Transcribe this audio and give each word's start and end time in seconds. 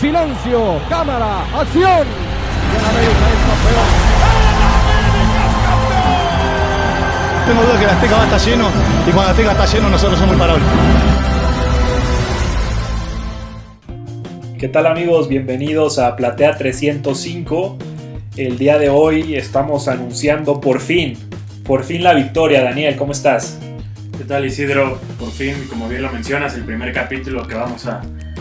Silencio, 0.00 0.80
cámara, 0.88 1.42
acción. 1.60 2.06
Y 2.72 2.76
el 2.78 2.84
América 2.86 3.26
es 3.28 3.40
campeón. 3.50 3.88
Tengo 7.46 7.62
duda 7.64 7.78
que 7.78 7.86
la 7.86 7.92
Azteca 7.92 8.16
va 8.16 8.22
a 8.22 8.24
estar 8.24 8.40
lleno 8.40 8.68
y 9.06 9.10
cuando 9.10 9.22
la 9.22 9.30
Azteca 9.30 9.50
está 9.52 9.66
lleno 9.66 9.90
nosotros 9.90 10.18
somos 10.18 10.32
imparables. 10.32 10.64
¿Qué 14.58 14.68
tal 14.68 14.86
amigos? 14.86 15.28
Bienvenidos 15.28 15.98
a 15.98 16.16
Platea 16.16 16.56
305. 16.56 17.76
El 18.38 18.56
día 18.56 18.78
de 18.78 18.88
hoy 18.88 19.36
estamos 19.36 19.86
anunciando 19.86 20.62
por 20.62 20.80
fin, 20.80 21.18
por 21.62 21.84
fin 21.84 22.02
la 22.04 22.14
victoria. 22.14 22.62
Daniel, 22.62 22.96
¿cómo 22.96 23.12
estás? 23.12 23.58
¿Qué 24.16 24.24
tal 24.24 24.46
Isidro? 24.46 24.98
Por 25.18 25.30
fin, 25.30 25.66
como 25.68 25.90
bien 25.90 26.00
lo 26.00 26.10
mencionas, 26.10 26.54
el 26.54 26.64
primer 26.64 26.90
capítulo 26.94 27.46
que 27.46 27.54
vamos 27.54 27.86
a, 27.86 28.00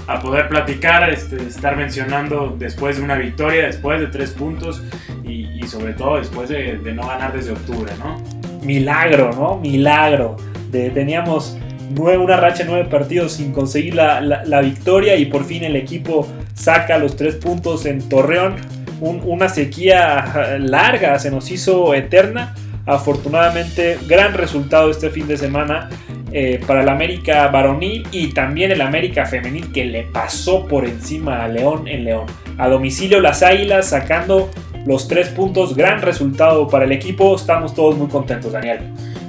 a 0.09 0.19
poder 0.19 0.49
platicar, 0.49 1.07
este, 1.11 1.35
estar 1.35 1.77
mencionando 1.77 2.55
después 2.57 2.97
de 2.97 3.03
una 3.03 3.15
victoria, 3.15 3.67
después 3.67 3.99
de 3.99 4.07
tres 4.07 4.31
puntos 4.31 4.81
y, 5.23 5.61
sobre 5.67 5.93
todo 5.93 6.17
después 6.17 6.49
de, 6.49 6.79
no 6.95 7.07
ganar 7.07 7.31
desde 7.31 7.51
octubre, 7.51 7.91
¿no? 7.99 8.19
Milagro, 8.63 9.31
¿no? 9.33 9.57
Milagro. 9.57 10.35
Teníamos 10.71 11.55
nueve, 11.91 12.17
una 12.17 12.37
racha 12.37 12.63
de 12.63 12.69
nueve 12.69 12.89
partidos 12.89 13.33
sin 13.33 13.53
conseguir 13.53 13.93
la, 13.93 14.19
la, 14.19 14.61
victoria 14.61 15.15
y 15.15 15.27
por 15.27 15.45
fin 15.45 15.63
el 15.63 15.75
equipo 15.75 16.27
saca 16.55 16.97
los 16.97 17.15
tres 17.15 17.35
puntos 17.35 17.85
en 17.85 18.09
Torreón. 18.09 18.55
Un, 18.99 19.21
una 19.23 19.47
sequía 19.47 20.57
larga 20.59 21.19
se 21.19 21.29
nos 21.29 21.51
hizo 21.51 21.93
eterna. 21.93 22.55
Afortunadamente, 22.87 23.99
gran 24.07 24.33
resultado 24.33 24.89
este 24.89 25.11
fin 25.11 25.27
de 25.27 25.37
semana 25.37 25.89
eh, 26.31 26.61
para 26.65 26.81
el 26.81 26.89
América 26.89 27.47
varonil 27.47 28.07
y 28.11 28.33
también 28.33 28.71
el 28.71 28.81
América 28.81 29.25
femenil 29.25 29.71
que 29.71 29.85
le 29.85 30.03
pasó 30.03 30.65
por 30.67 30.85
encima 30.85 31.43
a 31.43 31.47
León 31.47 31.87
en 31.87 32.05
León. 32.05 32.25
A 32.57 32.67
domicilio 32.67 33.19
las 33.19 33.43
Águilas 33.43 33.89
sacando 33.89 34.49
los 34.85 35.07
tres 35.07 35.29
puntos, 35.29 35.75
gran 35.75 36.01
resultado 36.01 36.67
para 36.67 36.85
el 36.85 36.91
equipo, 36.91 37.35
estamos 37.35 37.73
todos 37.73 37.97
muy 37.97 38.07
contentos, 38.07 38.53
Daniel. 38.53 38.79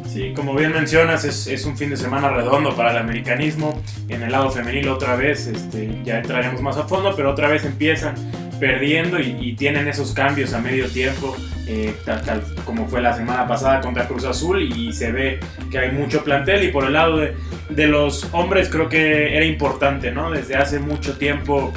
Sí, 0.06 0.32
como 0.34 0.54
bien 0.54 0.72
mencionas, 0.72 1.24
es, 1.24 1.46
es, 1.46 1.64
un 1.66 1.76
fin 1.76 1.90
de 1.90 1.96
semana 1.96 2.30
redondo 2.30 2.74
para 2.74 2.90
el 2.90 2.96
americanismo. 2.96 3.80
En 4.08 4.22
el 4.22 4.32
lado 4.32 4.50
femenil 4.50 4.88
otra 4.88 5.14
vez, 5.14 5.46
este, 5.46 5.88
ya 6.04 6.18
entraremos 6.18 6.60
más 6.60 6.76
a 6.76 6.82
fondo, 6.82 7.14
pero 7.14 7.30
otra 7.30 7.48
vez 7.48 7.64
empiezan 7.64 8.14
perdiendo 8.60 9.18
y, 9.18 9.54
tienen 9.56 9.88
esos 9.88 10.12
cambios 10.12 10.54
a 10.54 10.60
medio 10.60 10.88
tiempo, 10.88 11.36
eh, 11.66 11.94
tal, 12.04 12.42
como 12.64 12.86
fue 12.86 13.00
la 13.00 13.14
semana 13.14 13.46
pasada 13.46 13.80
contra 13.80 14.06
Cruz 14.06 14.24
Azul 14.24 14.62
y 14.62 14.92
se 14.92 15.10
ve 15.10 15.40
que 15.70 15.78
hay 15.78 15.90
mucho 15.90 16.22
plantel 16.22 16.62
y 16.64 16.68
por 16.68 16.84
el 16.84 16.92
lado 16.92 17.18
de, 17.18 17.34
de 17.68 17.86
los 17.88 18.28
hombres 18.32 18.68
creo 18.68 18.88
que 18.88 19.36
era 19.36 19.44
importante, 19.44 20.12
¿no? 20.12 20.30
Desde 20.30 20.56
hace 20.56 20.78
mucho 20.78 21.18
tiempo 21.18 21.72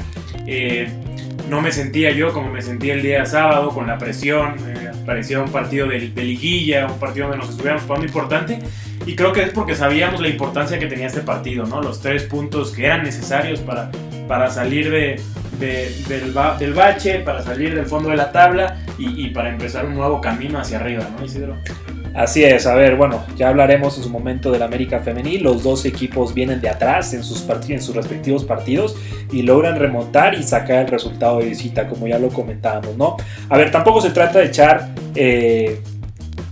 eh, 0.47 0.87
no 1.49 1.61
me 1.61 1.71
sentía 1.71 2.11
yo 2.11 2.31
como 2.31 2.49
me 2.49 2.61
sentí 2.61 2.89
el 2.89 3.01
día 3.01 3.25
sábado 3.25 3.69
con 3.69 3.87
la 3.87 3.97
presión, 3.97 4.55
eh, 4.67 4.91
parecía 5.05 5.41
un 5.41 5.51
partido 5.51 5.87
de, 5.87 6.09
de, 6.09 6.23
liguilla, 6.23 6.87
un 6.87 6.99
partido 6.99 7.27
donde 7.27 7.39
nos 7.39 7.49
estuviéramos 7.49 7.83
jugando 7.83 8.05
importante 8.05 8.59
y 9.05 9.15
creo 9.15 9.33
que 9.33 9.43
es 9.43 9.51
porque 9.51 9.75
sabíamos 9.75 10.21
la 10.21 10.29
importancia 10.29 10.79
que 10.79 10.87
tenía 10.87 11.07
este 11.07 11.21
partido, 11.21 11.65
¿no? 11.65 11.81
Los 11.81 11.99
tres 12.01 12.23
puntos 12.23 12.71
que 12.71 12.85
eran 12.85 13.03
necesarios 13.03 13.59
para, 13.59 13.91
para 14.27 14.49
salir 14.49 14.89
de, 14.89 15.19
de, 15.59 15.93
del, 16.07 16.31
ba 16.31 16.57
del, 16.57 16.73
bache, 16.73 17.19
para 17.19 17.41
salir 17.41 17.75
del 17.75 17.85
fondo 17.85 18.09
de 18.09 18.15
la 18.15 18.31
tabla 18.31 18.77
y, 18.97 19.25
y, 19.25 19.29
para 19.31 19.49
empezar 19.49 19.85
un 19.85 19.95
nuevo 19.95 20.21
camino 20.21 20.59
hacia 20.59 20.79
arriba, 20.79 21.07
¿no, 21.17 21.25
Isidro? 21.25 21.57
Así 22.13 22.43
es, 22.43 22.67
a 22.67 22.75
ver, 22.75 22.95
bueno, 22.95 23.25
ya 23.35 23.49
hablaremos 23.49 23.97
en 23.97 24.03
su 24.03 24.09
momento 24.09 24.51
del 24.51 24.61
América 24.61 24.99
Femenil. 24.99 25.41
Los 25.41 25.63
dos 25.63 25.83
equipos 25.85 26.35
vienen 26.35 26.61
de 26.61 26.69
atrás 26.69 27.11
en 27.15 27.23
sus, 27.23 27.43
en 27.69 27.81
sus 27.81 27.95
respectivos 27.95 28.43
partidos 28.43 28.95
y 29.31 29.41
logran 29.41 29.79
remontar 29.79 30.35
y 30.35 30.43
sacar 30.43 30.85
el 30.85 30.87
resultado 30.89 31.39
de 31.39 31.45
visita, 31.45 31.87
como 31.87 32.07
ya 32.07 32.19
lo 32.19 32.29
comentábamos, 32.29 32.95
¿no? 32.97 33.17
A 33.49 33.57
ver, 33.57 33.71
tampoco 33.71 33.99
se 33.99 34.11
trata 34.11 34.39
de 34.39 34.45
echar 34.45 34.89
eh, 35.15 35.81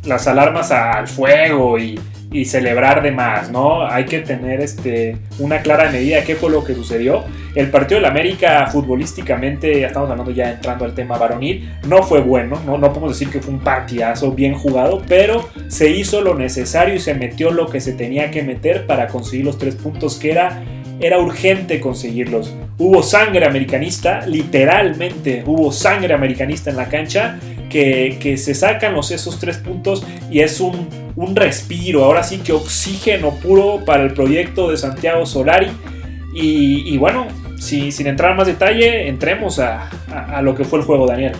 las 0.03 0.27
alarmas 0.27 0.71
al 0.71 1.07
fuego 1.07 1.77
y, 1.77 1.99
y 2.31 2.45
celebrar 2.45 3.03
de 3.03 3.11
más, 3.11 3.51
¿no? 3.51 3.85
Hay 3.85 4.05
que 4.05 4.19
tener 4.19 4.61
este, 4.61 5.17
una 5.39 5.61
clara 5.61 5.91
medida 5.91 6.17
de 6.17 6.23
qué 6.23 6.35
fue 6.35 6.49
lo 6.49 6.63
que 6.63 6.73
sucedió. 6.73 7.25
El 7.55 7.69
partido 7.69 7.99
del 7.99 8.09
América 8.09 8.67
futbolísticamente, 8.67 9.81
ya 9.81 9.87
estamos 9.87 10.09
hablando 10.09 10.31
ya 10.31 10.51
entrando 10.51 10.85
al 10.85 10.95
tema 10.95 11.17
varonil, 11.17 11.69
no 11.87 12.03
fue 12.03 12.21
bueno, 12.21 12.61
¿no? 12.65 12.77
no 12.77 12.87
podemos 12.89 13.19
decir 13.19 13.31
que 13.31 13.41
fue 13.41 13.53
un 13.53 13.59
partidazo 13.59 14.31
bien 14.31 14.53
jugado, 14.53 15.01
pero 15.09 15.49
se 15.67 15.89
hizo 15.89 16.21
lo 16.21 16.33
necesario 16.35 16.95
y 16.95 16.99
se 16.99 17.13
metió 17.13 17.51
lo 17.51 17.67
que 17.67 17.81
se 17.81 17.91
tenía 17.91 18.31
que 18.31 18.43
meter 18.43 18.85
para 18.85 19.07
conseguir 19.07 19.45
los 19.45 19.57
tres 19.57 19.75
puntos 19.75 20.17
que 20.17 20.31
era, 20.31 20.63
era 21.01 21.19
urgente 21.19 21.81
conseguirlos. 21.81 22.55
Hubo 22.77 23.03
sangre 23.03 23.45
americanista, 23.45 24.25
literalmente 24.25 25.43
hubo 25.45 25.73
sangre 25.73 26.13
americanista 26.13 26.69
en 26.69 26.77
la 26.77 26.87
cancha, 26.87 27.39
que, 27.71 28.37
se 28.37 28.53
sacan 28.53 28.93
los, 28.93 29.11
esos 29.11 29.39
tres 29.39 29.57
puntos 29.57 30.05
y 30.29 30.41
es 30.41 30.59
un, 30.59 30.87
un 31.15 31.35
respiro, 31.35 32.03
ahora 32.03 32.23
sí 32.23 32.39
que 32.39 32.51
oxígeno 32.51 33.31
puro 33.35 33.83
para 33.85 34.03
el 34.03 34.13
proyecto 34.13 34.69
de 34.69 34.77
Santiago 34.77 35.25
Solari. 35.25 35.71
Y, 36.33 36.97
bueno, 36.97 37.27
si, 37.59 37.91
sin 37.91 38.07
entrar 38.07 38.31
en 38.31 38.37
más 38.37 38.47
detalle, 38.47 39.09
entremos 39.09 39.59
a, 39.59 39.89
a, 40.09 40.37
a, 40.37 40.41
lo 40.41 40.55
que 40.55 40.63
fue 40.63 40.79
el 40.79 40.85
juego, 40.85 41.05
Daniel. 41.07 41.33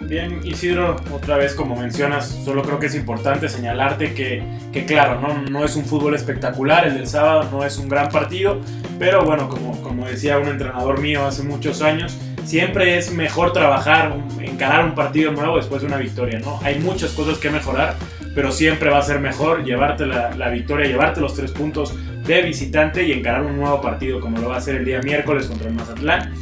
Bien, 0.00 0.40
Isidro, 0.42 0.96
otra 1.12 1.36
vez 1.36 1.54
como 1.54 1.76
mencionas, 1.76 2.40
solo 2.44 2.62
creo 2.62 2.80
que 2.80 2.86
es 2.86 2.96
importante 2.96 3.48
señalarte 3.48 4.12
que, 4.12 4.42
que 4.72 4.84
claro, 4.84 5.20
no, 5.20 5.42
no 5.48 5.64
es 5.64 5.76
un 5.76 5.84
fútbol 5.84 6.16
espectacular, 6.16 6.88
el 6.88 6.94
del 6.94 7.06
sábado 7.06 7.48
no 7.52 7.64
es 7.64 7.78
un 7.78 7.88
gran 7.88 8.08
partido, 8.08 8.60
pero 8.98 9.24
bueno, 9.24 9.48
como, 9.48 9.80
como 9.82 10.06
decía 10.06 10.40
un 10.40 10.48
entrenador 10.48 11.00
mío 11.00 11.24
hace 11.24 11.44
muchos 11.44 11.80
años, 11.80 12.18
siempre 12.44 12.96
es 12.98 13.12
mejor 13.12 13.52
trabajar, 13.52 14.14
encarar 14.40 14.84
un 14.84 14.94
partido 14.94 15.32
nuevo 15.32 15.56
después 15.56 15.82
de 15.82 15.88
una 15.88 15.96
victoria, 15.96 16.38
¿no? 16.38 16.58
Hay 16.62 16.78
muchas 16.78 17.12
cosas 17.12 17.38
que 17.38 17.50
mejorar, 17.50 17.96
pero 18.34 18.52
siempre 18.52 18.90
va 18.90 18.98
a 18.98 19.02
ser 19.02 19.20
mejor 19.20 19.64
llevarte 19.64 20.06
la, 20.06 20.34
la, 20.34 20.48
victoria, 20.48 20.86
llevarte 20.86 21.20
los 21.20 21.34
tres 21.34 21.50
puntos 21.52 21.94
de 22.26 22.42
visitante 22.42 23.02
y 23.02 23.12
encarar 23.12 23.42
un 23.42 23.56
nuevo 23.56 23.80
partido 23.80 24.20
como 24.20 24.38
lo 24.38 24.48
va 24.48 24.56
a 24.56 24.58
hacer 24.58 24.76
el 24.76 24.84
día 24.84 25.00
miércoles 25.00 25.46
contra 25.46 25.68
el 25.68 25.74
Mazatlán, 25.74 26.32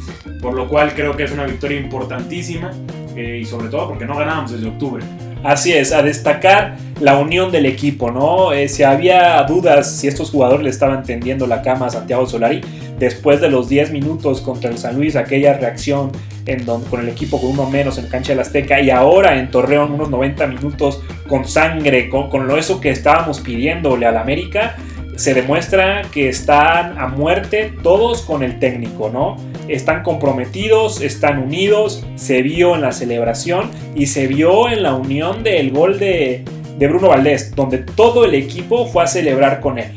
por 0.41 0.53
lo 0.53 0.67
cual 0.67 0.93
creo 0.93 1.15
que 1.15 1.23
es 1.23 1.31
una 1.31 1.45
victoria 1.45 1.79
importantísima 1.79 2.71
eh, 3.15 3.39
y 3.41 3.45
sobre 3.45 3.69
todo 3.69 3.89
porque 3.89 4.05
no 4.05 4.15
ganábamos 4.15 4.51
desde 4.51 4.67
octubre. 4.67 5.03
Así 5.43 5.71
es, 5.73 5.91
a 5.93 6.01
destacar 6.01 6.75
la 6.99 7.17
unión 7.17 7.51
del 7.51 7.65
equipo, 7.65 8.11
¿no? 8.11 8.51
Eh, 8.51 8.67
si 8.67 8.83
había 8.83 9.41
dudas 9.43 9.95
si 9.95 10.07
estos 10.07 10.31
jugadores 10.31 10.63
le 10.63 10.69
estaban 10.69 11.03
tendiendo 11.03 11.47
la 11.47 11.61
cama 11.61 11.87
a 11.87 11.89
Santiago 11.89 12.27
Solari, 12.27 12.61
después 12.97 13.39
de 13.39 13.49
los 13.49 13.69
10 13.69 13.91
minutos 13.91 14.41
contra 14.41 14.69
el 14.69 14.77
San 14.77 14.95
Luis, 14.97 15.15
aquella 15.15 15.53
reacción 15.53 16.11
con 16.89 16.99
el 17.01 17.09
equipo 17.09 17.39
con 17.39 17.51
uno 17.51 17.69
menos 17.69 17.99
en 17.99 18.07
cancha 18.07 18.31
del 18.31 18.39
Azteca 18.39 18.81
y 18.81 18.89
ahora 18.89 19.37
en 19.37 19.51
Torreón 19.51 19.91
unos 19.91 20.09
90 20.09 20.47
minutos 20.47 20.99
con 21.27 21.45
sangre, 21.45 22.09
con, 22.09 22.29
con 22.29 22.47
lo 22.47 22.57
eso 22.57 22.81
que 22.81 22.89
estábamos 22.89 23.39
pidiéndole 23.39 24.07
al 24.07 24.17
América, 24.17 24.75
se 25.15 25.33
demuestra 25.33 26.01
que 26.11 26.27
están 26.29 26.97
a 26.97 27.07
muerte 27.07 27.73
todos 27.83 28.23
con 28.23 28.41
el 28.41 28.57
técnico, 28.57 29.11
¿no? 29.13 29.37
Están 29.69 30.03
comprometidos, 30.03 31.01
están 31.01 31.39
unidos, 31.39 32.05
se 32.15 32.41
vio 32.41 32.75
en 32.75 32.81
la 32.81 32.91
celebración 32.91 33.71
y 33.95 34.07
se 34.07 34.27
vio 34.27 34.69
en 34.69 34.83
la 34.83 34.95
unión 34.95 35.43
del 35.43 35.71
gol 35.71 35.99
de, 35.99 36.43
de 36.77 36.87
Bruno 36.87 37.09
Valdés, 37.09 37.55
donde 37.55 37.79
todo 37.79 38.25
el 38.25 38.33
equipo 38.33 38.87
fue 38.87 39.03
a 39.03 39.07
celebrar 39.07 39.59
con 39.59 39.77
él. 39.77 39.91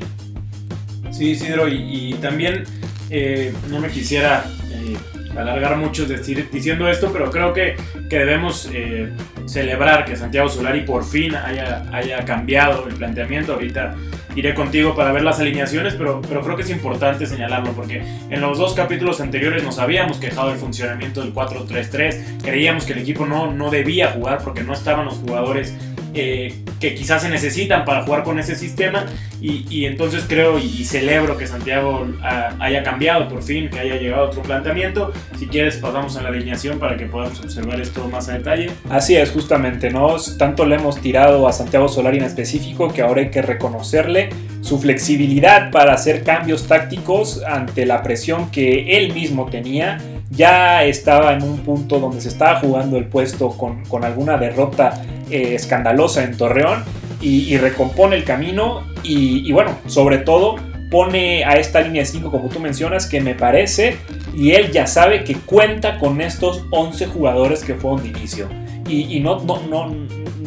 Sí, 1.10 1.30
Isidro, 1.30 1.68
y, 1.68 2.14
también 2.20 2.64
eh, 3.10 3.52
no 3.70 3.80
me 3.80 3.88
quisiera 3.88 4.44
eh, 4.72 4.96
alargar 5.38 5.76
mucho 5.76 6.06
decir, 6.06 6.48
diciendo 6.50 6.88
esto, 6.88 7.10
pero 7.12 7.30
creo 7.30 7.52
que, 7.52 7.76
que 8.08 8.18
debemos 8.18 8.68
eh, 8.72 9.12
celebrar 9.46 10.04
que 10.04 10.16
Santiago 10.16 10.48
Solari 10.48 10.80
por 10.82 11.04
fin 11.04 11.34
haya, 11.34 11.84
haya 11.92 12.24
cambiado 12.24 12.88
el 12.88 12.94
planteamiento. 12.94 13.54
Ahorita 13.54 13.94
iré 14.36 14.54
contigo 14.54 14.94
para 14.94 15.12
ver 15.12 15.22
las 15.22 15.40
alineaciones, 15.40 15.94
pero, 15.94 16.20
pero 16.22 16.42
creo 16.42 16.56
que 16.56 16.62
es 16.62 16.70
importante 16.70 17.26
señalarlo 17.26 17.72
porque 17.72 18.02
en 18.30 18.40
los 18.40 18.58
dos 18.58 18.74
capítulos 18.74 19.20
anteriores 19.20 19.62
nos 19.64 19.78
habíamos 19.78 20.18
quejado 20.18 20.48
del 20.48 20.58
funcionamiento 20.58 21.20
del 21.20 21.34
4-3-3, 21.34 22.42
creíamos 22.42 22.84
que 22.84 22.92
el 22.92 23.00
equipo 23.00 23.26
no, 23.26 23.52
no 23.52 23.70
debía 23.70 24.12
jugar 24.12 24.42
porque 24.42 24.62
no 24.62 24.72
estaban 24.72 25.06
los 25.06 25.14
jugadores 25.14 25.74
que 26.12 26.94
quizás 26.94 27.22
se 27.22 27.28
necesitan 27.28 27.84
para 27.84 28.02
jugar 28.02 28.24
con 28.24 28.38
ese 28.38 28.54
sistema 28.56 29.06
y, 29.40 29.86
entonces 29.86 30.24
creo 30.28 30.58
y, 30.58 30.84
celebro 30.84 31.36
que 31.36 31.46
Santiago 31.46 32.06
haya 32.60 32.82
cambiado 32.82 33.28
por 33.28 33.42
fin, 33.42 33.68
que 33.70 33.80
haya 33.80 33.96
llegado 33.96 34.24
a 34.24 34.26
otro 34.26 34.42
planteamiento. 34.42 35.12
Si 35.38 35.46
quieres 35.46 35.76
pasamos 35.76 36.16
a 36.16 36.22
la 36.22 36.28
alineación 36.28 36.78
para 36.78 36.96
que 36.96 37.06
podamos 37.06 37.40
observar 37.40 37.80
esto 37.80 38.08
más 38.08 38.28
a 38.28 38.34
detalle. 38.34 38.70
Así 38.88 39.16
es, 39.16 39.30
justamente, 39.30 39.90
¿no? 39.90 40.16
Tanto 40.38 40.64
le 40.64 40.76
hemos 40.76 41.00
tirado 41.00 41.48
a 41.48 41.52
Santiago 41.52 41.88
Solari 41.88 42.18
en 42.18 42.24
específico 42.24 42.92
que 42.92 43.02
ahora 43.02 43.22
hay 43.22 43.30
que 43.30 43.42
reconocerle 43.42 44.28
su 44.60 44.78
flexibilidad 44.78 45.72
para 45.72 45.94
hacer 45.94 46.22
cambios 46.22 46.68
tácticos 46.68 47.42
ante 47.42 47.84
la 47.84 48.02
presión 48.02 48.50
que 48.50 48.96
él 48.96 49.12
mismo 49.12 49.46
tenía 49.46 49.98
ya 50.32 50.84
estaba 50.84 51.34
en 51.34 51.42
un 51.42 51.58
punto 51.58 52.00
donde 52.00 52.20
se 52.20 52.28
estaba 52.28 52.58
jugando 52.60 52.96
el 52.96 53.06
puesto 53.06 53.50
con, 53.50 53.84
con 53.84 54.04
alguna 54.04 54.38
derrota 54.38 55.02
eh, 55.30 55.54
escandalosa 55.54 56.24
en 56.24 56.36
Torreón 56.36 56.84
y, 57.20 57.56
recompone 57.56 58.16
el 58.16 58.24
camino 58.24 58.82
y, 59.04 59.52
bueno, 59.52 59.78
sobre 59.86 60.18
todo 60.18 60.56
pone 60.90 61.44
a 61.44 61.54
esta 61.54 61.80
línea 61.80 62.02
de 62.02 62.06
5 62.06 62.30
como 62.30 62.48
tú 62.48 62.58
mencionas, 62.58 63.06
que 63.06 63.20
me 63.20 63.36
parece, 63.36 63.96
y 64.34 64.50
él 64.50 64.72
ya 64.72 64.88
sabe 64.88 65.22
que 65.22 65.36
cuenta 65.36 65.98
con 66.00 66.20
estos 66.20 66.64
11 66.72 67.06
jugadores 67.06 67.62
que 67.62 67.74
fueron 67.74 68.02
de 68.02 68.08
inicio. 68.08 68.48
Y, 68.88 69.16
y 69.16 69.20
no, 69.20 69.38
no, 69.44 69.62
no, 69.68 69.94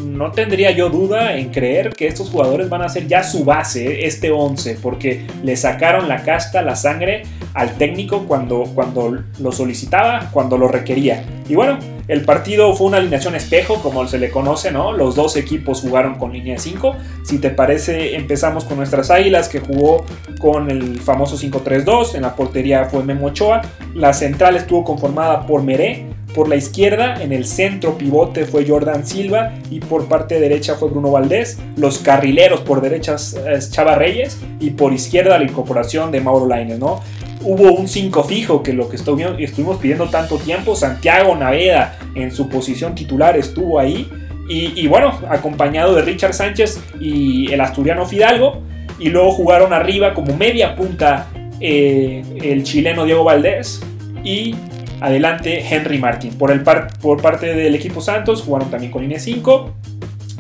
no 0.06 0.32
tendría 0.32 0.72
yo 0.72 0.90
duda 0.90 1.38
en 1.38 1.50
creer 1.50 1.92
que 1.92 2.08
estos 2.08 2.30
jugadores 2.30 2.70
van 2.70 2.82
a 2.82 2.90
ser 2.90 3.08
ya 3.08 3.24
su 3.24 3.46
base, 3.46 4.06
este 4.06 4.32
11, 4.32 4.78
porque 4.82 5.26
le 5.44 5.56
sacaron 5.56 6.08
la 6.08 6.24
casta, 6.24 6.62
la 6.62 6.76
sangre 6.76 7.24
al 7.56 7.78
técnico 7.78 8.26
cuando, 8.28 8.66
cuando 8.76 9.18
lo 9.40 9.52
solicitaba, 9.52 10.30
cuando 10.32 10.58
lo 10.58 10.68
requería. 10.68 11.26
Y 11.48 11.56
bueno, 11.56 11.80
el 12.08 12.24
partido 12.26 12.76
fue 12.76 12.88
una 12.88 12.98
alineación 12.98 13.34
espejo, 13.34 13.82
como 13.82 14.06
se 14.08 14.20
le 14.20 14.30
conoce, 14.30 14.72
¿no? 14.72 14.92
Los 14.92 15.16
dos 15.16 15.38
equipos 15.38 15.82
jugaron 15.82 16.16
con 16.16 16.34
línea 16.34 16.56
de 16.56 16.60
5. 16.60 16.96
Si 17.24 17.40
te 17.40 17.50
parece, 17.50 18.16
empezamos 18.16 18.66
con 18.66 18.78
nuestras 18.78 19.10
águilas, 19.10 19.48
que 19.48 19.62
jugó 19.62 20.06
con 20.40 20.70
el 20.70 21.00
famoso 21.00 21.38
5-3-2. 21.38 22.16
En 22.16 22.24
la 22.24 22.36
portería 22.36 22.86
fue 22.86 23.04
Memo 23.04 23.28
Ochoa. 23.28 23.62
La 23.94 24.14
central 24.14 24.58
estuvo 24.58 24.84
conformada 24.84 25.48
por 25.48 25.64
Meré, 25.64 26.08
por 26.36 26.50
la 26.50 26.58
izquierda, 26.58 27.24
en 27.24 27.32
el 27.32 27.46
centro 27.46 27.98
pivote 27.98 28.44
fue 28.44 28.68
Jordan 28.68 29.08
Silva 29.08 29.54
y 29.72 29.80
por 29.80 30.10
parte 30.10 30.38
derecha 30.38 30.76
fue 30.76 30.90
Bruno 30.90 31.12
Valdés. 31.12 31.60
Los 31.78 32.00
carrileros 32.00 32.60
por 32.60 32.82
derecha 32.82 33.16
es 33.16 33.72
Chava 33.72 33.96
Reyes 33.96 34.38
y 34.60 34.72
por 34.72 34.92
izquierda 34.92 35.38
la 35.38 35.46
incorporación 35.46 36.12
de 36.12 36.20
Mauro 36.20 36.46
Lainez, 36.46 36.78
¿no? 36.78 37.00
Hubo 37.46 37.74
un 37.74 37.88
5 37.88 38.24
fijo 38.24 38.64
que 38.64 38.74
lo 38.74 38.90
que 38.90 38.96
estuvimos, 38.96 39.78
pidiendo 39.80 40.10
tanto 40.10 40.38
tiempo. 40.38 40.76
Santiago 40.76 41.36
Naveda 41.36 41.98
en 42.16 42.32
su 42.32 42.50
posición 42.50 42.96
titular 42.96 43.38
estuvo 43.38 43.80
ahí. 43.80 44.10
Y, 44.50 44.74
y, 44.80 44.88
bueno, 44.88 45.20
acompañado 45.30 45.96
de 45.96 46.02
Richard 46.02 46.34
Sánchez 46.34 46.80
y 47.00 47.52
el 47.54 47.62
asturiano 47.62 48.06
Fidalgo. 48.06 48.64
Y 49.00 49.10
luego 49.10 49.32
jugaron 49.32 49.74
arriba 49.74 50.14
como 50.14 50.36
media 50.36 50.76
punta 50.76 51.28
eh, 51.60 52.24
el 52.44 52.64
chileno 52.64 53.06
Diego 53.06 53.24
Valdés 53.24 53.82
y 54.24 54.56
adelante 55.00 55.64
Henry 55.70 56.00
Martin. 56.00 56.34
Por, 56.34 56.52
el 56.52 56.64
par, 56.64 56.88
por 57.00 57.22
parte 57.22 57.54
del 57.54 57.76
equipo 57.76 58.02
Santos 58.02 58.42
jugaron 58.42 58.70
también 58.70 58.92
con 58.92 59.02
línea 59.04 59.20
5, 59.20 59.74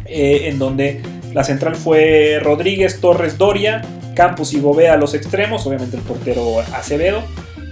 eh, 0.05 0.41
en 0.45 0.59
donde 0.59 1.01
la 1.33 1.43
central 1.43 1.75
fue 1.75 2.39
Rodríguez, 2.41 2.99
Torres, 2.99 3.37
Doria, 3.37 3.81
Campos 4.15 4.53
y 4.53 4.59
Gobea 4.59 4.93
a 4.93 4.97
los 4.97 5.13
extremos, 5.13 5.67
obviamente 5.67 5.97
el 5.97 6.03
portero 6.03 6.59
Acevedo. 6.73 7.21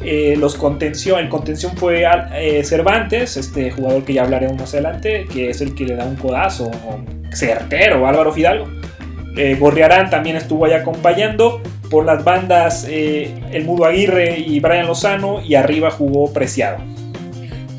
Eh, 0.06 0.36
los 0.38 0.56
contención, 0.56 1.20
el 1.20 1.30
contención 1.30 1.78
fue 1.78 2.06
eh, 2.34 2.64
Cervantes, 2.64 3.38
este 3.38 3.72
jugador 3.72 4.04
que 4.04 4.14
ya 4.14 4.24
hablaremos 4.24 4.58
más 4.58 4.74
adelante, 4.74 5.26
que 5.32 5.50
es 5.50 5.62
el 5.62 5.74
que 5.74 5.86
le 5.86 5.96
da 5.96 6.06
un 6.06 6.18
codazo 6.18 6.70
certero, 7.32 8.06
Álvaro 8.06 8.32
Fidalgo. 8.34 8.68
Eh, 9.36 9.60
también 10.10 10.36
estuvo 10.36 10.66
ahí 10.66 10.74
acompañando. 10.74 11.62
Por 11.90 12.06
las 12.06 12.24
bandas, 12.24 12.88
eh, 12.90 13.36
el 13.52 13.66
Mudo 13.66 13.86
Aguirre 13.86 14.40
y 14.40 14.60
Brian 14.60 14.88
Lozano. 14.88 15.42
Y 15.44 15.56
arriba 15.56 15.92
jugó 15.92 16.32
Preciado. 16.34 16.78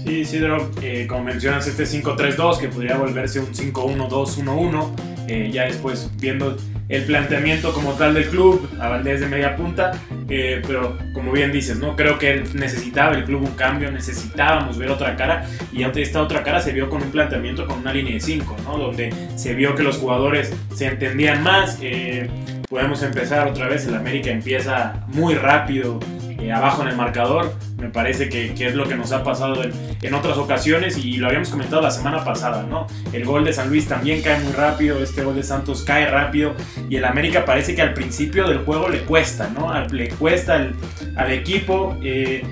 Sí, 0.04 0.20
Isidro, 0.20 0.70
eh, 0.82 1.06
como 1.08 1.24
mencionas, 1.24 1.66
este 1.66 1.84
5-3-2 1.84 2.58
que 2.58 2.68
podría 2.68 2.96
volverse 2.96 3.40
un 3.40 3.54
5-1-2-1-1. 3.54 5.13
Eh, 5.28 5.50
ya 5.52 5.64
después 5.64 6.10
viendo 6.18 6.56
el 6.88 7.04
planteamiento 7.04 7.72
como 7.72 7.94
tal 7.94 8.14
del 8.14 8.28
club, 8.28 8.68
a 8.78 8.88
Valdés 8.88 9.20
de 9.20 9.26
media 9.26 9.56
punta, 9.56 9.92
eh, 10.28 10.60
pero 10.66 10.98
como 11.14 11.32
bien 11.32 11.50
dices, 11.50 11.78
¿no? 11.78 11.96
creo 11.96 12.18
que 12.18 12.44
necesitaba 12.52 13.14
el 13.14 13.24
club 13.24 13.42
un 13.42 13.54
cambio, 13.54 13.90
necesitábamos 13.90 14.76
ver 14.76 14.90
otra 14.90 15.16
cara 15.16 15.46
y 15.72 15.82
esta 15.82 16.20
otra 16.20 16.42
cara 16.42 16.60
se 16.60 16.72
vio 16.72 16.90
con 16.90 17.02
un 17.02 17.10
planteamiento 17.10 17.66
con 17.66 17.78
una 17.78 17.92
línea 17.92 18.14
de 18.14 18.20
5, 18.20 18.56
¿no? 18.64 18.78
donde 18.78 19.12
se 19.36 19.54
vio 19.54 19.74
que 19.74 19.82
los 19.82 19.96
jugadores 19.96 20.52
se 20.74 20.86
entendían 20.86 21.42
más. 21.42 21.78
Eh, 21.80 22.28
podemos 22.68 23.02
empezar 23.02 23.46
otra 23.48 23.68
vez, 23.68 23.86
el 23.86 23.94
América 23.94 24.30
empieza 24.30 25.04
muy 25.08 25.34
rápido 25.34 26.00
eh, 26.44 26.52
abajo 26.52 26.82
en 26.82 26.88
el 26.88 26.96
marcador. 26.96 27.52
Me 27.78 27.88
parece 27.88 28.28
que, 28.28 28.54
que, 28.54 28.66
es 28.66 28.74
lo 28.74 28.88
que 28.88 28.94
nos 28.94 29.12
ha 29.12 29.22
pasado 29.22 29.62
en, 29.62 29.72
en, 30.00 30.14
otras 30.14 30.38
ocasiones 30.38 30.96
y 30.96 31.16
lo 31.16 31.26
habíamos 31.26 31.50
comentado 31.50 31.82
la 31.82 31.90
semana 31.90 32.24
pasada, 32.24 32.62
¿no? 32.62 32.86
El 33.12 33.24
gol 33.24 33.44
de 33.44 33.52
San 33.52 33.68
Luis 33.68 33.86
también 33.86 34.22
cae 34.22 34.40
muy 34.40 34.52
rápido, 34.52 35.02
este 35.02 35.22
gol 35.22 35.36
de 35.36 35.42
Santos 35.42 35.82
cae 35.82 36.06
rápido 36.06 36.54
y 36.88 36.96
el 36.96 37.04
América 37.04 37.44
parece 37.44 37.74
que 37.74 37.82
al 37.82 37.94
principio 37.94 38.48
del 38.48 38.58
juego 38.58 38.88
le 38.88 39.00
cuesta, 39.00 39.50
¿no? 39.50 39.72
Le 39.88 40.08
cuesta 40.10 40.54
al, 40.54 40.74
al 41.16 41.32
equipo. 41.32 41.96
Eh, 42.02 42.42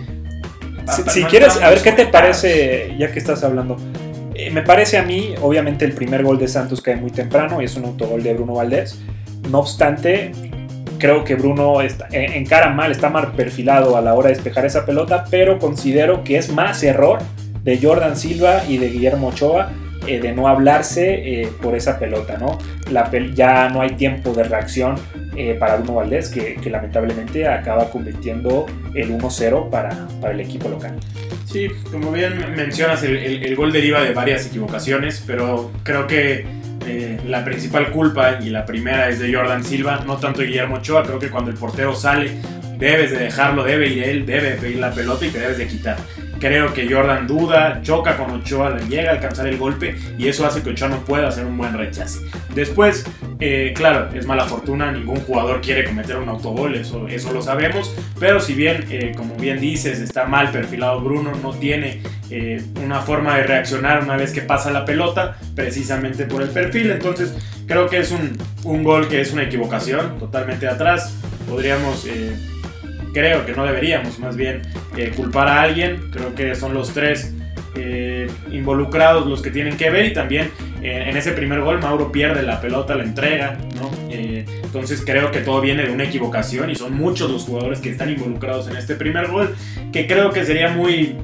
si, 0.95 1.03
si 1.11 1.25
quieres, 1.25 1.57
a 1.57 1.71
ver 1.71 1.81
qué 1.83 1.93
te 1.93 2.07
parece, 2.07 2.95
ya 2.99 3.13
que 3.13 3.19
estás 3.19 3.43
hablando. 3.45 3.77
Eh, 4.35 4.51
me 4.51 4.63
parece 4.63 4.99
a 4.99 5.03
mí, 5.03 5.35
obviamente 5.41 5.85
el 5.85 5.93
primer 5.93 6.23
gol 6.23 6.39
de 6.39 6.49
Santos 6.49 6.81
cae 6.81 6.97
muy 6.97 7.11
temprano 7.11 7.61
y 7.61 7.67
es 7.67 7.77
un 7.77 7.85
autogol 7.85 8.23
de 8.23 8.35
Bruno 8.35 8.55
Valdés. 8.55 8.99
No 9.51 9.59
obstante, 9.59 10.33
creo 11.03 11.25
que 11.25 11.35
Bruno 11.35 11.81
está, 11.81 12.07
encara 12.13 12.71
mal, 12.71 12.93
está 12.93 13.11
mal 13.11 13.33
perfilado 13.33 13.97
a 13.97 14.01
la 14.01 14.15
hora 14.15 14.29
de 14.29 14.37
despejar 14.37 14.65
esa 14.65 14.87
pelota, 14.87 15.25
pero 15.29 15.59
considero 15.59 16.23
que 16.23 16.37
es 16.37 16.53
más 16.53 16.81
error 16.85 17.19
de 17.65 17.77
Jordan 17.83 18.17
Silva 18.17 18.63
y 18.69 18.79
de 18.79 18.89
Guillermo 18.89 19.29
Ochoa 19.29 19.73
eh, 20.07 20.21
de 20.21 20.33
no 20.33 20.47
hablarse 20.47 21.43
eh, 21.43 21.49
por 21.61 21.75
esa 21.75 21.99
pelota, 21.99 22.39
¿no? 22.39 22.57
La 22.93 23.11
ya 23.35 23.69
no 23.69 23.81
hay 23.81 23.91
tiempo 23.91 24.33
de 24.33 24.45
reacción 24.45 24.95
eh, 25.37 25.57
para 25.59 25.75
Bruno 25.75 25.95
Valdés, 25.95 26.29
que, 26.29 26.57
lamentablemente 26.71 27.49
acaba 27.49 27.91
convirtiendo 27.91 28.67
el 28.95 29.11
1-0 29.11 29.71
para, 29.71 30.07
el 30.31 30.39
equipo 30.39 30.69
local. 30.69 30.95
Sí, 31.47 31.67
como 31.91 32.13
bien 32.13 32.55
mencionas, 32.55 33.03
el, 33.03 33.17
el 33.17 33.57
gol 33.57 33.73
deriva 33.73 34.03
de 34.03 34.15
varias 34.15 34.47
equivocaciones, 34.47 35.25
pero 35.27 35.73
creo 35.83 36.07
que 36.07 36.62
eh, 36.87 37.21
la 37.27 37.45
principal 37.45 37.91
culpa 37.91 38.39
y 38.41 38.51
la 38.51 38.65
primera 38.65 39.09
es 39.09 39.19
de 39.19 39.33
Jordan 39.33 39.65
Silva, 39.65 40.03
no 40.07 40.17
tanto 40.17 40.41
de 40.41 40.47
Guillermo 40.47 40.77
Ochoa. 40.77 41.03
Creo 41.03 41.19
que 41.19 41.31
cuando 41.31 41.51
el 41.51 41.57
portero 41.57 41.95
sale, 41.95 42.37
debes 42.79 43.11
de 43.11 43.19
dejarlo, 43.19 43.65
debe 43.65 43.89
ir 43.89 44.03
él, 44.05 44.27
debe 44.27 44.53
pedir 44.53 44.79
la 44.79 44.93
pelota 44.93 45.25
y 45.27 45.31
te 45.31 45.39
debes 45.39 45.59
de 45.59 45.67
quitar. 45.67 45.97
Creo 46.43 46.75
que 46.75 46.93
Jordan 46.93 47.29
duda, 47.29 47.83
choca 47.83 48.17
con 48.17 48.33
Ochoa, 48.33 48.71
le 48.71 48.85
llega 48.89 49.11
a 49.11 49.15
alcanzar 49.15 49.47
el 49.47 49.59
golpe 49.59 49.95
y 50.19 50.27
eso 50.27 50.45
hace 50.45 50.61
que 50.61 50.71
Ochoa 50.71 50.89
no 50.89 51.05
pueda 51.05 51.29
hacer 51.29 51.47
un 51.47 51.57
buen 51.57 51.73
rechace. 51.73 52.19
Después, 52.53 53.07
eh, 53.39 53.73
claro, 53.77 54.09
es 54.13 54.27
mala 54.27 54.45
fortuna, 54.45 54.91
ningún 54.91 55.21
jugador 55.21 55.61
quiere 55.61 55.85
cometer 55.85 56.17
un 56.17 56.29
autogol, 56.29 56.75
eso, 56.75 57.07
eso 57.07 57.33
lo 57.33 57.43
sabemos, 57.43 57.95
pero 58.19 58.41
si 58.41 58.55
bien, 58.55 58.85
eh, 58.91 59.13
como 59.17 59.37
bien 59.37 59.61
dices, 59.61 60.01
está 60.01 60.25
mal 60.25 60.51
perfilado 60.51 61.01
Bruno, 61.01 61.31
no 61.41 61.53
tiene 61.53 62.03
eh, 62.29 62.61
una 62.85 63.03
forma 63.03 63.37
de 63.37 63.45
reaccionar 63.45 64.03
una 64.03 64.17
vez 64.17 64.33
que 64.33 64.43
pasa 64.43 64.73
la 64.73 64.85
pelota, 64.85 65.37
precisamente 65.55 66.25
por 66.25 66.43
el 66.43 66.49
perfil, 66.49 66.91
entonces 66.91 67.37
creo 67.69 67.89
que 67.89 68.01
es 68.01 68.11
un, 68.11 68.37
un 68.65 68.83
gol 68.83 69.07
que 69.07 69.21
es 69.21 69.33
una 69.33 69.45
equivocación, 69.45 70.19
totalmente 70.19 70.67
atrás, 70.67 71.15
podríamos 71.49 72.05
creo 73.13 73.45
que 73.47 73.53
no 73.53 73.65
deberíamos 73.65 74.19
más 74.19 74.37
bien 74.37 74.63
eh, 74.97 75.13
culpar 75.15 75.49
a 75.49 75.63
alguien. 75.63 76.11
Creo 76.11 76.35
que 76.35 76.55
son 76.55 76.75
los 76.75 76.93
tres 76.93 77.35
eh, 77.77 78.31
involucrados 78.51 79.27
los 79.27 79.43
que 79.43 79.51
tienen 79.51 79.77
que 79.77 79.91
ver 79.91 80.07
y 80.07 80.13
también 80.13 80.51
eh, 80.83 81.05
en 81.09 81.17
ese 81.17 81.33
primer 81.33 81.61
gol 81.61 81.81
Mauro 81.81 82.13
pierde 82.13 82.43
la 82.43 82.61
pelota, 82.61 82.95
la 82.95 83.05
entrega, 83.05 83.59
¿no? 83.77 83.91
Entonces 84.11 85.03
creo 85.05 85.31
que 85.31 85.41
todo 85.41 85.61
viene 85.61 85.85
de 85.85 85.93
una 85.93 86.05
equivocación 86.05 86.71
y 86.71 86.75
son 86.75 86.95
muchos 86.95 87.31
los 87.31 87.43
jugadores 87.45 87.81
que 87.81 87.91
están 87.91 88.09
involucrados 88.09 88.69
en 88.69 88.77
este 88.77 88.95
primer 88.95 89.29
gol 89.29 89.55
que 89.93 90.07
creo 90.07 90.31
que 90.31 90.47
sería 90.47 90.71
muy... 90.71 91.17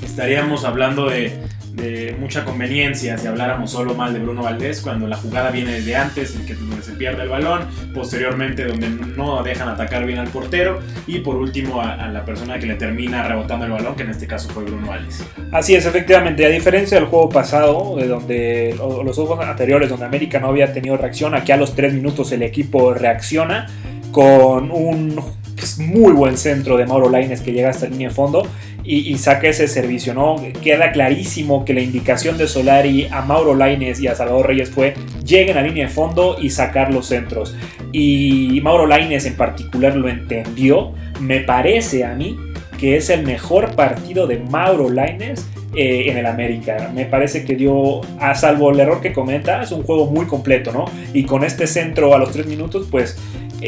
estaríamos 0.00 0.64
hablando 0.64 1.08
de, 1.08 1.32
de 1.74 2.16
mucha 2.18 2.44
conveniencia 2.44 3.18
si 3.18 3.26
habláramos 3.26 3.70
solo 3.70 3.94
mal 3.94 4.12
de 4.12 4.20
Bruno 4.20 4.42
Valdés 4.42 4.80
cuando 4.80 5.08
la 5.08 5.16
jugada 5.16 5.50
viene 5.50 5.72
desde 5.72 5.96
antes, 5.96 6.36
en 6.36 6.46
que 6.46 6.54
se 6.82 6.92
pierde 6.92 7.22
el 7.22 7.28
balón, 7.28 7.66
posteriormente 7.92 8.64
donde 8.64 8.88
no 8.88 9.42
dejan 9.42 9.68
atacar 9.68 10.06
bien 10.06 10.18
al 10.18 10.28
portero 10.28 10.80
y 11.06 11.18
por 11.18 11.36
último 11.36 11.80
a, 11.80 12.08
la 12.08 12.24
persona 12.24 12.58
que 12.58 12.66
le 12.66 12.76
termina 12.76 13.26
rebotando 13.26 13.64
el 13.64 13.72
balón, 13.72 13.96
que 13.96 14.04
en 14.04 14.10
este 14.10 14.26
caso 14.26 14.48
fue 14.50 14.64
Bruno 14.64 14.86
Valdés. 14.86 15.24
Así 15.50 15.74
es, 15.74 15.84
efectivamente, 15.84 16.44
a 16.46 16.48
diferencia 16.48 16.98
del 16.98 17.06
juego 17.08 17.28
pasado, 17.28 17.96
de 17.96 18.06
donde 18.06 18.74
los 18.78 19.16
juegos 19.16 19.40
anteriores 19.40 19.88
donde 19.88 20.06
América 20.06 20.38
no 20.38 20.48
había 20.48 20.72
tenido 20.72 20.96
reacción, 20.96 21.34
aquí 21.34 21.52
a 21.52 21.56
los 21.56 21.74
3 21.74 21.92
minutos 21.92 22.30
el 22.32 22.42
equipo 22.42 22.94
reacciona 22.94 23.66
con 24.12 24.70
un 24.70 25.20
pues, 25.56 25.78
muy 25.78 26.12
buen 26.12 26.36
centro 26.36 26.76
de 26.76 26.86
Mauro 26.86 27.10
Laines 27.10 27.40
que 27.40 27.52
llega 27.52 27.70
hasta 27.70 27.86
la 27.86 27.92
línea 27.92 28.08
de 28.08 28.14
fondo 28.14 28.46
y, 28.84 29.12
y, 29.12 29.18
saca 29.18 29.48
ese 29.48 29.66
servicio, 29.66 30.14
¿no? 30.14 30.36
Queda 30.62 30.92
clarísimo 30.92 31.64
que 31.64 31.74
la 31.74 31.80
indicación 31.80 32.36
de 32.36 32.46
Solari 32.46 33.08
a 33.10 33.22
Mauro 33.22 33.54
Laines 33.54 34.00
y 34.00 34.08
a 34.08 34.14
Salvador 34.14 34.48
Reyes 34.48 34.70
fue 34.70 34.94
lleguen 35.24 35.56
a 35.56 35.62
línea 35.62 35.86
de 35.86 35.92
fondo 35.92 36.36
y 36.40 36.50
sacar 36.50 36.92
los 36.92 37.06
centros. 37.06 37.56
Y 37.92 38.60
Mauro 38.62 38.86
Laines 38.86 39.24
en 39.26 39.36
particular 39.36 39.96
lo 39.96 40.08
entendió. 40.08 40.92
Me 41.20 41.40
parece 41.40 42.04
a 42.04 42.14
mí 42.14 42.36
que 42.78 42.96
es 42.96 43.08
el 43.10 43.24
mejor 43.24 43.74
partido 43.74 44.26
de 44.26 44.38
Mauro 44.38 44.90
Laines 44.90 45.46
eh, 45.76 46.10
en 46.10 46.18
el 46.18 46.26
América. 46.26 46.90
Me 46.94 47.04
parece 47.04 47.44
que 47.44 47.56
dio, 47.56 48.00
a 48.20 48.34
salvo 48.34 48.70
el 48.70 48.78
error 48.78 49.00
que 49.00 49.12
comenta, 49.12 49.62
es 49.62 49.72
un 49.72 49.82
juego 49.82 50.06
muy 50.06 50.26
completo, 50.26 50.72
¿no? 50.72 50.84
Y 51.12 51.24
con 51.24 51.44
este 51.44 51.66
centro 51.66 52.14
a 52.14 52.18
los 52.18 52.30
3 52.30 52.46
minutos, 52.46 52.86
pues 52.90 53.18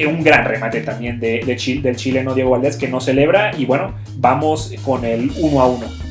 un 0.06 0.22
gran 0.22 0.44
remate 0.44 0.80
también 0.80 1.20
de, 1.20 1.56
Chile, 1.56 1.82
del 1.82 1.96
chileno 1.96 2.34
Diego 2.34 2.50
Valdés 2.50 2.76
que 2.76 2.88
no 2.88 3.00
celebra. 3.00 3.56
Y 3.56 3.64
bueno, 3.64 3.94
vamos 4.16 4.74
con 4.84 5.04
el 5.04 5.30
1 5.36 5.60
a 5.60 5.66
1. 5.66 6.06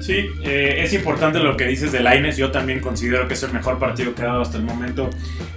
Sí, 0.00 0.26
eh, 0.44 0.82
es 0.84 0.92
importante 0.92 1.40
lo 1.40 1.56
que 1.56 1.66
dices 1.66 1.90
de 1.90 2.00
Laines. 2.00 2.36
Yo 2.36 2.50
también 2.50 2.80
considero 2.80 3.26
que 3.26 3.34
es 3.34 3.42
el 3.42 3.52
mejor 3.52 3.78
partido 3.78 4.14
que 4.14 4.22
ha 4.22 4.26
dado 4.26 4.42
hasta 4.42 4.56
el 4.56 4.62
momento 4.62 5.10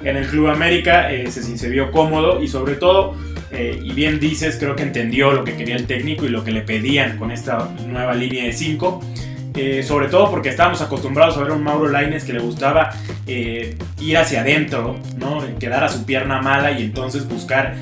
en 0.03 0.17
el 0.17 0.25
Club 0.27 0.47
América. 0.47 1.11
Eh, 1.11 1.29
se, 1.29 1.43
se 1.43 1.69
vio 1.69 1.91
cómodo 1.91 2.41
y 2.41 2.47
sobre 2.47 2.75
todo, 2.75 3.15
eh, 3.51 3.79
y 3.83 3.93
bien 3.93 4.19
dices, 4.19 4.57
creo 4.59 4.75
que 4.75 4.83
entendió 4.83 5.31
lo 5.31 5.43
que 5.43 5.55
quería 5.55 5.75
el 5.75 5.85
técnico 5.85 6.25
y 6.25 6.29
lo 6.29 6.43
que 6.43 6.51
le 6.51 6.61
pedían 6.61 7.17
con 7.17 7.31
esta 7.31 7.69
nueva 7.87 8.15
línea 8.15 8.45
de 8.45 8.53
5. 8.53 9.01
Sobre 9.83 10.07
todo 10.07 10.29
porque 10.29 10.49
estábamos 10.49 10.81
acostumbrados 10.81 11.37
a 11.37 11.41
ver 11.41 11.51
a 11.51 11.53
un 11.53 11.63
Mauro 11.63 11.89
Laines 11.89 12.23
que 12.23 12.33
le 12.33 12.39
gustaba 12.39 12.91
ir 13.25 14.17
hacia 14.17 14.41
adentro, 14.41 14.97
¿no? 15.17 15.43
quedar 15.59 15.83
a 15.83 15.89
su 15.89 16.05
pierna 16.05 16.41
mala 16.41 16.71
y 16.71 16.83
entonces 16.83 17.27
buscar 17.27 17.75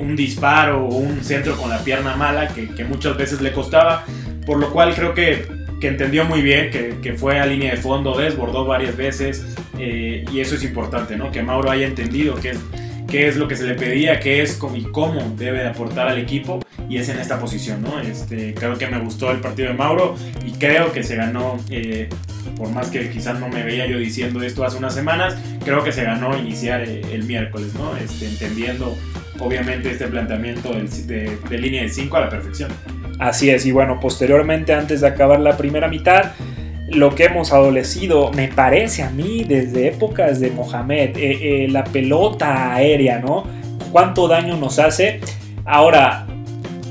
un 0.00 0.16
disparo 0.16 0.86
o 0.86 0.96
un 0.96 1.24
centro 1.24 1.56
con 1.56 1.70
la 1.70 1.78
pierna 1.78 2.16
mala 2.16 2.48
que, 2.48 2.68
que 2.68 2.84
muchas 2.84 3.16
veces 3.16 3.40
le 3.40 3.52
costaba. 3.52 4.04
Por 4.46 4.58
lo 4.58 4.70
cual 4.70 4.94
creo 4.94 5.14
que 5.14 5.46
que 5.84 5.88
entendió 5.88 6.24
muy 6.24 6.40
bien, 6.40 6.70
que, 6.70 6.96
que, 7.02 7.12
fue 7.12 7.38
a 7.38 7.44
línea 7.44 7.72
de 7.72 7.76
fondo, 7.76 8.16
desbordó 8.16 8.64
varias 8.64 8.96
veces 8.96 9.44
eh, 9.78 10.24
y 10.32 10.40
eso 10.40 10.54
es 10.54 10.64
importante, 10.64 11.14
¿no? 11.14 11.30
Que 11.30 11.42
Mauro 11.42 11.70
haya 11.70 11.86
entendido 11.86 12.36
qué 12.36 12.50
es, 12.50 12.58
qué 13.14 13.28
es 13.28 13.36
lo 13.36 13.46
que 13.46 13.54
se 13.54 13.62
le 13.62 13.74
pedía, 13.74 14.18
qué 14.18 14.42
es 14.42 14.58
y 14.74 14.82
cómo 14.86 15.36
debe 15.36 15.60
de 15.60 15.68
aportar 15.68 16.08
al 16.08 16.18
equipo 16.18 16.58
y 16.88 16.96
es 16.96 17.08
en 17.08 17.20
esta 17.20 17.38
posición, 17.38 17.80
¿no? 17.80 18.00
Este, 18.00 18.54
creo 18.54 18.76
que 18.76 18.88
me 18.88 18.98
gustó 18.98 19.30
el 19.30 19.38
partido 19.38 19.68
de 19.68 19.74
Mauro 19.74 20.16
y 20.44 20.50
creo 20.50 20.90
que 20.90 21.04
se 21.04 21.14
ganó, 21.14 21.56
eh, 21.70 22.08
por 22.56 22.70
más 22.70 22.88
que 22.88 23.08
quizás 23.10 23.38
no 23.38 23.48
me 23.48 23.62
veía 23.62 23.86
yo 23.86 23.98
diciendo 23.98 24.42
esto 24.42 24.64
hace 24.64 24.78
unas 24.78 24.94
semanas, 24.94 25.36
creo 25.64 25.84
que 25.84 25.92
se 25.92 26.02
ganó 26.02 26.36
iniciar 26.36 26.80
eh, 26.80 27.02
el 27.12 27.22
miércoles, 27.22 27.72
¿no? 27.74 27.96
Este, 27.96 28.26
entendiendo 28.26 28.96
obviamente 29.38 29.92
este 29.92 30.08
planteamiento 30.08 30.72
de, 30.72 31.38
de 31.48 31.58
línea 31.58 31.82
de 31.84 31.90
5 31.90 32.16
a 32.16 32.20
la 32.20 32.28
perfección. 32.28 32.72
Así 33.20 33.48
es, 33.48 33.64
y 33.64 33.70
bueno, 33.70 34.00
posteriormente, 34.00 34.74
antes 34.74 35.02
de 35.02 35.06
acabar 35.06 35.38
la 35.38 35.56
primera 35.56 35.86
mitad, 35.86 36.32
lo 36.88 37.14
que 37.14 37.24
hemos 37.24 37.52
adolecido, 37.52 38.30
me 38.32 38.48
parece 38.48 39.02
a 39.02 39.10
mí, 39.10 39.44
desde 39.44 39.88
épocas 39.88 40.40
de 40.40 40.50
Mohamed, 40.50 41.16
eh, 41.16 41.64
eh, 41.64 41.68
la 41.70 41.84
pelota 41.84 42.74
aérea, 42.74 43.20
¿no? 43.20 43.44
¿Cuánto 43.90 44.28
daño 44.28 44.56
nos 44.56 44.78
hace? 44.78 45.20
Ahora, 45.64 46.26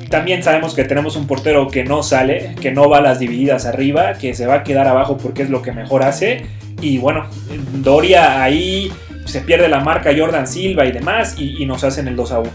también 0.09 0.41
sabemos 0.41 0.73
que 0.73 0.83
tenemos 0.83 1.15
un 1.15 1.27
portero 1.27 1.67
que 1.67 1.83
no 1.83 2.01
sale, 2.01 2.55
que 2.59 2.71
no 2.71 2.89
va 2.89 2.97
a 2.97 3.01
las 3.01 3.19
divididas 3.19 3.65
arriba, 3.65 4.13
que 4.13 4.33
se 4.33 4.47
va 4.47 4.55
a 4.55 4.63
quedar 4.63 4.87
abajo 4.87 5.17
porque 5.17 5.43
es 5.43 5.49
lo 5.49 5.61
que 5.61 5.71
mejor 5.71 6.03
hace. 6.03 6.45
Y 6.81 6.97
bueno, 6.97 7.27
Doria 7.75 8.41
ahí 8.41 8.91
se 9.25 9.41
pierde 9.41 9.67
la 9.67 9.79
marca 9.79 10.11
Jordan 10.15 10.47
Silva 10.47 10.85
y 10.85 10.91
demás, 10.91 11.35
y, 11.37 11.65
nos 11.65 11.83
hacen 11.83 12.07
el 12.07 12.15
2 12.15 12.31
a 12.31 12.39
1. 12.39 12.51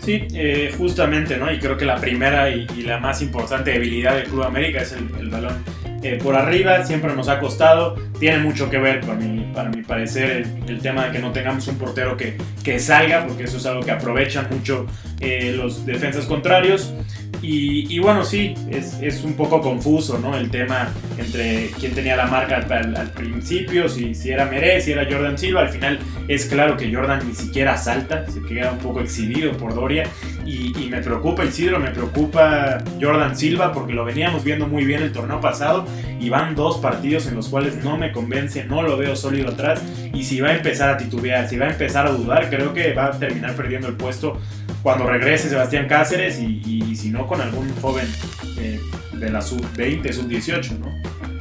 Sí, 0.00 0.26
eh, 0.34 0.74
justamente, 0.76 1.36
¿no? 1.36 1.52
Y 1.52 1.58
creo 1.58 1.76
que 1.76 1.84
la 1.84 1.96
primera 1.96 2.50
y, 2.50 2.66
la 2.82 2.98
más 2.98 3.22
importante 3.22 3.70
debilidad 3.70 4.16
del 4.16 4.24
Club 4.24 4.42
América 4.42 4.82
es 4.82 4.92
el 4.92 5.28
balón 5.28 5.73
por 6.12 6.36
arriba, 6.36 6.84
siempre 6.84 7.14
nos 7.14 7.28
ha 7.28 7.40
costado. 7.40 7.96
Tiene 8.18 8.38
mucho 8.38 8.70
que 8.70 8.78
ver, 8.78 9.00
para 9.00 9.14
mi, 9.14 9.52
para 9.54 9.70
mi 9.70 9.82
parecer, 9.82 10.30
el, 10.30 10.70
el 10.70 10.80
tema 10.80 11.06
de 11.06 11.12
que 11.12 11.18
no 11.18 11.32
tengamos 11.32 11.66
un 11.68 11.76
portero 11.76 12.16
que, 12.16 12.36
que, 12.62 12.78
salga, 12.78 13.26
porque 13.26 13.44
eso 13.44 13.56
es 13.56 13.66
algo 13.66 13.82
que 13.82 13.90
aprovechan 13.90 14.48
mucho 14.50 14.86
eh, 15.20 15.52
los 15.56 15.86
defensas 15.86 16.26
contrarios. 16.26 16.94
Y, 17.46 17.94
y, 17.94 17.98
bueno, 17.98 18.24
sí, 18.24 18.54
es, 18.70 18.98
es, 19.02 19.22
un 19.22 19.34
poco 19.34 19.60
confuso, 19.60 20.18
¿no? 20.18 20.34
El 20.34 20.50
tema 20.50 20.88
entre 21.18 21.68
quién 21.78 21.92
tenía 21.92 22.16
la 22.16 22.26
marca 22.26 22.56
al, 22.56 22.96
al, 22.96 23.10
principio, 23.10 23.86
si, 23.86 24.14
si, 24.14 24.30
era 24.30 24.46
Meré, 24.46 24.80
si 24.80 24.92
era 24.92 25.04
Jordan 25.04 25.36
Silva. 25.36 25.60
Al 25.60 25.68
final 25.68 25.98
es 26.26 26.46
claro 26.46 26.78
que 26.78 26.92
Jordan 26.92 27.20
ni 27.28 27.34
siquiera 27.34 27.76
salta, 27.76 28.24
se 28.30 28.40
queda 28.40 28.72
un 28.72 28.78
poco 28.78 29.02
exhibido 29.02 29.52
por 29.58 29.74
Doria. 29.74 30.04
Y, 30.46 30.72
y, 30.82 30.88
me 30.88 31.02
preocupa 31.02 31.44
Isidro, 31.44 31.78
me 31.78 31.90
preocupa 31.90 32.82
Jordan 32.98 33.36
Silva, 33.36 33.74
porque 33.74 33.92
lo 33.92 34.06
veníamos 34.06 34.42
viendo 34.42 34.66
muy 34.66 34.86
bien 34.86 35.02
el 35.02 35.12
torneo 35.12 35.42
pasado. 35.42 35.84
Y 36.18 36.30
van 36.30 36.54
dos 36.54 36.78
partidos 36.78 37.26
en 37.26 37.34
los 37.34 37.50
cuales 37.50 37.84
no 37.84 37.98
me 37.98 38.10
convence, 38.10 38.64
no 38.64 38.82
lo 38.82 38.96
veo 38.96 39.14
sólido 39.16 39.50
atrás. 39.50 39.82
Y 40.14 40.24
si 40.24 40.40
va 40.40 40.48
a 40.48 40.56
empezar 40.56 40.88
a 40.88 40.96
titubear, 40.96 41.46
si 41.46 41.58
va 41.58 41.66
a 41.66 41.70
empezar 41.72 42.06
a 42.06 42.10
dudar, 42.12 42.48
creo 42.48 42.72
que 42.72 42.94
va 42.94 43.08
a 43.08 43.18
terminar 43.18 43.54
perdiendo 43.54 43.88
el 43.88 43.96
puesto 43.96 44.40
cuando 44.84 45.06
regrese 45.06 45.48
Sebastián 45.48 45.88
Cáceres 45.88 46.38
y, 46.38 46.60
y 46.66 46.94
si 46.94 47.08
no 47.08 47.26
con 47.26 47.40
algún 47.40 47.74
joven 47.80 48.06
eh, 48.58 48.78
de 49.14 49.30
la 49.30 49.40
sub-20, 49.40 50.12
sub-18, 50.12 50.78
¿no? 50.78 50.94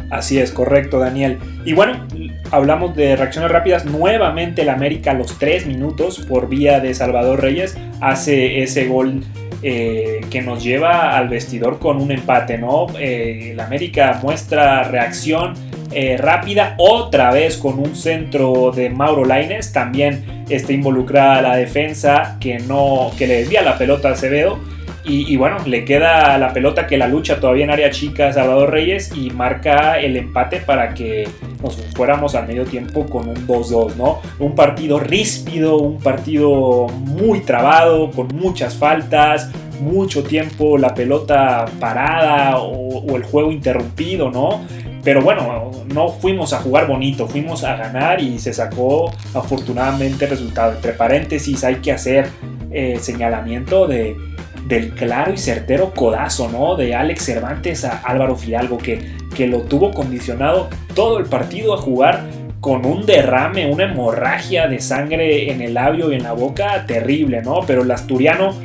Así 0.10 0.40
es, 0.40 0.52
correcto, 0.52 0.98
Daniel. 0.98 1.40
Y 1.66 1.74
bueno, 1.74 2.08
hablamos 2.52 2.96
de 2.96 3.18
reacciones 3.18 3.52
rápidas. 3.52 3.84
Nuevamente 3.84 4.62
el 4.62 4.70
América 4.70 5.12
a 5.12 5.14
los 5.16 5.38
3 5.40 5.66
minutos 5.66 6.20
por 6.20 6.48
vía 6.48 6.80
de 6.80 6.94
Salvador 6.94 7.42
Reyes 7.42 7.78
hace 8.00 8.64
ese 8.64 8.86
gol 8.86 9.24
eh, 9.62 10.22
que 10.30 10.42
nos 10.42 10.64
lleva 10.64 11.18
al 11.18 11.28
vestidor 11.28 11.80
con 11.80 12.02
un 12.02 12.12
empate, 12.12 12.58
¿no? 12.58 12.88
Eh, 12.98 13.52
el 13.52 13.60
América 13.60 14.20
muestra 14.24 14.84
reacción 14.84 15.54
eh, 15.96 16.18
rápida, 16.18 16.76
otra 16.78 17.32
vez 17.32 17.58
con 17.58 17.80
un 17.80 17.96
centro 17.96 18.72
de 18.72 18.90
Mauro 18.90 19.26
Laines, 19.26 19.72
también 19.72 20.44
está 20.50 20.74
involucrada 20.74 21.42
la 21.42 21.56
defensa 21.56 22.38
que 22.40 22.60
no 22.60 23.12
que 23.18 23.28
le 23.28 23.36
desvía 23.38 23.62
la 23.62 23.78
pelota 23.78 24.10
a 24.10 24.12
Acevedo. 24.14 24.60
Y, 25.06 25.36
bueno, 25.36 25.58
le 25.66 25.84
queda 25.84 26.38
la 26.38 26.54
pelota 26.54 26.88
que 26.88 26.98
la 26.98 27.10
lucha 27.10 27.42
todavía 27.42 27.66
en 27.66 27.72
área 27.72 27.90
chica 27.90 28.32
Salvador 28.32 28.72
Reyes 28.72 29.12
y 29.14 29.32
marca 29.32 30.00
el 30.00 30.16
empate 30.16 30.62
para 30.62 30.94
que 30.94 31.28
nos 31.62 31.76
fuéramos 31.94 32.36
al 32.36 32.48
medio 32.48 32.64
tiempo 32.64 33.06
con 33.06 33.28
un 33.28 33.46
2-2, 33.46 33.96
¿no? 33.98 34.22
Un 34.40 34.56
partido 34.56 35.02
ríspido, 35.02 35.76
un 35.76 36.00
partido 36.00 36.88
muy 36.88 37.42
trabado, 37.42 38.12
con 38.12 38.30
muchas 38.30 38.78
faltas, 38.78 39.52
mucho 39.82 40.24
tiempo 40.24 40.78
la 40.78 40.94
pelota 40.94 41.66
parada 41.82 42.60
o, 42.60 43.00
o 43.00 43.18
el 43.18 43.24
juego 43.24 43.52
interrumpido, 43.52 44.32
¿no? 44.32 44.62
Pero 45.03 45.22
bueno, 45.22 45.72
no 45.93 46.10
fuimos 46.10 46.53
a 46.53 46.60
jugar 46.60 46.88
bonito, 46.88 47.27
fuimos 47.27 47.63
a 47.63 47.75
ganar 47.75 48.22
y 48.22 48.39
se 48.39 48.53
sacó 48.53 49.12
afortunadamente 49.33 50.25
el 50.25 50.31
resultado. 50.31 50.74
Entre 50.74 50.93
paréntesis 50.93 51.63
hay 51.63 51.75
que 51.75 51.91
hacer 51.91 52.29
eh, 52.72 52.98
señalamiento 53.01 53.86
de, 53.86 54.15
del 54.67 54.93
claro 54.93 55.33
y 55.33 55.38
certero 55.38 55.93
codazo, 55.93 56.50
¿no? 56.50 56.75
De 56.75 56.95
Alex 56.95 57.25
Cervantes 57.25 57.83
a 57.83 58.00
Álvaro 58.00 58.38
Fidalgo, 58.38 58.77
que, 58.77 59.00
que 59.36 59.45
lo 59.45 59.63
tuvo 59.63 59.91
condicionado 59.91 60.69
todo 60.95 61.17
el 61.17 61.25
partido 61.25 61.74
a 61.74 61.77
jugar 61.77 62.24
con 62.62 62.86
un 62.86 63.05
derrame, 63.05 63.69
una 63.69 63.83
hemorragia 63.83 64.67
de 64.67 64.79
sangre 64.79 65.51
en 65.51 65.62
el 65.62 65.74
labio 65.74 66.13
y 66.13 66.15
en 66.15 66.24
la 66.24 66.31
boca 66.31 66.86
terrible, 66.86 67.41
¿no? 67.41 67.60
Pero 67.67 67.81
el 67.81 67.91
asturiano, 67.91 68.55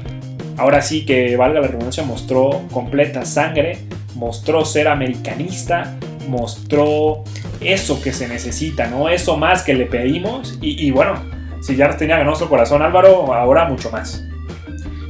ahora 0.56 0.82
sí 0.82 1.04
que 1.04 1.36
valga 1.36 1.60
la 1.60 1.66
redundancia, 1.66 2.04
mostró 2.04 2.62
completa 2.70 3.24
sangre, 3.24 3.78
mostró 4.14 4.64
ser 4.64 4.86
americanista, 4.86 5.98
mostró 6.28 7.24
eso 7.60 8.00
que 8.02 8.12
se 8.12 8.28
necesita, 8.28 8.86
¿no? 8.86 9.08
Eso 9.08 9.36
más 9.36 9.62
que 9.62 9.74
le 9.74 9.86
pedimos 9.86 10.58
y, 10.60 10.86
y 10.86 10.90
bueno, 10.90 11.20
si 11.60 11.76
ya 11.76 11.96
tenía 11.96 12.22
nuestro 12.24 12.48
corazón 12.48 12.82
Álvaro, 12.82 13.34
ahora 13.34 13.64
mucho 13.68 13.90
más. 13.90 14.24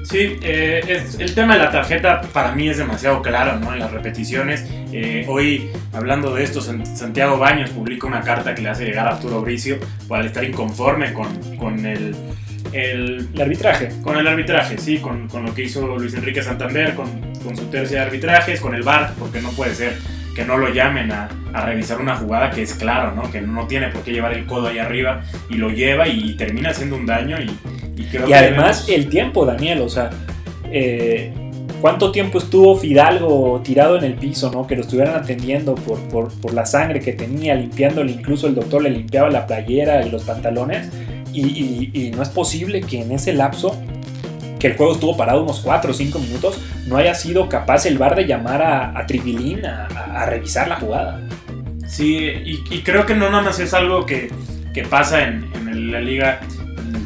Sí, 0.08 0.38
eh, 0.42 0.80
es, 0.88 1.18
el 1.20 1.34
tema 1.34 1.54
de 1.54 1.64
la 1.64 1.70
tarjeta 1.70 2.22
para 2.32 2.52
mí 2.52 2.66
es 2.66 2.78
demasiado 2.78 3.20
claro, 3.20 3.58
¿no? 3.60 3.74
En 3.74 3.80
las 3.80 3.92
repeticiones. 3.92 4.64
Eh, 4.90 5.26
hoy, 5.28 5.68
hablando 5.92 6.34
de 6.34 6.44
esto, 6.44 6.62
Santiago 6.62 7.36
Baños 7.36 7.68
publica 7.70 8.06
una 8.06 8.22
carta 8.22 8.54
que 8.54 8.62
le 8.62 8.70
hace 8.70 8.86
llegar 8.86 9.06
a 9.06 9.10
Arturo 9.16 9.42
Bricio 9.42 9.78
al 10.08 10.24
estar 10.24 10.42
inconforme 10.44 11.12
con, 11.12 11.28
con 11.58 11.84
el, 11.84 12.16
el, 12.72 13.28
el, 13.34 13.42
arbitraje. 13.42 13.90
Con 14.02 14.16
el 14.16 14.26
arbitraje, 14.26 14.78
sí, 14.78 14.96
con, 14.96 15.28
con, 15.28 15.44
lo 15.44 15.54
que 15.54 15.64
hizo 15.64 15.98
Luis 15.98 16.14
Enrique 16.14 16.42
Santander, 16.42 16.94
con, 16.94 17.10
con 17.44 17.54
su 17.54 17.66
tercia 17.66 18.00
de 18.00 18.06
arbitrajes, 18.06 18.62
con 18.62 18.74
el 18.74 18.82
VAR, 18.82 19.12
porque 19.18 19.42
no 19.42 19.50
puede 19.50 19.74
ser 19.74 19.98
que 20.38 20.44
no 20.44 20.56
lo 20.56 20.72
llamen 20.72 21.10
a, 21.10 21.28
a, 21.52 21.66
revisar 21.66 22.00
una 22.00 22.14
jugada 22.14 22.52
que 22.52 22.62
es 22.62 22.72
claro, 22.74 23.12
¿no? 23.12 23.28
Que 23.28 23.40
no 23.40 23.66
tiene 23.66 23.88
por 23.88 24.02
qué 24.02 24.12
llevar 24.12 24.34
el 24.34 24.46
codo 24.46 24.68
ahí 24.68 24.78
arriba 24.78 25.22
y 25.50 25.54
lo 25.54 25.68
lleva 25.68 26.06
y, 26.06 26.36
termina 26.36 26.70
haciendo 26.70 26.94
un 26.94 27.06
daño. 27.06 27.38
Y, 27.40 28.00
y, 28.00 28.04
creo 28.04 28.28
y 28.28 28.32
además 28.32 28.86
debemos... 28.86 29.04
el 29.04 29.10
tiempo, 29.10 29.44
Daniel, 29.44 29.80
o 29.80 29.88
sea, 29.88 30.10
eh, 30.70 31.32
¿cuánto 31.80 32.12
tiempo 32.12 32.38
estuvo 32.38 32.76
Fidalgo 32.76 33.60
tirado 33.64 33.98
en 33.98 34.04
el 34.04 34.14
piso, 34.14 34.48
¿no? 34.52 34.64
Que 34.64 34.76
lo 34.76 34.82
estuvieran 34.82 35.16
atendiendo 35.16 35.74
por, 35.74 35.98
por, 36.08 36.32
por 36.40 36.54
la 36.54 36.66
sangre 36.66 37.00
que 37.00 37.14
tenía, 37.14 37.56
limpiándole, 37.56 38.12
incluso 38.12 38.46
el 38.46 38.54
doctor 38.54 38.82
le 38.82 38.90
limpiaba 38.90 39.30
la 39.30 39.44
playera 39.44 40.06
y 40.06 40.10
los 40.10 40.22
pantalones. 40.22 40.88
Y, 41.32 41.90
y 41.92 42.10
no 42.12 42.22
es 42.22 42.28
posible 42.28 42.80
que 42.80 43.02
en 43.02 43.10
ese 43.10 43.32
lapso 43.32 43.76
que 44.58 44.68
el 44.68 44.76
juego 44.76 44.92
estuvo 44.92 45.16
parado 45.16 45.42
unos 45.42 45.60
4 45.60 45.90
o 45.90 45.94
5 45.94 46.18
minutos, 46.18 46.60
no 46.86 46.96
haya 46.96 47.14
sido 47.14 47.48
capaz 47.48 47.86
el 47.86 47.98
VAR 47.98 48.14
de 48.16 48.26
llamar 48.26 48.62
a, 48.62 48.98
a 48.98 49.06
Tribilín 49.06 49.64
a, 49.64 49.86
a, 49.86 50.26
revisar 50.26 50.68
la 50.68 50.76
jugada. 50.76 51.20
Sí, 51.86 52.18
y, 52.44 52.62
y, 52.70 52.82
creo 52.82 53.06
que 53.06 53.14
no 53.14 53.30
nada 53.30 53.42
más 53.42 53.58
es 53.60 53.72
algo 53.72 54.04
que, 54.04 54.30
que 54.74 54.84
pasa 54.84 55.24
en, 55.24 55.50
en, 55.54 55.90
la 55.90 56.00
liga 56.00 56.40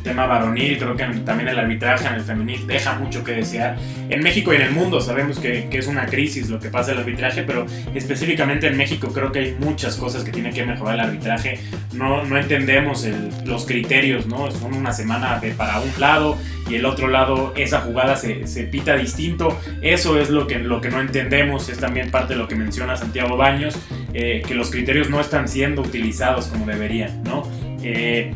tema 0.02 0.26
varonil, 0.26 0.78
creo 0.78 0.97
que 0.97 1.04
también 1.25 1.49
el 1.49 1.59
arbitraje 1.59 2.06
en 2.06 2.14
el 2.14 2.23
femenil 2.23 2.66
deja 2.66 2.99
mucho 2.99 3.25
que 3.25 3.32
desear. 3.32 3.76
En 4.09 4.23
México 4.23 4.52
y 4.52 4.56
en 4.56 4.62
el 4.62 4.71
mundo 4.73 5.00
sabemos 5.00 5.38
que, 5.38 5.68
que, 5.71 5.78
es 5.78 5.87
una 5.87 6.06
crisis 6.06 6.50
lo 6.50 6.59
que 6.61 6.68
pasa 6.68 6.92
el 6.92 6.99
arbitraje, 6.99 7.42
pero 7.42 7.66
específicamente 7.94 8.66
en 8.66 8.76
México 8.76 9.09
creo 9.12 9.32
que 9.32 9.38
hay 9.38 9.56
muchas 9.59 9.97
cosas 9.97 10.25
que 10.25 10.30
tiene 10.30 10.50
que 10.50 10.64
mejorar 10.64 10.94
el 10.94 11.00
arbitraje. 11.00 11.61
No, 11.92 12.25
no 12.25 12.37
entendemos 12.37 13.06
los 13.44 13.66
criterios, 13.66 14.26
¿no? 14.26 14.50
Son 14.50 14.75
una 14.75 14.92
semana 14.92 15.38
de 15.38 15.52
para 15.52 15.80
un 15.80 15.92
lado 15.99 16.38
y 16.68 16.76
el 16.76 16.85
otro 16.85 17.09
lado 17.09 17.52
esa 17.56 17.80
jugada 17.80 18.16
se, 18.16 18.47
se, 18.47 18.64
pita 18.64 18.97
distinto. 18.97 19.59
Eso 19.80 20.18
es 20.18 20.30
lo 20.30 20.47
que, 20.47 20.59
lo 20.59 20.80
que 20.80 20.90
no 20.90 21.00
entendemos, 21.00 21.68
es 21.68 21.78
también 21.78 22.11
parte 22.11 22.35
de 22.35 22.38
lo 22.38 22.49
que 22.49 22.54
menciona 22.54 22.97
Santiago 22.97 23.37
Baños, 23.37 23.76
eh, 24.14 24.42
que 24.47 24.54
los 24.54 24.71
criterios 24.71 25.11
no 25.11 25.21
están 25.21 25.49
siendo 25.49 25.82
utilizados 25.82 26.47
como 26.47 26.66
deberían, 26.66 27.23
¿no? 27.25 27.42
Eh, 27.82 28.35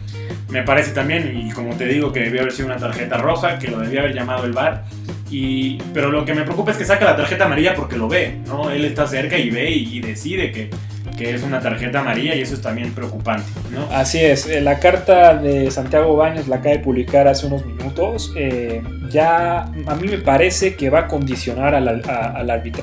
me 0.51 0.63
parece 0.63 0.93
también, 0.93 1.37
y 1.37 1.51
como 1.51 1.75
te 1.77 1.87
digo, 1.87 2.13
que 2.13 2.21
debió 2.21 2.41
haber 2.41 2.53
sido 2.53 2.67
una 2.67 2.77
tarjeta 2.77 3.19
roja, 3.19 3.59
que 3.59 3.69
lo 3.69 3.79
debía 3.79 4.01
haber 4.01 4.15
llamado 4.15 4.45
el 4.45 4.53
VAR. 4.53 4.85
Y, 5.31 5.79
pero 5.93 6.11
lo 6.11 6.25
que 6.25 6.35
me 6.35 6.43
preocupa 6.43 6.71
es 6.71 6.77
que 6.77 6.85
saca 6.85 7.05
la 7.05 7.17
tarjeta 7.17 7.47
amarilla 7.47 7.75
porque 7.75 7.97
lo 7.97 8.09
ve, 8.09 8.39
¿no? 8.47 8.71
Él 8.71 8.85
está 8.85 9.07
cerca 9.07 9.37
y 9.37 9.51
ve 9.51 9.71
y, 9.71 10.01
decide 10.01 10.53
que, 10.53 10.71
que, 11.17 11.35
es 11.35 11.43
una 11.43 11.61
tarjeta 11.61 11.99
amarilla 12.01 12.37
y 12.37 12.43
eso 12.43 12.55
es 12.55 12.63
también 12.63 12.93
preocupante, 12.93 13.47
¿no? 13.73 13.89
Así 13.91 14.21
es, 14.21 14.47
eh, 14.47 14.61
la 14.61 14.79
carta 14.79 15.35
de 15.35 15.69
Santiago 15.73 16.15
Baños 16.15 16.47
la 16.47 16.57
acaba 16.57 16.77
de 16.77 16.79
publicar 16.79 17.27
hace 17.27 17.47
unos 17.47 17.67
minutos. 17.67 18.33
Eh, 18.37 18.83
ya 19.11 19.63
a 19.63 19.95
mí 19.97 20.09
me 20.09 20.19
parece 20.19 20.77
que 20.77 20.91
va 20.91 21.01
a 21.01 21.09
condicionar 21.09 21.75
al, 21.75 22.03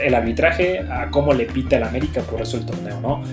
el 0.01 0.15
arbitraje 0.15 0.79
a 0.79 1.09
cómo 1.11 1.33
le 1.33 1.45
pita 1.45 1.77
el 1.77 1.83
América 1.83 2.21
por 2.21 2.41
eso 2.41 2.57
el 2.57 2.65
torneo, 2.65 2.99
¿no? 2.99 3.23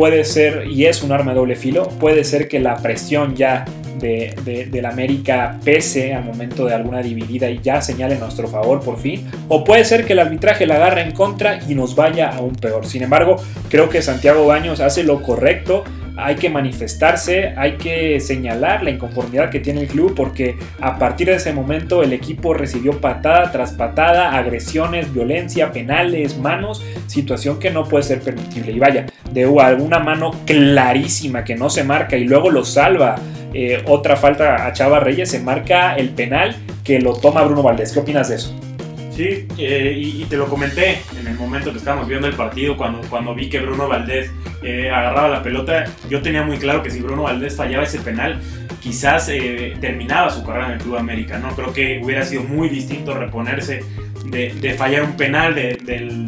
Puede 0.00 0.24
ser, 0.24 0.66
y 0.66 0.86
es 0.86 1.02
un 1.02 1.12
arma 1.12 1.32
de 1.32 1.40
doble 1.40 1.56
filo, 1.56 1.86
puede 1.86 2.24
ser 2.24 2.48
que 2.48 2.58
la 2.58 2.78
presión 2.78 3.36
ya 3.36 3.66
de, 3.98 4.70
la 4.80 4.88
América 4.88 5.58
pese 5.62 6.14
al 6.14 6.24
momento 6.24 6.64
de 6.64 6.72
alguna 6.72 7.02
dividida 7.02 7.50
y 7.50 7.60
ya 7.62 7.82
señale 7.82 8.16
nuestro 8.16 8.48
favor 8.48 8.80
por 8.80 8.98
fin, 8.98 9.30
o 9.48 9.62
puede 9.62 9.84
ser 9.84 10.06
que 10.06 10.14
el 10.14 10.20
arbitraje 10.20 10.64
la 10.64 10.76
agarre 10.76 11.02
en 11.02 11.12
contra 11.12 11.60
y 11.68 11.74
nos 11.74 11.94
vaya 11.96 12.30
aún 12.30 12.54
peor. 12.54 12.86
Sin 12.86 13.02
embargo, 13.02 13.36
creo 13.68 13.90
que 13.90 14.00
Santiago 14.00 14.46
Baños 14.46 14.80
hace 14.80 15.04
lo 15.04 15.20
correcto 15.20 15.84
hay 16.24 16.36
que 16.36 16.50
manifestarse, 16.50 17.54
hay 17.56 17.72
que 17.72 18.20
señalar 18.20 18.82
la 18.82 18.90
inconformidad 18.90 19.50
que 19.50 19.60
tiene 19.60 19.82
el 19.82 19.88
club 19.88 20.14
porque 20.14 20.56
a 20.80 20.98
partir 20.98 21.28
de 21.28 21.34
ese 21.34 21.52
momento 21.52 22.02
el 22.02 22.12
equipo 22.12 22.54
recibió 22.54 23.00
patada 23.00 23.50
tras 23.52 23.72
patada, 23.72 24.36
agresiones, 24.36 25.12
violencia, 25.12 25.72
penales, 25.72 26.38
manos, 26.38 26.84
situación 27.06 27.58
que 27.58 27.70
no 27.70 27.84
puede 27.84 28.04
ser 28.04 28.20
permitible. 28.20 28.72
Y 28.72 28.78
vaya, 28.78 29.06
de 29.32 29.44
alguna 29.60 29.98
mano 29.98 30.32
clarísima 30.46 31.44
que 31.44 31.56
no 31.56 31.70
se 31.70 31.84
marca 31.84 32.16
y 32.16 32.24
luego 32.24 32.50
lo 32.50 32.64
salva. 32.64 33.16
Eh, 33.52 33.82
otra 33.86 34.16
falta 34.16 34.66
a 34.66 34.72
Chava 34.72 35.00
Reyes, 35.00 35.30
se 35.30 35.40
marca 35.40 35.94
el 35.94 36.10
penal 36.10 36.56
que 36.84 37.00
lo 37.00 37.14
toma 37.14 37.42
Bruno 37.42 37.62
Valdés. 37.62 37.92
¿Qué 37.92 37.98
opinas 38.00 38.28
de 38.28 38.36
eso? 38.36 38.69
Sí, 39.20 39.46
eh, 39.58 39.92
y, 39.98 40.24
te 40.24 40.38
lo 40.38 40.48
comenté 40.48 41.02
en 41.20 41.26
el 41.26 41.34
momento 41.34 41.72
que 41.72 41.76
estábamos 41.76 42.08
viendo 42.08 42.26
el 42.26 42.32
partido, 42.32 42.74
cuando, 42.74 43.06
cuando 43.10 43.34
vi 43.34 43.50
que 43.50 43.60
Bruno 43.60 43.86
Valdés 43.86 44.30
eh, 44.62 44.88
agarraba 44.88 45.28
la 45.28 45.42
pelota, 45.42 45.84
yo 46.08 46.22
tenía 46.22 46.42
muy 46.42 46.56
claro 46.56 46.82
que 46.82 46.88
si 46.90 47.02
Bruno 47.02 47.24
Valdés 47.24 47.54
fallaba 47.54 47.84
ese 47.84 47.98
penal, 47.98 48.40
quizás 48.80 49.28
eh, 49.28 49.76
terminaba 49.78 50.30
su 50.30 50.42
carrera 50.42 50.68
en 50.68 50.72
el 50.72 50.78
Club 50.78 50.96
América, 50.96 51.38
¿no? 51.38 51.54
Creo 51.54 51.70
que 51.74 52.00
hubiera 52.02 52.24
sido 52.24 52.44
muy 52.44 52.70
distinto 52.70 53.12
reponerse 53.12 53.84
de, 54.24 54.74
fallar 54.78 55.02
un 55.02 55.18
penal, 55.18 55.54
de, 55.54 55.76
del 55.84 56.24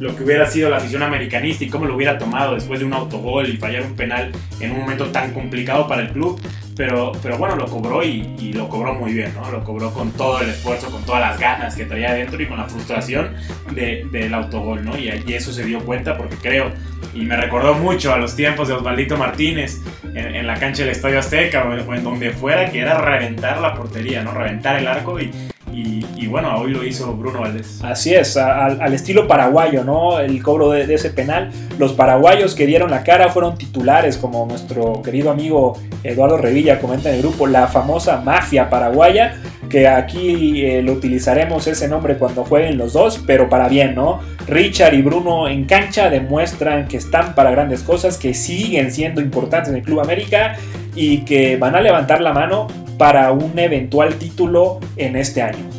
lo 0.00 0.16
que 0.16 0.24
hubiera 0.24 0.46
sido 0.46 0.70
la 0.70 0.78
afición 0.78 1.02
americanista 1.02 1.62
y 1.62 1.68
cómo 1.68 1.84
lo 1.84 1.94
hubiera 1.94 2.18
tomado 2.18 2.54
después 2.54 2.80
de 2.80 2.86
un 2.86 2.94
autogol 2.94 3.46
y 3.48 3.58
fallar 3.58 3.82
un 3.82 3.94
penal 3.94 4.32
en 4.58 4.72
un 4.72 4.80
momento 4.80 5.06
tan 5.10 5.32
complicado 5.32 5.86
para 5.86 6.02
el 6.02 6.08
club. 6.08 6.40
Pero, 6.74 7.12
pero 7.22 7.36
bueno, 7.36 7.56
lo 7.56 7.66
cobró 7.66 8.02
y, 8.02 8.54
lo 8.54 8.66
cobró 8.70 8.94
muy 8.94 9.12
bien, 9.12 9.34
¿no? 9.34 9.50
Lo 9.50 9.62
cobró 9.62 9.92
con 9.92 10.12
todo 10.12 10.40
el 10.40 10.48
esfuerzo, 10.48 10.90
con 10.90 11.04
todas 11.04 11.20
las 11.20 11.38
ganas 11.38 11.76
que 11.76 11.84
traía 11.84 12.10
adentro 12.12 12.42
y 12.42 12.46
con 12.46 12.56
la 12.56 12.64
frustración 12.64 13.34
del 13.74 14.32
autogol, 14.32 14.82
¿no? 14.82 14.96
Y, 14.96 15.10
y, 15.26 15.34
eso 15.34 15.52
se 15.52 15.64
dio 15.64 15.80
cuenta 15.80 16.16
porque 16.16 16.36
creo, 16.36 16.72
y 17.12 17.26
me 17.26 17.36
recordó 17.36 17.74
mucho 17.74 18.14
a 18.14 18.16
los 18.16 18.34
tiempos 18.34 18.68
de 18.68 18.74
Osvaldito 18.74 19.18
Martínez 19.18 19.82
en, 20.14 20.46
la 20.46 20.54
cancha 20.54 20.82
del 20.84 20.92
Estadio 20.92 21.18
Azteca 21.18 21.64
o 21.64 21.94
en 21.94 22.02
donde 22.02 22.30
fuera, 22.30 22.70
que 22.70 22.80
era 22.80 22.98
reventar 22.98 23.60
la 23.60 23.74
portería, 23.74 24.22
¿no? 24.22 24.32
Reventar 24.32 24.76
el 24.76 24.86
arco 24.86 25.20
y, 25.20 25.30
y, 25.72 26.26
bueno, 26.26 26.56
hoy 26.58 26.70
lo 26.70 26.84
hizo 26.84 27.12
Bruno 27.14 27.40
Valdés. 27.40 27.80
Así 27.82 28.14
es, 28.14 28.36
al, 28.36 28.92
estilo 28.92 29.26
paraguayo, 29.26 29.84
¿no? 29.84 30.18
El 30.20 30.42
cobro 30.42 30.70
de, 30.70 30.92
ese 30.92 31.10
penal. 31.10 31.50
Los 31.78 31.92
paraguayos 31.92 32.54
que 32.54 32.66
dieron 32.66 32.90
la 32.90 33.02
cara 33.02 33.30
fueron 33.30 33.56
titulares, 33.56 34.16
como 34.16 34.46
nuestro 34.46 35.02
querido 35.02 35.30
amigo 35.30 35.78
Eduardo 36.02 36.36
Revilla 36.36 36.80
comenta 36.80 37.08
en 37.08 37.16
el 37.16 37.22
grupo, 37.22 37.46
la 37.46 37.66
famosa 37.66 38.20
mafia 38.20 38.70
paraguaya, 38.70 39.36
que 39.68 39.86
aquí 39.86 40.64
eh, 40.64 40.82
lo 40.82 40.92
utilizaremos 40.92 41.66
ese 41.66 41.88
nombre 41.88 42.16
cuando 42.18 42.44
jueguen 42.44 42.76
los 42.76 42.92
dos, 42.92 43.22
pero 43.26 43.48
para 43.48 43.68
bien, 43.68 43.94
¿no? 43.94 44.20
Richard 44.46 44.94
y 44.94 45.02
Bruno 45.02 45.48
en 45.48 45.64
cancha 45.64 46.10
demuestran 46.10 46.88
que 46.88 46.96
están 46.96 47.34
para 47.34 47.50
grandes 47.50 47.82
cosas, 47.82 48.18
que 48.18 48.34
siguen 48.34 48.90
siendo 48.90 49.20
importantes 49.20 49.70
en 49.70 49.76
el 49.76 49.82
Club 49.82 50.00
América 50.00 50.56
y 50.94 51.24
que 51.24 51.56
van 51.56 51.74
a 51.74 51.80
levantar 51.80 52.20
la 52.20 52.32
mano 52.32 52.66
para 52.98 53.32
un 53.32 53.58
eventual 53.58 54.14
título 54.16 54.80
en 54.96 55.16
este 55.16 55.42
año. 55.42 55.70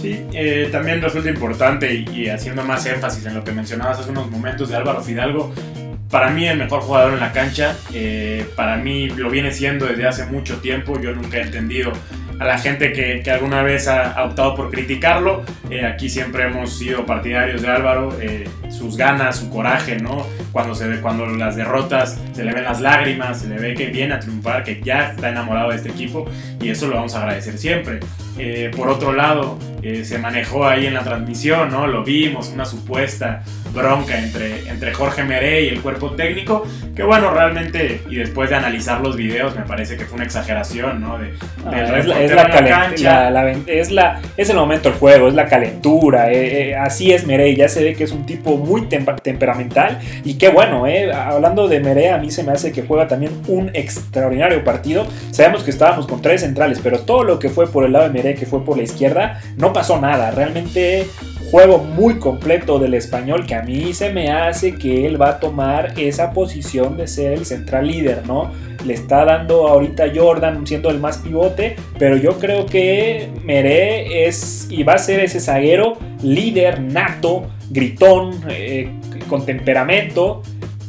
Sí, 0.00 0.24
eh, 0.32 0.68
también 0.72 1.02
resulta 1.02 1.28
importante 1.28 1.92
y, 1.92 2.28
haciendo 2.28 2.62
más 2.64 2.86
énfasis 2.86 3.26
en 3.26 3.34
lo 3.34 3.44
que 3.44 3.52
mencionabas 3.52 4.00
hace 4.00 4.10
unos 4.10 4.30
momentos 4.30 4.70
de 4.70 4.76
Álvaro 4.76 5.02
Fidalgo, 5.02 5.52
para 6.10 6.30
mí 6.30 6.46
el 6.46 6.58
mejor 6.58 6.80
jugador 6.80 7.12
en 7.12 7.20
la 7.20 7.32
cancha, 7.32 7.76
eh, 7.92 8.46
para 8.56 8.76
mí 8.76 9.08
lo 9.10 9.30
viene 9.30 9.52
siendo 9.52 9.86
desde 9.86 10.06
hace 10.06 10.26
mucho 10.26 10.56
tiempo, 10.60 10.98
yo 11.00 11.12
nunca 11.12 11.36
he 11.36 11.42
entendido 11.42 11.92
a 12.40 12.46
la 12.46 12.58
gente 12.58 12.92
que, 12.92 13.20
que 13.22 13.30
alguna 13.30 13.62
vez 13.62 13.86
ha, 13.86 14.24
optado 14.24 14.54
por 14.54 14.70
criticarlo. 14.70 15.44
Eh, 15.68 15.84
aquí 15.84 16.08
siempre 16.08 16.44
hemos 16.44 16.76
sido 16.76 17.04
partidarios 17.04 17.60
de 17.60 17.68
Álvaro, 17.68 18.16
eh, 18.18 18.48
sus 18.70 18.96
ganas, 18.96 19.36
su 19.36 19.50
coraje, 19.50 19.98
¿no? 19.98 20.26
Cuando, 20.50 20.74
se 20.74 20.88
ve, 20.88 21.00
cuando 21.00 21.26
las 21.26 21.54
derrotas 21.54 22.18
se 22.32 22.42
le 22.42 22.52
ven 22.52 22.64
las 22.64 22.80
lágrimas, 22.80 23.42
se 23.42 23.48
le 23.48 23.58
ve 23.58 23.74
que 23.74 23.88
viene 23.88 24.14
a 24.14 24.20
triunfar, 24.20 24.64
que 24.64 24.80
ya 24.82 25.10
está 25.10 25.28
enamorado 25.28 25.70
de 25.70 25.76
este 25.76 25.90
equipo 25.90 26.26
y 26.60 26.70
eso 26.70 26.88
lo 26.88 26.96
vamos 26.96 27.14
a 27.14 27.20
agradecer 27.20 27.58
siempre. 27.58 28.00
Eh, 28.38 28.70
por 28.74 28.88
otro 28.88 29.12
lado, 29.12 29.58
se 30.04 30.18
manejó 30.18 30.66
ahí 30.66 30.86
en 30.86 30.94
la 30.94 31.02
transmisión, 31.02 31.70
¿no? 31.70 31.86
Lo 31.86 32.04
vimos, 32.04 32.50
una 32.52 32.64
supuesta 32.64 33.42
bronca 33.72 34.18
entre, 34.18 34.68
entre 34.68 34.92
Jorge 34.92 35.22
Meré 35.22 35.64
y 35.64 35.68
el 35.68 35.80
cuerpo 35.80 36.10
técnico, 36.10 36.66
que 36.94 37.02
bueno, 37.02 37.30
realmente, 37.30 38.02
y 38.08 38.16
después 38.16 38.50
de 38.50 38.56
analizar 38.56 39.00
los 39.00 39.16
videos, 39.16 39.56
me 39.56 39.62
parece 39.62 39.96
que 39.96 40.04
fue 40.04 40.16
una 40.16 40.24
exageración, 40.24 41.00
¿no? 41.00 41.18
De, 41.18 41.30
es 41.30 42.06
la, 42.06 42.22
es 43.66 43.90
la 43.90 44.20
es 44.36 44.50
el 44.50 44.56
momento 44.56 44.90
del 44.90 44.98
juego, 44.98 45.28
es 45.28 45.34
la 45.34 45.46
calentura, 45.46 46.32
eh, 46.32 46.70
eh, 46.70 46.76
así 46.76 47.12
es 47.12 47.26
Merey, 47.26 47.56
ya 47.56 47.68
se 47.68 47.82
ve 47.84 47.94
que 47.94 48.04
es 48.04 48.12
un 48.12 48.26
tipo 48.26 48.56
muy 48.56 48.82
temperamental 48.82 49.98
y 50.24 50.34
qué 50.34 50.48
bueno, 50.48 50.86
eh, 50.86 51.12
hablando 51.12 51.68
de 51.68 51.80
Merey, 51.80 52.06
a 52.06 52.18
mí 52.18 52.30
se 52.30 52.42
me 52.42 52.52
hace 52.52 52.72
que 52.72 52.82
juega 52.82 53.08
también 53.08 53.32
un 53.48 53.70
extraordinario 53.74 54.64
partido, 54.64 55.06
sabemos 55.30 55.62
que 55.62 55.70
estábamos 55.70 56.06
con 56.06 56.22
tres 56.22 56.40
centrales, 56.42 56.80
pero 56.82 57.00
todo 57.00 57.24
lo 57.24 57.38
que 57.38 57.48
fue 57.48 57.70
por 57.70 57.84
el 57.84 57.92
lado 57.92 58.06
de 58.06 58.10
Merey, 58.10 58.34
que 58.34 58.46
fue 58.46 58.64
por 58.64 58.76
la 58.76 58.82
izquierda, 58.82 59.40
no 59.56 59.69
pasó 59.72 60.00
nada, 60.00 60.30
realmente 60.30 61.06
juego 61.50 61.78
muy 61.78 62.18
completo 62.18 62.78
del 62.78 62.94
español 62.94 63.44
que 63.44 63.54
a 63.54 63.62
mí 63.62 63.92
se 63.92 64.12
me 64.12 64.30
hace 64.30 64.76
que 64.76 65.06
él 65.06 65.20
va 65.20 65.30
a 65.30 65.40
tomar 65.40 65.98
esa 65.98 66.32
posición 66.32 66.96
de 66.96 67.08
ser 67.08 67.32
el 67.32 67.44
central 67.44 67.88
líder, 67.88 68.26
¿no? 68.26 68.52
Le 68.84 68.94
está 68.94 69.24
dando 69.24 69.66
ahorita 69.68 70.04
Jordan 70.14 70.66
siendo 70.66 70.90
el 70.90 71.00
más 71.00 71.18
pivote, 71.18 71.76
pero 71.98 72.16
yo 72.16 72.38
creo 72.38 72.66
que 72.66 73.28
Meré 73.44 74.26
es 74.26 74.68
y 74.70 74.84
va 74.84 74.94
a 74.94 74.98
ser 74.98 75.20
ese 75.20 75.40
zaguero 75.40 75.98
líder 76.22 76.80
nato, 76.80 77.48
gritón, 77.70 78.40
eh, 78.48 78.90
con 79.28 79.44
temperamento 79.44 80.42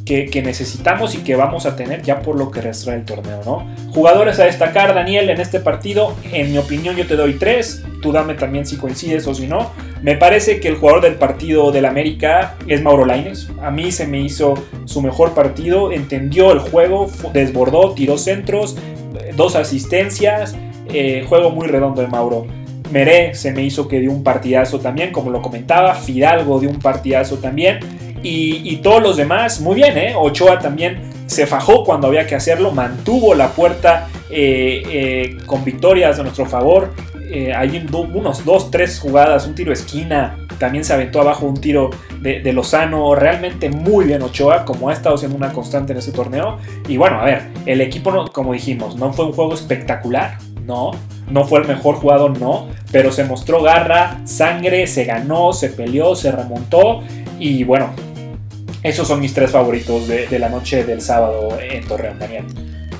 que, 0.05 0.41
necesitamos 0.41 1.15
y 1.15 1.19
que 1.19 1.35
vamos 1.35 1.65
a 1.65 1.75
tener 1.75 2.01
ya 2.01 2.21
por 2.21 2.35
lo 2.35 2.51
que 2.51 2.61
resta 2.61 2.91
del 2.91 3.05
torneo, 3.05 3.41
¿no? 3.45 3.67
Jugadores 3.93 4.39
a 4.39 4.45
destacar, 4.45 4.93
Daniel, 4.93 5.29
en 5.29 5.39
este 5.39 5.59
partido, 5.59 6.15
en 6.31 6.51
mi 6.51 6.57
opinión 6.57 6.95
yo 6.95 7.07
te 7.07 7.15
doy 7.15 7.33
tres, 7.35 7.83
tú 8.01 8.11
dame 8.11 8.33
también 8.33 8.65
si 8.65 8.77
coincides 8.77 9.27
o 9.27 9.33
si 9.33 9.47
no. 9.47 9.71
Me 10.01 10.15
parece 10.15 10.59
que 10.59 10.67
el 10.67 10.75
jugador 10.75 11.01
del 11.01 11.15
partido 11.15 11.71
del 11.71 11.85
América 11.85 12.55
es 12.67 12.81
Mauro 12.81 13.05
Laines. 13.05 13.49
A 13.61 13.69
mí 13.69 13.91
se 13.91 14.07
me 14.07 14.19
hizo 14.19 14.55
su 14.85 15.01
mejor 15.01 15.33
partido, 15.33 15.91
entendió 15.91 16.51
el 16.51 16.59
juego, 16.59 17.09
desbordó, 17.33 17.93
tiró 17.93 18.17
centros, 18.17 18.77
dos 19.35 19.55
asistencias, 19.55 20.55
eh, 20.91 21.23
juego 21.27 21.51
muy 21.51 21.67
redondo 21.67 22.01
de 22.01 22.07
Mauro. 22.07 22.47
Meré 22.91 23.35
se 23.35 23.53
me 23.53 23.63
hizo 23.63 23.87
que 23.87 23.99
dio 23.99 24.11
un 24.11 24.23
partidazo 24.23 24.79
también, 24.79 25.11
como 25.11 25.29
lo 25.29 25.41
comentaba, 25.41 25.95
Fidalgo 25.95 26.59
dio 26.59 26.69
un 26.69 26.79
partidazo 26.79 27.37
también. 27.37 27.79
Y, 28.23 28.75
todos 28.77 29.01
los 29.01 29.17
demás, 29.17 29.61
muy 29.61 29.75
bien, 29.75 29.97
¿eh? 29.97 30.13
Ochoa 30.15 30.59
también 30.59 31.09
se 31.25 31.47
fajó 31.47 31.83
cuando 31.83 32.07
había 32.07 32.27
que 32.27 32.35
hacerlo, 32.35 32.71
mantuvo 32.71 33.33
la 33.33 33.49
puerta 33.49 34.09
eh, 34.29 34.83
eh, 34.89 35.37
con 35.45 35.63
victorias 35.63 36.19
a 36.19 36.23
nuestro 36.23 36.45
favor. 36.45 36.93
Eh, 37.33 37.53
hay 37.53 37.87
unos 37.93 38.43
dos, 38.43 38.69
tres 38.69 38.99
jugadas, 38.99 39.47
un 39.47 39.55
tiro 39.55 39.71
esquina, 39.71 40.37
también 40.61 40.83
se 40.83 40.93
aventó 40.93 41.21
abajo 41.21 41.45
un 41.45 41.59
tiro 41.59 41.89
de, 42.21 42.53
Lozano, 42.53 43.15
realmente 43.15 43.69
muy 43.69 44.05
bien 44.05 44.21
Ochoa, 44.21 44.65
como 44.65 44.89
ha 44.89 44.93
estado 44.93 45.17
siendo 45.17 45.37
una 45.37 45.53
constante 45.53 45.93
en 45.93 45.99
ese 45.99 46.11
torneo. 46.11 46.57
Y 46.87 46.97
bueno, 46.97 47.19
a 47.19 47.25
ver, 47.25 47.49
el 47.65 47.81
equipo, 47.81 48.25
como 48.33 48.53
dijimos, 48.53 48.95
no 48.97 49.13
fue 49.13 49.25
un 49.25 49.31
juego 49.31 49.53
espectacular, 49.53 50.37
no. 50.65 50.91
No 51.29 51.45
fue 51.45 51.61
el 51.61 51.67
mejor 51.67 51.95
jugador, 51.95 52.37
no. 52.37 52.67
Pero 52.91 53.11
se 53.11 53.23
mostró 53.23 53.63
garra, 53.63 54.19
sangre, 54.25 54.85
se 54.85 55.05
ganó, 55.05 55.53
se 55.53 55.69
peleó, 55.69 56.15
se 56.15 56.31
remontó. 56.31 57.01
Y 57.39 57.63
bueno, 57.63 57.91
esos 58.83 59.07
son 59.07 59.19
mis 59.19 59.33
tres 59.33 59.51
favoritos 59.51 60.07
de, 60.07 60.27
de 60.27 60.39
la 60.39 60.49
noche 60.49 60.83
del 60.83 61.01
sábado 61.01 61.57
en 61.61 61.85
Torreón, 61.85 62.19
Daniel. 62.19 62.45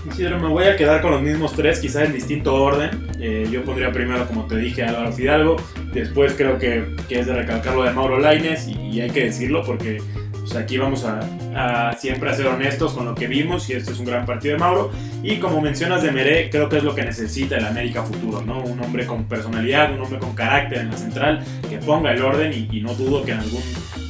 Isidro, 0.09 0.39
me 0.39 0.47
voy 0.47 0.65
a 0.65 0.75
quedar 0.75 1.01
con 1.01 1.11
los 1.11 1.21
mismos 1.21 1.53
tres, 1.53 1.79
quizás 1.79 2.07
en 2.07 2.13
distinto 2.13 2.55
orden. 2.55 3.07
Eh, 3.19 3.47
yo 3.51 3.63
pondría 3.63 3.91
primero, 3.91 4.27
como 4.27 4.45
te 4.45 4.57
dije, 4.57 4.83
Álvaro 4.83 5.13
Fidalgo. 5.13 5.57
Después 5.93 6.33
creo 6.33 6.57
que, 6.57 6.95
que 7.07 7.19
es 7.19 7.27
de 7.27 7.33
recalcar 7.33 7.75
lo 7.75 7.83
de 7.83 7.91
Mauro 7.91 8.19
Laines 8.19 8.67
y, 8.67 8.73
y 8.73 9.01
hay 9.01 9.11
que 9.11 9.25
decirlo 9.25 9.63
porque 9.63 10.01
pues, 10.39 10.55
aquí 10.55 10.77
vamos 10.77 11.05
a, 11.05 11.19
a, 11.55 11.97
siempre 11.97 12.29
a 12.29 12.33
ser 12.33 12.47
honestos 12.47 12.93
con 12.93 13.05
lo 13.05 13.13
que 13.13 13.27
vimos 13.27 13.69
y 13.69 13.73
este 13.73 13.91
es 13.91 13.99
un 13.99 14.05
gran 14.05 14.25
partido 14.25 14.55
de 14.55 14.59
Mauro. 14.59 14.91
Y 15.21 15.37
como 15.37 15.61
mencionas 15.61 16.01
de 16.01 16.11
Meré, 16.11 16.49
creo 16.49 16.67
que 16.67 16.77
es 16.77 16.83
lo 16.83 16.95
que 16.95 17.05
necesita 17.05 17.57
el 17.57 17.65
América 17.65 18.01
futuro, 18.03 18.41
¿no? 18.41 18.59
Un 18.59 18.83
hombre 18.83 19.05
con 19.05 19.25
personalidad, 19.25 19.93
un 19.93 20.01
hombre 20.01 20.19
con 20.19 20.33
carácter 20.33 20.79
en 20.79 20.89
la 20.89 20.97
central, 20.97 21.43
que 21.69 21.77
ponga 21.77 22.11
el 22.11 22.21
orden 22.21 22.51
y, 22.53 22.75
y 22.75 22.81
no 22.81 22.95
dudo 22.95 23.23
que 23.23 23.31
en 23.31 23.39
algún 23.39 23.61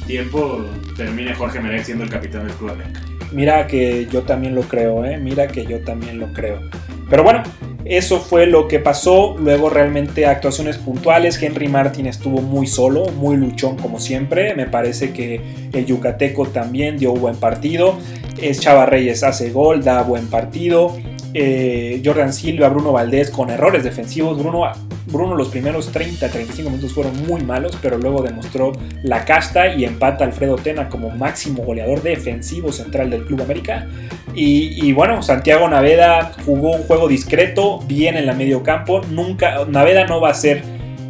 tiempo 0.06 0.64
termine 0.96 1.34
Jorge 1.34 1.60
Meré 1.60 1.84
siendo 1.84 2.04
el 2.04 2.10
capitán 2.10 2.46
del 2.46 2.56
Club 2.56 2.70
América. 2.70 3.00
Mira 3.32 3.66
que 3.66 4.06
yo 4.10 4.22
también 4.22 4.54
lo 4.54 4.62
creo, 4.62 5.04
¿eh? 5.04 5.16
Mira 5.16 5.48
que 5.48 5.64
yo 5.64 5.80
también 5.80 6.18
lo 6.18 6.32
creo. 6.32 6.60
Pero 7.08 7.22
bueno, 7.22 7.42
eso 7.84 8.20
fue 8.20 8.46
lo 8.46 8.68
que 8.68 8.78
pasó. 8.78 9.36
Luego 9.38 9.70
realmente 9.70 10.26
actuaciones 10.26 10.78
puntuales. 10.78 11.42
Henry 11.42 11.68
Martin 11.68 12.06
estuvo 12.06 12.40
muy 12.40 12.66
solo, 12.66 13.06
muy 13.06 13.36
luchón 13.36 13.76
como 13.76 13.98
siempre. 13.98 14.54
Me 14.54 14.66
parece 14.66 15.12
que 15.12 15.40
el 15.72 15.86
Yucateco 15.86 16.46
también 16.48 16.98
dio 16.98 17.12
buen 17.12 17.36
partido. 17.36 17.98
Es 18.40 18.60
Chava 18.60 18.84
hace 18.84 19.50
gol, 19.50 19.82
da 19.82 20.02
buen 20.02 20.28
partido. 20.28 20.96
Eh, 21.34 22.02
Jordan 22.04 22.32
Silva, 22.32 22.68
Bruno 22.68 22.92
Valdés 22.92 23.30
con 23.30 23.50
errores 23.50 23.84
defensivos. 23.84 24.38
Bruno, 24.38 24.70
Bruno 25.06 25.34
los 25.34 25.48
primeros 25.48 25.92
30-35 25.92 26.64
minutos 26.64 26.92
fueron 26.92 27.26
muy 27.26 27.42
malos, 27.42 27.78
pero 27.80 27.98
luego 27.98 28.22
demostró 28.22 28.72
la 29.02 29.24
casta 29.24 29.74
y 29.74 29.84
empata 29.84 30.24
Alfredo 30.24 30.56
Tena 30.56 30.88
como 30.88 31.10
máximo 31.10 31.62
goleador 31.64 32.02
defensivo 32.02 32.70
central 32.72 33.10
del 33.10 33.24
Club 33.24 33.42
América. 33.42 33.86
Y, 34.34 34.86
y, 34.86 34.92
bueno, 34.92 35.22
Santiago 35.22 35.68
Naveda 35.68 36.32
jugó 36.44 36.72
un 36.72 36.82
juego 36.82 37.08
discreto, 37.08 37.80
bien 37.86 38.16
en 38.16 38.26
la 38.26 38.34
medio 38.34 38.62
campo. 38.62 39.00
Nunca, 39.10 39.64
Naveda 39.68 40.06
no 40.06 40.20
va 40.20 40.30
a 40.30 40.34
ser... 40.34 40.62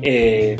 Eh, 0.02 0.56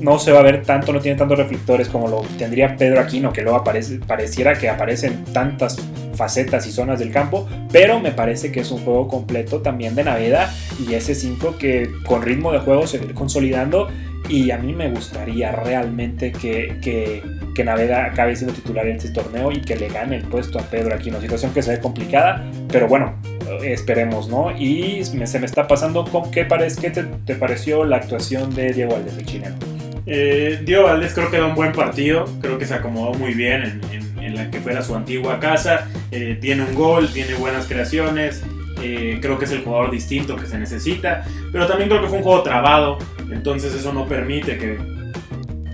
no 0.00 0.18
se 0.18 0.32
va 0.32 0.40
a 0.40 0.42
ver 0.42 0.62
tanto, 0.62 0.92
no 0.92 1.00
tiene 1.00 1.16
tantos 1.16 1.38
reflectores 1.38 1.88
como 1.88 2.08
lo 2.08 2.22
tendría 2.38 2.76
Pedro 2.76 3.00
Aquino, 3.00 3.32
que 3.32 3.42
luego 3.42 3.58
aparece, 3.58 3.98
pareciera 3.98 4.54
que 4.54 4.68
aparecen 4.68 5.24
tantas 5.32 5.76
facetas 6.14 6.66
y 6.66 6.72
zonas 6.72 6.98
del 6.98 7.10
campo, 7.10 7.48
pero 7.72 8.00
me 8.00 8.12
parece 8.12 8.52
que 8.52 8.60
es 8.60 8.70
un 8.70 8.80
juego 8.84 9.08
completo 9.08 9.60
también 9.60 9.94
de 9.94 10.04
Naveda 10.04 10.52
y 10.78 10.94
ese 10.94 11.14
5 11.14 11.56
que 11.58 11.90
con 12.06 12.22
ritmo 12.22 12.52
de 12.52 12.60
juego 12.60 12.86
se 12.86 12.98
va 12.98 13.12
consolidando 13.14 13.88
y 14.28 14.50
a 14.50 14.58
mí 14.58 14.72
me 14.72 14.88
gustaría 14.90 15.52
realmente 15.52 16.32
que, 16.32 16.78
que, 16.80 17.22
que, 17.54 17.64
Naveda 17.64 18.06
acabe 18.06 18.34
siendo 18.36 18.54
titular 18.54 18.86
en 18.86 18.96
este 18.96 19.10
torneo 19.10 19.52
y 19.52 19.60
que 19.60 19.76
le 19.76 19.88
gane 19.88 20.16
el 20.16 20.22
puesto 20.22 20.58
a 20.58 20.62
Pedro 20.62 20.94
Aquino, 20.94 21.20
situación 21.20 21.52
que 21.52 21.62
se 21.62 21.72
ve 21.72 21.80
complicada, 21.80 22.50
pero 22.68 22.88
bueno, 22.88 23.14
esperemos, 23.62 24.28
¿no? 24.28 24.50
Y 24.56 25.02
me, 25.14 25.26
se 25.26 25.38
me 25.38 25.46
está 25.46 25.66
pasando 25.66 26.04
con 26.04 26.30
qué, 26.30 26.44
parece, 26.44 26.80
qué 26.80 26.90
te, 26.90 27.34
pareció 27.34 27.84
la 27.84 27.96
actuación 27.96 28.54
de 28.54 28.72
Diego 28.72 28.92
Valdés, 28.92 29.18
el 29.18 29.26
chileno. 29.26 29.73
Eh, 30.06 30.64
Valdés 30.82 31.14
creo 31.14 31.30
que 31.30 31.38
da 31.38 31.46
un 31.46 31.54
buen 31.54 31.72
partido, 31.72 32.26
creo 32.40 32.58
que 32.58 32.66
se 32.66 32.74
acomodó 32.74 33.14
muy 33.14 33.34
bien 33.34 33.62
en, 33.62 33.80
en, 33.92 34.18
en 34.24 34.34
la 34.34 34.50
que 34.50 34.60
fuera 34.60 34.82
su 34.82 34.94
antigua 34.94 35.40
casa, 35.40 35.88
eh, 36.10 36.38
tiene 36.40 36.64
un 36.64 36.74
gol, 36.74 37.12
tiene 37.12 37.34
buenas 37.34 37.66
creaciones, 37.66 38.42
eh, 38.82 39.18
creo 39.20 39.38
que 39.38 39.44
es 39.44 39.52
el 39.52 39.62
jugador 39.62 39.90
distinto 39.90 40.36
que 40.36 40.46
se 40.46 40.58
necesita, 40.58 41.24
pero 41.52 41.66
también 41.66 41.88
creo 41.88 42.02
que 42.02 42.08
fue 42.08 42.18
un 42.18 42.24
juego 42.24 42.42
trabado, 42.42 42.98
entonces 43.30 43.74
eso 43.74 43.92
no 43.92 44.06
permite 44.06 44.58
que, 44.58 44.78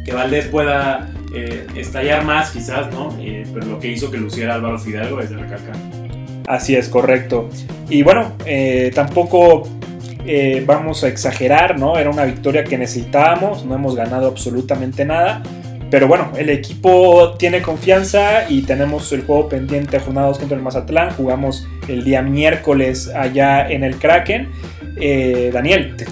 que 0.05 0.13
Valdés 0.13 0.47
pueda 0.47 1.11
eh, 1.35 1.67
estallar 1.75 2.25
más 2.25 2.51
quizás, 2.51 2.93
¿no? 2.93 3.17
pero 3.53 3.67
lo 3.67 3.81
que 3.81 3.89
hizo 3.89 4.11
que 4.11 4.19
luciera 4.19 4.55
Álvaro 4.55 4.79
Fidalgo 4.79 5.21
es 5.21 5.31
de 5.31 5.37
recalcar. 5.37 5.77
Así 6.47 6.75
es, 6.75 6.89
correcto. 6.89 7.49
Y 7.89 8.03
bueno, 8.03 8.33
tampoco 8.95 9.69
eh, 10.27 10.63
vamos 10.67 11.05
a 11.05 11.09
exagerar, 11.09 11.79
¿no? 11.79 11.99
Era 11.99 12.11
una 12.11 12.25
victoria 12.25 12.65
que 12.65 12.79
necesitábamos, 12.79 13.65
no 13.65 13.75
hemos 13.75 13.95
ganado 13.95 14.29
absolutamente 14.29 15.05
nada. 15.05 15.43
Pero 15.91 16.07
bueno, 16.07 16.31
el 16.37 16.51
equipo 16.51 17.35
tiene 17.37 17.63
confianza 17.63 18.49
y 18.49 18.63
tenemos 18.63 19.11
el 19.13 19.23
juego 19.23 19.49
pendiente 19.49 19.99
jornadas 19.99 20.39
contra 20.39 20.57
el 20.57 20.63
Mazatlán. 20.63 21.11
Jugamos 21.11 21.67
el 21.89 22.05
día 22.05 22.23
miércoles 22.23 23.09
allá 23.09 23.69
en 23.69 23.83
el 23.83 23.97
Kraken. 23.97 24.49
Eh, 25.01 25.51
Daniel, 25.53 25.97
¿te, 25.97 26.07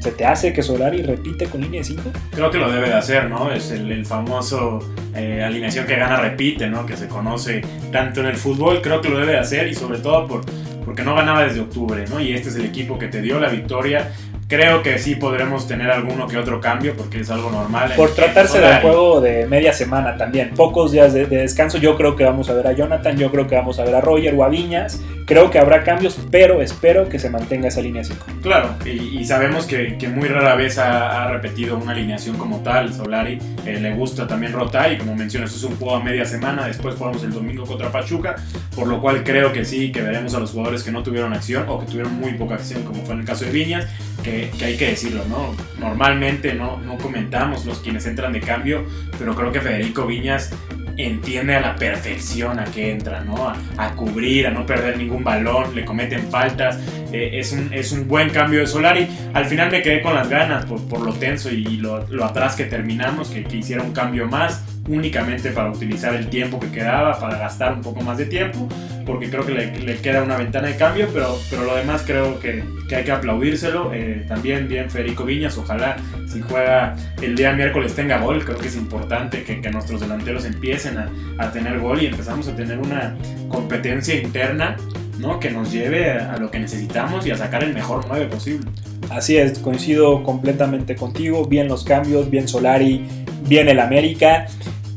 ¿se 0.00 0.12
te 0.12 0.24
hace 0.24 0.52
que 0.52 0.62
Solari 0.62 1.02
repite 1.02 1.46
con 1.46 1.62
línea 1.62 1.80
de 1.80 1.84
5? 1.84 2.02
Creo 2.30 2.50
que 2.50 2.58
lo 2.58 2.70
debe 2.70 2.88
de 2.88 2.94
hacer, 2.94 3.28
¿no? 3.28 3.50
Es 3.50 3.72
el, 3.72 3.90
el 3.90 4.06
famoso 4.06 4.78
eh, 5.16 5.42
alineación 5.42 5.84
que 5.86 5.96
gana 5.96 6.18
repite, 6.18 6.68
¿no? 6.68 6.86
Que 6.86 6.96
se 6.96 7.08
conoce 7.08 7.62
tanto 7.90 8.20
en 8.20 8.26
el 8.26 8.36
fútbol. 8.36 8.80
Creo 8.82 9.00
que 9.00 9.08
lo 9.08 9.18
debe 9.18 9.32
de 9.32 9.38
hacer 9.38 9.66
y 9.66 9.74
sobre 9.74 9.98
todo 9.98 10.28
por 10.28 10.42
porque 10.88 11.02
no 11.02 11.14
ganaba 11.14 11.42
desde 11.42 11.60
octubre, 11.60 12.06
¿no? 12.08 12.18
Y 12.18 12.32
este 12.32 12.48
es 12.48 12.56
el 12.56 12.64
equipo 12.64 12.98
que 12.98 13.08
te 13.08 13.20
dio 13.20 13.38
la 13.38 13.50
victoria. 13.50 14.10
Creo 14.48 14.82
que 14.82 14.98
sí 14.98 15.14
podremos 15.14 15.68
tener 15.68 15.90
alguno 15.90 16.26
que 16.26 16.38
otro 16.38 16.58
cambio 16.58 16.96
porque 16.96 17.20
es 17.20 17.28
algo 17.28 17.50
normal. 17.50 17.92
Por 17.94 18.14
tratarse 18.14 18.58
del 18.58 18.80
juego 18.80 19.20
de 19.20 19.46
media 19.46 19.74
semana 19.74 20.16
también, 20.16 20.52
pocos 20.56 20.90
días 20.90 21.12
de, 21.12 21.26
de, 21.26 21.36
descanso, 21.42 21.76
yo 21.76 21.98
creo 21.98 22.16
que 22.16 22.24
vamos 22.24 22.48
a 22.48 22.54
ver 22.54 22.66
a 22.66 22.72
Jonathan, 22.72 23.18
yo 23.18 23.30
creo 23.30 23.46
que 23.46 23.56
vamos 23.56 23.78
a 23.78 23.84
ver 23.84 23.94
a 23.94 24.00
Roger 24.00 24.34
o 24.34 24.44
a 24.44 24.48
Viñas, 24.48 25.02
creo 25.26 25.50
que 25.50 25.58
habrá 25.58 25.84
cambios, 25.84 26.18
pero 26.30 26.62
espero 26.62 27.10
que 27.10 27.18
se 27.18 27.28
mantenga 27.28 27.68
esa 27.68 27.80
alineación. 27.80 28.18
Claro, 28.40 28.74
y, 28.86 29.18
y 29.18 29.24
sabemos 29.26 29.66
que, 29.66 29.98
que, 29.98 30.08
muy 30.08 30.26
rara 30.26 30.54
vez 30.54 30.78
ha, 30.78 31.24
ha, 31.24 31.30
repetido 31.30 31.76
una 31.76 31.92
alineación 31.92 32.38
como 32.38 32.60
tal, 32.60 32.94
Solari, 32.94 33.38
eh, 33.66 33.78
le 33.78 33.92
gusta 33.92 34.26
también 34.26 34.54
rotar 34.54 34.90
y 34.90 34.96
como 34.96 35.14
mencionas 35.14 35.54
es 35.54 35.62
un 35.62 35.76
juego 35.76 35.96
a 35.96 36.02
media 36.02 36.24
semana, 36.24 36.66
después 36.66 36.94
jugamos 36.94 37.22
el 37.22 37.32
domingo 37.32 37.66
contra 37.66 37.92
Pachuca, 37.92 38.36
por 38.74 38.86
lo 38.86 39.02
cual 39.02 39.22
creo 39.22 39.52
que 39.52 39.66
sí, 39.66 39.92
que 39.92 40.00
veremos 40.00 40.34
a 40.34 40.40
los 40.40 40.52
jugadores 40.52 40.82
que 40.82 40.90
no 40.90 41.02
tuvieron 41.02 41.34
acción 41.34 41.66
o 41.68 41.78
que 41.78 41.84
tuvieron 41.84 42.14
muy 42.14 42.32
poca 42.32 42.54
acción, 42.54 42.82
como 42.84 43.04
fue 43.04 43.12
en 43.12 43.20
el 43.20 43.26
caso 43.26 43.44
de 43.44 43.50
Viñas, 43.50 43.86
que, 44.22 44.37
que, 44.58 44.64
hay 44.64 44.76
que 44.76 44.88
decirlo, 44.88 45.24
¿no? 45.28 45.54
Normalmente 45.78 46.54
no, 46.54 46.78
no 46.78 46.96
comentamos 46.98 47.64
los 47.64 47.78
quienes 47.80 48.06
entran 48.06 48.32
de 48.32 48.40
cambio, 48.40 48.84
pero 49.18 49.34
creo 49.34 49.52
que 49.52 49.60
Federico 49.60 50.06
Viñas 50.06 50.52
entiende 50.96 51.54
a 51.54 51.60
la 51.60 51.76
perfección 51.76 52.58
a 52.58 52.64
qué 52.64 52.90
entra, 52.90 53.20
¿no? 53.20 53.48
A, 53.48 53.56
a, 53.76 53.94
cubrir, 53.94 54.46
a 54.46 54.50
no 54.50 54.66
perder 54.66 54.98
ningún 54.98 55.22
balón, 55.22 55.74
le 55.74 55.84
cometen 55.84 56.28
faltas, 56.28 56.78
eh, 57.12 57.30
es, 57.34 57.52
un, 57.52 57.72
es 57.72 57.92
un 57.92 58.08
buen 58.08 58.30
cambio 58.30 58.60
de 58.60 58.66
Solari. 58.66 59.08
Al 59.32 59.46
final 59.46 59.70
me 59.70 59.80
quedé 59.80 60.02
con 60.02 60.14
las 60.14 60.28
ganas 60.28 60.64
por, 60.66 60.86
por 60.88 61.00
lo 61.00 61.12
tenso 61.12 61.50
y 61.50 61.62
lo, 61.76 62.06
lo, 62.08 62.24
atrás 62.24 62.56
que 62.56 62.64
terminamos, 62.64 63.30
que, 63.30 63.44
que 63.44 63.58
hiciera 63.58 63.82
un 63.82 63.92
cambio 63.92 64.26
más, 64.26 64.64
únicamente 64.88 65.50
para 65.50 65.70
utilizar 65.70 66.14
el 66.14 66.28
tiempo 66.28 66.58
que 66.58 66.70
quedaba, 66.70 67.18
para 67.18 67.38
gastar 67.38 67.74
un 67.74 67.82
poco 67.82 68.00
más 68.02 68.18
de 68.18 68.26
tiempo, 68.26 68.68
porque 69.06 69.30
creo 69.30 69.44
que 69.44 69.52
le, 69.52 69.78
le 69.80 69.96
queda 69.96 70.22
una 70.22 70.36
ventana 70.36 70.68
de 70.68 70.76
cambio, 70.76 71.08
pero, 71.12 71.38
pero 71.50 71.64
lo 71.64 71.76
demás 71.76 72.02
creo 72.06 72.40
que, 72.40 72.64
que 72.88 72.96
hay 72.96 73.04
que 73.04 73.12
aplaudírselo. 73.12 73.92
Eh, 73.94 74.24
también 74.28 74.68
bien 74.68 74.90
Federico 74.90 75.24
Viñas, 75.24 75.56
ojalá 75.58 75.96
si 76.26 76.40
juega 76.40 76.96
el 77.22 77.34
día 77.36 77.52
miércoles 77.52 77.94
tenga 77.94 78.18
gol, 78.18 78.44
creo 78.44 78.58
que 78.58 78.68
es 78.68 78.76
importante 78.76 79.44
que, 79.44 79.60
que 79.60 79.70
nuestros 79.70 80.00
delanteros 80.00 80.44
empiecen 80.44 80.98
a, 80.98 81.10
a, 81.38 81.50
tener 81.50 81.78
gol 81.78 82.02
y 82.02 82.06
empezamos 82.06 82.48
a 82.48 82.56
tener 82.56 82.78
una 82.78 83.16
competencia 83.48 84.14
interna 84.14 84.76
¿no? 85.18 85.40
que 85.40 85.50
nos 85.50 85.72
lleve 85.72 86.12
a, 86.12 86.34
a 86.34 86.36
lo 86.38 86.50
que 86.50 86.58
necesitamos 86.58 87.26
y 87.26 87.30
a 87.30 87.36
sacar 87.36 87.64
el 87.64 87.74
mejor 87.74 88.04
9 88.08 88.26
posible. 88.26 88.68
Así 89.10 89.38
es, 89.38 89.58
coincido 89.58 90.22
completamente 90.22 90.94
contigo, 90.94 91.46
bien 91.46 91.66
los 91.66 91.82
cambios, 91.82 92.30
bien 92.30 92.46
Solari, 92.46 93.06
bien 93.48 93.68
el 93.68 93.80
América. 93.80 94.46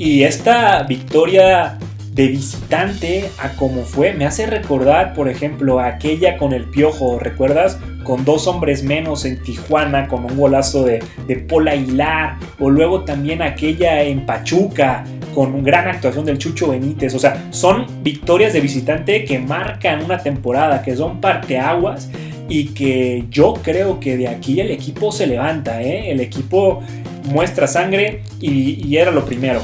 Y 0.04 0.24
esta 0.24 0.82
victoria 0.82 1.78
de 2.12 2.30
visitante 2.30 3.30
a 3.38 3.50
como 3.50 3.84
fue 3.84 4.14
me 4.14 4.26
hace 4.26 4.48
recordar, 4.48 5.14
por 5.14 5.30
ejemplo, 5.30 5.80
aquella 5.80 6.40
con 6.40 6.54
el 6.54 6.64
Piojo, 6.66 7.20
¿recuerdas? 7.20 7.78
Con 8.04 8.26
dos 8.26 8.48
hombres 8.48 8.82
menos 8.82 9.26
en 9.26 9.44
Tijuana, 9.44 10.08
con 10.08 10.26
un 10.26 10.36
golazo 10.36 10.86
de, 10.86 11.04
Pola 11.48 11.76
Hilar, 11.76 12.38
o 12.58 12.72
luego 12.72 13.04
también 13.04 13.44
aquella 13.44 14.02
en 14.02 14.26
Pachuca, 14.26 15.04
con 15.36 15.64
gran 15.64 15.88
actuación 15.88 16.26
del 16.26 16.40
Chucho 16.40 16.72
Benítez. 16.72 17.14
O 17.14 17.20
sea, 17.20 17.50
son 17.52 17.86
victorias 18.02 18.54
de 18.54 18.60
visitante 18.60 19.24
que 19.24 19.38
marcan 19.38 20.04
una 20.04 20.18
temporada, 20.18 20.82
que 20.82 20.96
son 20.96 21.22
parteaguas 21.22 22.10
y 22.50 22.70
que 22.70 23.26
yo 23.30 23.54
creo 23.54 24.00
que 24.00 24.18
de 24.18 24.30
aquí 24.30 24.62
el 24.62 24.72
equipo 24.72 25.12
se 25.12 25.28
levanta, 25.28 25.84
¿eh? 25.84 26.10
el 26.10 26.22
equipo 26.22 26.82
muestra 27.26 27.68
sangre 27.68 28.24
y 28.40 28.98
era 28.98 29.12
lo 29.12 29.26
primero. 29.26 29.62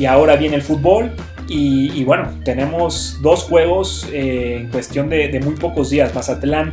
Y 0.00 0.06
ahora 0.06 0.34
viene 0.36 0.56
el 0.56 0.62
fútbol, 0.62 1.12
y, 1.46 1.92
y, 1.92 2.04
bueno, 2.04 2.30
tenemos 2.44 3.18
dos 3.20 3.42
juegos 3.42 4.08
eh, 4.12 4.58
en 4.60 4.68
cuestión 4.68 5.10
de, 5.10 5.28
de, 5.28 5.40
muy 5.40 5.56
pocos 5.56 5.90
días, 5.90 6.14
Mazatlán 6.14 6.72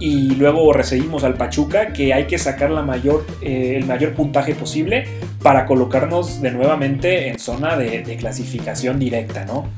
y 0.00 0.34
luego 0.34 0.72
recibimos 0.72 1.22
al 1.24 1.34
Pachuca, 1.34 1.92
que 1.92 2.12
hay 2.12 2.26
que 2.26 2.36
sacar 2.36 2.70
la 2.70 2.82
mayor, 2.82 3.24
eh, 3.42 3.76
el 3.76 3.86
mayor 3.86 4.14
puntaje 4.14 4.54
posible 4.54 5.04
para 5.42 5.66
colocarnos 5.66 6.42
de 6.42 6.50
nuevamente 6.50 7.28
en 7.28 7.38
zona 7.38 7.76
de, 7.76 8.02
de 8.02 8.16
clasificación 8.16 8.98
directa, 8.98 9.44
¿no? 9.44 9.68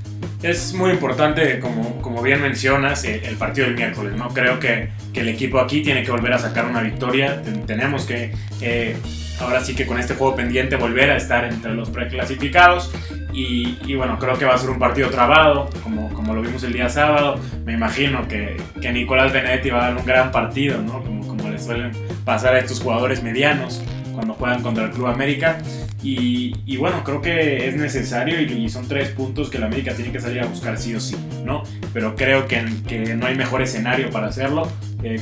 Es 0.42 0.72
muy 0.74 0.90
importante, 0.90 1.60
como, 1.60 2.00
como 2.00 2.22
bien 2.22 2.40
mencionas, 2.40 3.04
el, 3.04 3.24
el 3.24 3.36
partido 3.36 3.66
del 3.66 3.76
miércoles. 3.76 4.14
¿no? 4.16 4.28
Creo 4.28 4.58
que, 4.60 4.90
que, 5.12 5.20
el 5.20 5.28
equipo 5.28 5.58
aquí 5.58 5.82
tiene 5.82 6.02
que 6.02 6.10
volver 6.10 6.32
a 6.32 6.38
sacar 6.38 6.66
una 6.66 6.82
victoria. 6.82 7.42
Tenemos 7.66 8.04
que, 8.04 8.32
eh, 8.60 8.96
ahora 9.40 9.60
sí 9.64 9.74
que 9.74 9.86
con 9.86 9.98
este 9.98 10.14
juego 10.14 10.36
pendiente, 10.36 10.76
volver 10.76 11.10
a 11.10 11.16
estar 11.16 11.44
entre 11.44 11.74
los 11.74 11.90
preclasificados. 11.90 12.90
Y, 13.32 13.78
y, 13.86 13.94
bueno, 13.94 14.18
creo 14.18 14.38
que 14.38 14.46
va 14.46 14.54
a 14.54 14.58
ser 14.58 14.70
un 14.70 14.78
partido 14.78 15.10
trabado, 15.10 15.68
como, 15.82 16.12
como 16.14 16.34
lo 16.34 16.40
vimos 16.40 16.62
el 16.64 16.72
día 16.72 16.88
sábado. 16.88 17.38
Me 17.64 17.74
imagino 17.74 18.26
que, 18.28 18.56
que 18.80 18.92
Nicolás 18.92 19.32
Benedetti 19.32 19.70
va 19.70 19.84
a 19.84 19.88
dar 19.88 19.96
un 19.98 20.06
gran 20.06 20.32
partido, 20.32 20.80
¿no? 20.80 21.02
como, 21.02 21.26
como 21.26 21.48
le 21.50 21.58
suelen 21.58 21.92
pasar 22.24 22.54
a 22.54 22.58
estos 22.58 22.80
jugadores 22.80 23.22
medianos 23.22 23.82
cuando 24.14 24.32
juegan 24.34 24.62
contra 24.62 24.84
el 24.84 24.90
Club 24.90 25.08
América. 25.08 25.58
Y, 26.02 26.54
y, 26.64 26.76
bueno, 26.78 27.02
creo 27.04 27.20
que 27.20 27.68
es 27.68 27.76
necesario 27.76 28.40
y, 28.40 28.44
y, 28.44 28.68
son 28.70 28.88
tres 28.88 29.10
puntos 29.10 29.50
que 29.50 29.58
la 29.58 29.66
América 29.66 29.92
tiene 29.94 30.12
que 30.12 30.20
salir 30.20 30.40
a 30.40 30.46
buscar 30.46 30.78
sí 30.78 30.94
o 30.94 31.00
sí, 31.00 31.16
¿no? 31.44 31.62
Pero 31.92 32.14
creo 32.14 32.46
que, 32.46 32.64
que 32.86 33.14
no 33.16 33.26
hay 33.26 33.34
mejor 33.34 33.60
escenario 33.60 34.10
para 34.10 34.28
hacerlo 34.28 34.68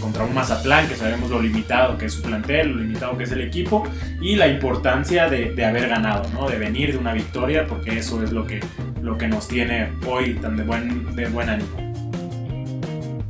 contra 0.01 0.25
un 0.25 0.35
Mazatlán, 0.35 0.88
que 0.88 0.97
sabemos 0.97 1.31
lo 1.31 1.40
limitado 1.40 1.99
que 1.99 2.07
es 2.07 2.12
su 2.12 2.23
plantel, 2.23 2.70
lo 2.70 2.83
limitado 2.83 3.16
que 3.16 3.25
es 3.25 3.33
el 3.33 3.42
equipo 3.42 3.85
y 4.20 4.37
la 4.37 4.49
importancia 4.49 5.29
de, 5.29 5.64
haber 5.64 5.88
ganado, 5.88 6.29
¿no? 6.33 6.49
De 6.49 6.59
venir 6.59 6.92
de 6.92 6.99
una 6.99 7.12
victoria, 7.12 7.66
porque 7.66 7.99
eso 7.99 8.23
es 8.23 8.33
lo 8.33 8.47
que, 8.47 8.61
lo 9.03 9.18
que 9.18 9.29
nos 9.29 9.47
tiene 9.49 9.90
hoy 10.07 10.35
tan 10.35 10.57
de 10.57 10.62
buen, 10.62 11.14
de 11.14 11.27
buen 11.29 11.49
ánimo. 11.49 11.92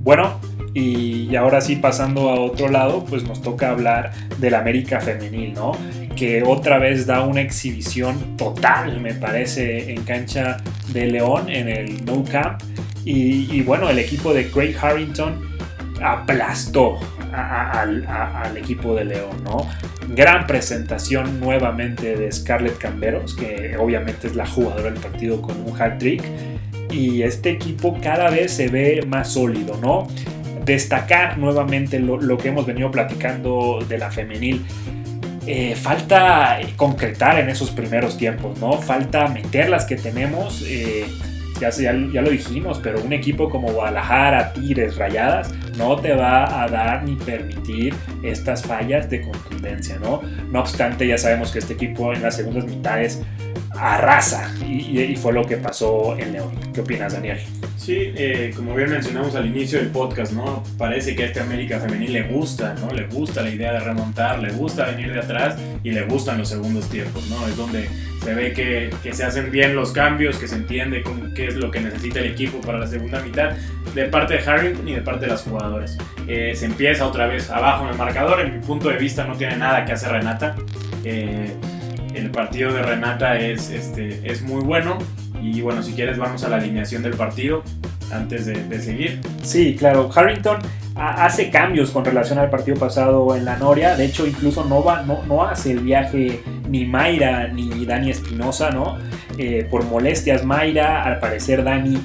Bueno, 0.01 0.41
y 0.75 1.35
ahora 1.37 1.61
sí, 1.61 1.77
pasando 1.77 2.31
a 2.31 2.41
otro 2.41 2.69
lado, 2.69 3.05
pues 3.05 3.25
nos 3.25 3.41
toca 3.43 3.71
hablar 3.71 4.13
del 4.39 4.55
América 4.55 5.01
Femenil, 5.01 5.55
¿no? 5.55 5.73
Que 6.17 6.43
otra 6.45 6.79
vez 6.79 7.07
da 7.07 7.23
una 7.23 7.41
exhibición 7.41 8.37
total, 8.37 9.01
me 9.01 9.15
parece, 9.15 9.93
en 9.93 10.03
cancha 10.03 10.59
de 10.93 11.07
León, 11.07 11.49
en 11.49 11.69
el 11.69 12.05
No 12.05 12.25
Camp. 12.25 12.61
Y 13.05 13.61
bueno, 13.63 13.91
el 13.91 13.99
equipo 13.99 14.33
de 14.33 14.51
Craig 14.51 14.75
Harrington 14.81 15.54
aplastó 16.05 16.99
al, 17.33 18.57
equipo 18.57 18.95
de 18.95 19.05
León, 19.05 19.43
¿no? 19.43 19.67
Gran 20.09 20.47
presentación 20.47 21.41
nuevamente 21.41 22.17
de 22.17 22.31
Scarlett 22.31 22.79
Camberos, 22.79 23.35
que 23.35 23.77
obviamente 23.79 24.27
es 24.27 24.37
la 24.37 24.47
jugadora 24.47 24.91
del 24.91 25.01
partido 25.01 25.43
con 25.43 25.61
un 25.61 25.81
hat 25.81 25.99
trick. 25.99 26.23
Y 26.91 27.23
este 27.23 27.51
equipo 27.51 27.99
cada 28.01 28.31
vez 28.31 28.53
se 28.53 28.69
ve 28.69 29.05
más 29.07 29.33
sólido, 29.33 29.79
¿no? 29.83 30.07
destacar 30.65 31.37
nuevamente 31.37 31.99
lo, 31.99 32.19
lo, 32.19 32.39
que 32.39 32.49
hemos 32.49 32.65
venido 32.65 32.91
platicando 32.91 33.85
de 33.87 33.99
la 33.99 34.11
femenil. 34.11 34.65
Eh, 35.47 35.75
falta 35.77 36.59
concretar 36.77 37.39
en 37.39 37.51
esos 37.51 37.71
primeros 37.71 38.17
tiempos, 38.17 38.59
¿no? 38.61 38.81
Falta 38.81 39.29
meter 39.29 39.69
las 39.69 39.85
que 39.85 39.97
tenemos. 39.97 40.65
Eh, 40.67 41.05
ya, 41.71 41.93
ya, 42.13 42.23
lo 42.23 42.31
dijimos, 42.31 42.81
pero 42.83 43.01
un 43.03 43.13
equipo 43.13 43.49
como 43.49 43.73
Guadalajara, 43.73 44.53
Tigres, 44.53 44.97
Rayadas, 44.97 45.53
no 45.77 45.97
te 45.97 46.15
va 46.15 46.63
a 46.63 46.69
dar 46.69 47.05
ni 47.05 47.17
permitir 47.17 47.95
estas 48.23 48.63
fallas 48.63 49.09
de 49.11 49.23
contundencia, 49.23 49.99
¿no? 49.99 50.23
No 50.51 50.61
obstante, 50.61 51.07
ya 51.07 51.19
sabemos 51.19 51.53
que 51.53 51.59
este 51.59 51.75
equipo 51.75 52.13
en 52.13 52.23
las 52.23 52.37
segundas 52.37 52.67
mitades 52.67 53.23
arrasa 53.77 54.55
y, 54.67 55.01
y 55.01 55.17
fue 55.17 55.33
lo 55.33 55.45
que 55.47 55.57
pasó 55.57 56.17
en 56.19 56.33
León. 56.33 56.53
¿Qué 56.73 56.81
opinas, 56.81 57.13
Daniel? 57.13 57.39
Sí, 57.85 58.15
eh, 58.17 58.53
como 58.57 58.75
bien 58.75 58.89
mencionamos 58.89 59.35
al 59.35 59.47
inicio 59.47 59.79
del 59.79 59.89
podcast, 59.89 60.33
¿no? 60.33 60.63
Parece 60.79 61.15
que 61.15 61.25
a 61.25 61.27
este 61.27 61.41
América 61.41 61.79
Femenil 61.79 62.15
le 62.15 62.23
gusta, 62.23 62.75
¿no? 62.81 62.91
Le 62.91 63.07
gusta 63.09 63.43
la 63.43 63.51
idea 63.51 63.75
de 63.75 63.81
remontar, 63.81 64.39
le 64.39 64.53
gusta 64.53 64.87
venir 64.87 65.13
de 65.13 65.21
atrás 65.21 65.57
y 65.83 65.91
le 65.91 66.03
gustan 66.07 66.39
los 66.39 66.49
segundos 66.49 66.89
tiempos, 66.89 67.29
¿no? 67.29 67.47
Es 67.47 67.57
donde 67.59 67.91
se 68.23 68.35
ve 68.35 68.55
que, 68.55 69.13
se 69.13 69.23
hacen 69.23 69.51
bien 69.51 69.77
los 69.77 69.93
cambios, 69.93 70.39
que 70.39 70.49
se 70.49 70.55
entiende 70.55 71.03
con 71.03 71.35
qué 71.35 71.49
es 71.49 71.57
lo 71.57 71.71
que 71.71 71.81
necesita 71.81 72.21
el 72.21 72.27
equipo 72.33 72.59
para 72.63 72.79
la 72.79 72.87
segunda 72.87 73.21
mitad, 73.21 73.53
de 73.95 74.05
parte 74.07 74.39
de 74.39 74.51
Harrington 74.51 74.89
y 74.89 74.95
de 74.95 75.03
parte 75.03 75.27
de 75.27 75.33
las 75.33 75.43
jugadoras. 75.43 75.99
Eh, 76.27 76.55
se 76.55 76.65
empieza 76.65 77.07
otra 77.07 77.27
vez 77.27 77.51
abajo 77.51 77.85
en 77.85 77.91
el 77.91 77.99
marcador, 77.99 78.41
en 78.41 78.55
mi 78.55 78.65
punto 78.65 78.89
de 78.89 78.97
vista 78.97 79.27
no 79.27 79.37
tiene 79.37 79.59
nada 79.59 79.85
que 79.85 79.93
hacer 79.93 80.11
Renata. 80.11 80.57
Eh, 81.05 81.53
el 82.15 82.31
partido 82.31 82.73
de 82.73 82.83
Renata 82.83 83.39
es, 83.39 83.71
este, 83.71 84.21
es 84.31 84.43
muy 84.43 84.63
bueno, 84.63 84.99
y 85.43 85.61
bueno, 85.61 85.83
si 85.83 85.93
quieres 85.93 86.17
vamos 86.17 86.43
a 86.45 86.49
la 86.49 86.57
alineación 86.57 87.03
del 87.03 87.15
partido 87.15 87.63
antes 88.13 88.47
de, 88.47 88.81
seguir. 88.81 89.21
Sí, 89.43 89.77
claro. 89.77 90.11
Harrington 90.15 90.59
hace 90.95 91.51
cambios 91.51 91.91
con 91.91 92.05
relación 92.05 92.39
al 92.39 92.51
partido 92.51 92.77
pasado 92.77 93.35
en 93.37 93.45
la 93.45 93.57
Noria. 93.57 93.97
De 93.97 94.07
hecho, 94.07 94.27
incluso 94.27 94.65
no, 94.65 94.83
va, 94.83 95.03
no, 95.03 95.23
no 95.25 95.45
hace 95.45 95.73
el 95.73 95.81
viaje 95.81 96.41
ni 96.69 96.85
Mayra 96.87 97.49
ni 97.49 97.85
Dani 97.85 98.11
Espinosa, 98.11 98.71
¿no? 98.71 98.99
Eh, 99.37 99.67
por 99.71 99.85
molestias 99.85 100.45
Mayra, 100.45 101.03
al 101.03 101.19
parecer 101.19 101.65
Dani 101.65 101.99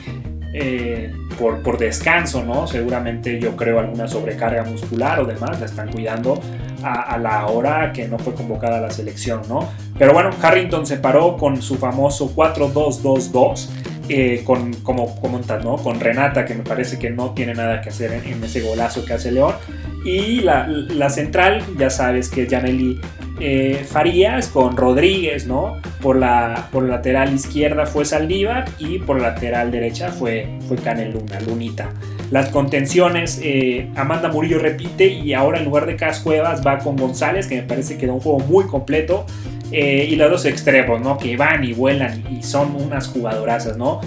eh, 0.53 1.13
por, 1.39 1.77
descanso, 1.77 2.43
¿no? 2.43 2.67
Seguramente 2.67 3.39
yo 3.39 3.55
creo 3.55 3.79
alguna 3.79 4.07
sobrecarga 4.07 4.63
muscular 4.63 5.19
o 5.21 5.25
demás, 5.25 5.59
la 5.59 5.65
están 5.65 5.89
cuidando 5.89 6.39
a, 6.83 7.17
la 7.17 7.47
hora 7.47 7.91
que 7.93 8.07
no 8.07 8.19
fue 8.19 8.33
convocada 8.33 8.77
a 8.77 8.81
la 8.81 8.91
selección, 8.91 9.41
¿no? 9.47 9.69
Pero 9.97 10.13
bueno, 10.13 10.29
Harrington 10.41 10.85
se 10.85 10.97
paró 10.97 11.37
con 11.37 11.61
su 11.61 11.75
famoso 11.75 12.33
4-2-2-2. 12.35 13.69
Eh, 14.11 14.41
con, 14.43 14.73
como 14.73 15.21
comentas, 15.21 15.63
¿no? 15.63 15.77
Con 15.77 15.99
Renata, 15.99 16.43
que 16.43 16.55
me 16.55 16.63
parece 16.63 16.97
que 16.97 17.11
no 17.11 17.35
tiene 17.35 17.53
nada 17.53 17.79
que 17.79 17.89
hacer 17.89 18.11
en, 18.11 18.43
ese 18.43 18.61
golazo 18.61 19.05
que 19.05 19.13
hace 19.13 19.31
León. 19.31 19.53
Y 20.03 20.39
la, 20.39 20.65
la 20.67 21.11
central, 21.11 21.63
ya 21.77 21.91
sabes 21.91 22.27
que 22.27 22.43
es 22.43 22.49
Janely 22.49 22.99
eh, 23.39 23.85
Farías 23.87 24.47
con 24.47 24.75
Rodríguez, 24.75 25.47
¿no? 25.47 25.81
Por 26.01 26.17
la, 26.17 26.67
por 26.71 26.83
la 26.83 26.97
lateral 26.97 27.33
izquierda 27.33 27.85
fue 27.85 28.05
Saldívar 28.05 28.65
y 28.77 28.99
por 28.99 29.21
la 29.21 29.29
lateral 29.29 29.71
derecha 29.71 30.11
fue, 30.11 30.47
fue 30.67 30.77
Caneluna, 30.77 31.39
Lunita. 31.41 31.89
Las 32.31 32.49
contenciones, 32.49 33.39
eh, 33.43 33.89
Amanda 33.95 34.29
Murillo 34.29 34.59
repite 34.59 35.07
y 35.07 35.33
ahora 35.33 35.59
en 35.59 35.65
lugar 35.65 35.85
de 35.85 35.95
Cascuevas 35.95 36.65
va 36.65 36.79
con 36.79 36.95
González, 36.95 37.47
que 37.47 37.55
me 37.55 37.63
parece 37.63 37.97
que 37.97 38.07
da 38.07 38.13
un 38.13 38.19
juego 38.19 38.39
muy 38.39 38.65
completo. 38.65 39.25
Eh, 39.71 40.07
y 40.09 40.15
los 40.15 40.31
dos 40.31 40.45
extremos, 40.45 40.99
¿no? 40.99 41.19
Que 41.19 41.37
van 41.37 41.63
y 41.63 41.73
vuelan 41.73 42.23
y 42.31 42.41
son 42.41 42.75
unas 42.75 43.07
jugadorazas, 43.07 43.77
¿no? 43.77 44.01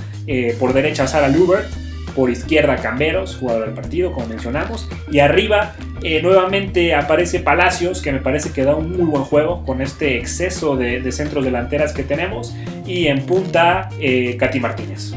Por 0.59 0.73
derecha 0.73 1.07
Sara 1.07 1.29
Lubert, 1.29 1.69
por 2.15 2.31
izquierda 2.31 2.77
Camberos, 2.77 3.37
jugador 3.37 3.67
del 3.67 3.75
partido, 3.75 4.13
como 4.13 4.27
mencionamos. 4.27 4.89
Y 5.11 5.21
arriba 5.21 5.75
eh, 6.03 6.21
nuevamente 6.23 6.95
aparece 6.95 7.41
Palacios, 7.41 8.03
que 8.03 8.13
me 8.13 8.21
parece 8.21 8.53
que 8.53 8.65
da 8.65 8.75
un 8.75 8.93
muy 8.97 9.07
buen 9.07 9.25
juego 9.25 9.65
con 9.65 9.81
este 9.81 10.19
exceso 10.19 10.77
de, 10.77 11.11
centros 11.13 11.45
delanteras 11.45 11.93
que 11.93 12.03
tenemos. 12.03 12.55
Y 12.87 13.07
en 13.07 13.25
punta, 13.27 13.89
eh, 14.01 14.37
Katy 14.39 14.61
Martínez. 14.61 15.13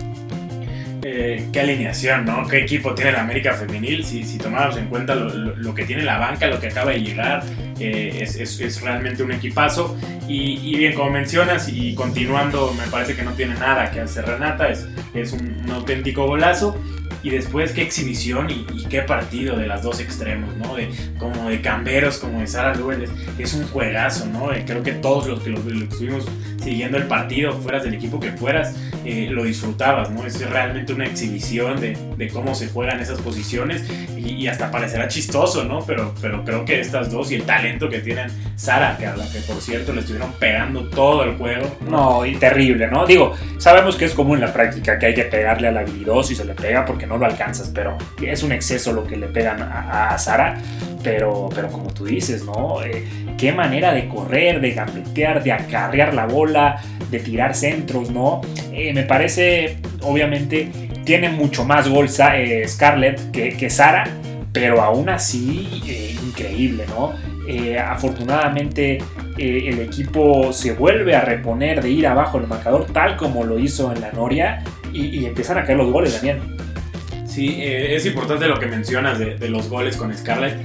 Eh, 1.07 1.49
qué 1.53 1.59
alineación, 1.59 2.25
¿no? 2.25 2.47
Qué 2.47 2.61
equipo 2.61 2.95
tiene 2.95 3.11
la 3.11 3.21
América 3.21 3.53
Femenil. 3.53 4.03
Si, 4.03 4.23
si 4.23 4.39
tomáramos 4.39 4.75
en 4.77 4.87
cuenta 4.87 5.13
lo, 5.13 5.29
lo, 5.29 5.55
lo, 5.55 5.75
que 5.75 5.85
tiene 5.85 6.01
la 6.01 6.17
banca, 6.17 6.47
lo 6.47 6.59
que 6.59 6.69
acaba 6.69 6.93
de 6.93 6.99
llegar, 6.99 7.43
eh, 7.79 8.17
es, 8.21 8.35
es, 8.37 8.59
es, 8.59 8.81
realmente 8.81 9.21
un 9.21 9.31
equipazo. 9.31 9.95
Y, 10.27 10.53
y, 10.67 10.79
bien, 10.79 10.95
como 10.95 11.11
mencionas, 11.11 11.69
y 11.69 11.93
continuando, 11.93 12.73
me 12.73 12.87
parece 12.87 13.15
que 13.15 13.21
no 13.21 13.33
tiene 13.33 13.53
nada 13.53 13.91
que 13.91 13.99
hacer 13.99 14.25
Renata, 14.25 14.67
es, 14.69 14.87
es 15.13 15.31
un, 15.33 15.61
un 15.63 15.69
auténtico 15.69 16.25
golazo. 16.25 16.75
Y 17.25 17.31
después 17.31 17.71
qué 17.71 17.81
exhibición 17.81 18.51
y, 18.51 18.85
qué 18.87 19.01
partido 19.01 19.57
de 19.57 19.65
las 19.65 19.81
dos 19.81 19.99
extremos, 19.99 20.55
¿no? 20.57 20.75
De, 20.75 20.89
como 21.17 21.49
de 21.49 21.59
Camberos, 21.59 22.19
como 22.19 22.39
de 22.39 22.45
Sara 22.45 22.75
Lúbez. 22.75 23.09
Es 23.39 23.55
un 23.55 23.65
juegazo, 23.65 24.27
¿no? 24.27 24.53
Eh, 24.53 24.63
creo 24.63 24.83
que 24.83 24.91
todos 24.91 25.25
los 25.25 25.39
que 25.39 25.49
lo, 25.49 25.57
lo, 25.57 25.85
estuvimos 25.85 26.27
siguiendo 26.63 26.97
el 26.97 27.07
partido, 27.07 27.51
fueras 27.53 27.83
del 27.83 27.95
equipo 27.95 28.19
que 28.19 28.31
fueras, 28.31 28.75
eh, 29.05 29.27
lo 29.31 29.43
disfrutabas, 29.43 30.11
¿no? 30.11 30.23
Es 30.23 30.39
realmente 30.47 30.93
una 30.93 31.07
exhibición 31.07 31.81
de, 31.81 31.97
de 32.17 32.29
cómo 32.29 32.55
se 32.55 32.67
juegan 32.67 32.99
esas 32.99 33.19
posiciones 33.21 33.83
y, 34.15 34.47
hasta 34.47 34.69
parecerá 34.69 35.07
chistoso, 35.07 35.63
¿no? 35.63 35.79
Pero, 35.85 36.13
pero 36.21 36.43
creo 36.43 36.65
que 36.65 36.79
estas 36.79 37.11
dos 37.11 37.31
y 37.31 37.35
el 37.35 37.43
talento 37.43 37.89
que 37.89 37.99
tienen 37.99 38.29
Sara, 38.55 38.95
que 38.97 39.07
a 39.07 39.15
la 39.15 39.27
que 39.29 39.39
por 39.39 39.59
cierto 39.59 39.91
le 39.91 40.01
estuvieron 40.01 40.33
pegando 40.33 40.87
todo 40.89 41.23
el 41.23 41.35
juego. 41.35 41.65
No, 41.89 42.25
y 42.25 42.35
terrible, 42.35 42.87
¿no? 42.87 43.05
Digo, 43.05 43.33
sabemos 43.57 43.95
que 43.95 44.05
es 44.05 44.13
común 44.13 44.35
en 44.35 44.45
la 44.45 44.53
práctica 44.53 44.99
que 44.99 45.07
hay 45.07 45.13
que 45.13 45.23
pegarle 45.23 45.67
al 45.67 45.77
habilidoso 45.77 46.33
y 46.33 46.35
se 46.35 46.45
le 46.45 46.53
pega 46.53 46.85
porque 46.85 47.07
no 47.07 47.17
lo 47.17 47.25
alcanzas, 47.25 47.71
pero 47.73 47.97
es 48.21 48.43
un 48.43 48.51
exceso 48.51 48.93
lo 48.93 49.05
que 49.05 49.17
le 49.17 49.27
pegan 49.27 49.61
a, 49.61 50.09
a 50.09 50.17
Sara. 50.17 50.57
Pero, 51.03 51.49
pero 51.53 51.67
como 51.67 51.93
tú 51.93 52.05
dices, 52.05 52.43
¿no? 52.45 52.83
Eh, 52.83 53.05
qué 53.37 53.51
manera 53.51 53.93
de 53.93 54.07
correr, 54.07 54.59
de 54.59 54.71
gambetear, 54.71 55.43
de 55.43 55.51
acarrear 55.51 56.15
la 56.15 56.25
bola, 56.25 56.81
de 57.11 57.19
tirar 57.19 57.55
centros, 57.55 58.09
¿no? 58.09 58.41
Eh, 58.71 58.93
me 58.93 59.03
parece, 59.03 59.77
obviamente, 60.01 60.69
tiene 61.05 61.29
mucho 61.29 61.63
más 61.63 61.87
gol 61.87 62.07
eh, 62.33 62.67
Scarlett 62.67 63.31
que, 63.31 63.69
Sara, 63.69 64.05
pero 64.51 64.81
aún 64.81 65.09
así, 65.09 65.81
eh, 65.87 66.15
increíble, 66.25 66.85
¿no? 66.89 67.13
afortunadamente, 67.79 68.97
el 69.37 69.79
equipo 69.79 70.51
se 70.51 70.73
vuelve 70.73 71.15
a 71.15 71.21
reponer 71.21 71.79
de 71.83 71.91
ir 71.91 72.07
abajo 72.07 72.39
el 72.39 72.47
marcador, 72.47 72.87
tal 72.91 73.17
como 73.17 73.43
lo 73.43 73.59
hizo 73.59 73.93
en 73.93 74.01
la 74.01 74.11
Noria, 74.11 74.63
y, 74.91 75.25
empiezan 75.25 75.57
a 75.57 75.63
caer 75.63 75.77
los 75.77 75.91
goles, 75.91 76.13
Daniel. 76.13 76.39
Sí, 77.25 77.57
eh, 77.59 77.95
es 77.95 78.05
importante 78.05 78.47
lo 78.47 78.59
que 78.59 78.65
mencionas 78.65 79.19
de, 79.19 79.49
los 79.49 79.69
goles 79.69 79.97
con 79.97 80.15
Scarlett. 80.15 80.55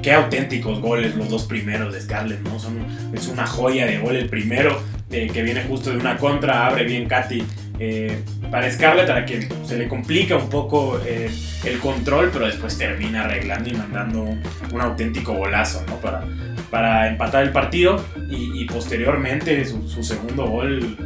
Qué 0.00 0.12
auténticos 0.12 0.80
goles 0.80 1.16
los 1.16 1.28
dos 1.28 1.44
primeros 1.44 1.92
de 1.92 2.00
Scarlett, 2.00 2.40
¿no? 2.40 2.58
Son, 2.58 2.86
es 3.12 3.26
una 3.26 3.46
joya 3.46 3.86
de 3.86 3.98
gol 3.98 4.16
el 4.16 4.28
primero, 4.28 4.80
eh, 5.10 5.28
que 5.32 5.42
viene 5.42 5.62
justo 5.64 5.90
de 5.90 5.96
una 5.96 6.16
contra, 6.16 6.66
abre 6.66 6.84
bien 6.84 7.06
Katy 7.06 7.44
Eh, 7.78 8.22
para 8.50 8.70
Scarlett, 8.70 9.10
a 9.10 9.14
la 9.14 9.26
que 9.26 9.48
se 9.64 9.76
le 9.76 9.88
complica 9.88 10.36
un 10.36 10.48
poco 10.48 11.00
eh, 11.04 11.28
el 11.64 11.78
control, 11.80 12.30
pero 12.32 12.46
después 12.46 12.78
termina 12.78 13.24
arreglando 13.24 13.68
y 13.68 13.72
mandando 13.72 14.22
un, 14.22 14.80
auténtico 14.80 15.32
golazo 15.32 15.84
¿no? 15.88 15.96
para, 15.96 16.24
para 16.70 17.08
empatar 17.08 17.42
el 17.42 17.50
partido 17.50 18.04
y, 18.30 18.64
posteriormente 18.66 19.64
su, 19.64 19.88
su, 19.88 20.02
segundo 20.02 20.46
gol 20.46 20.96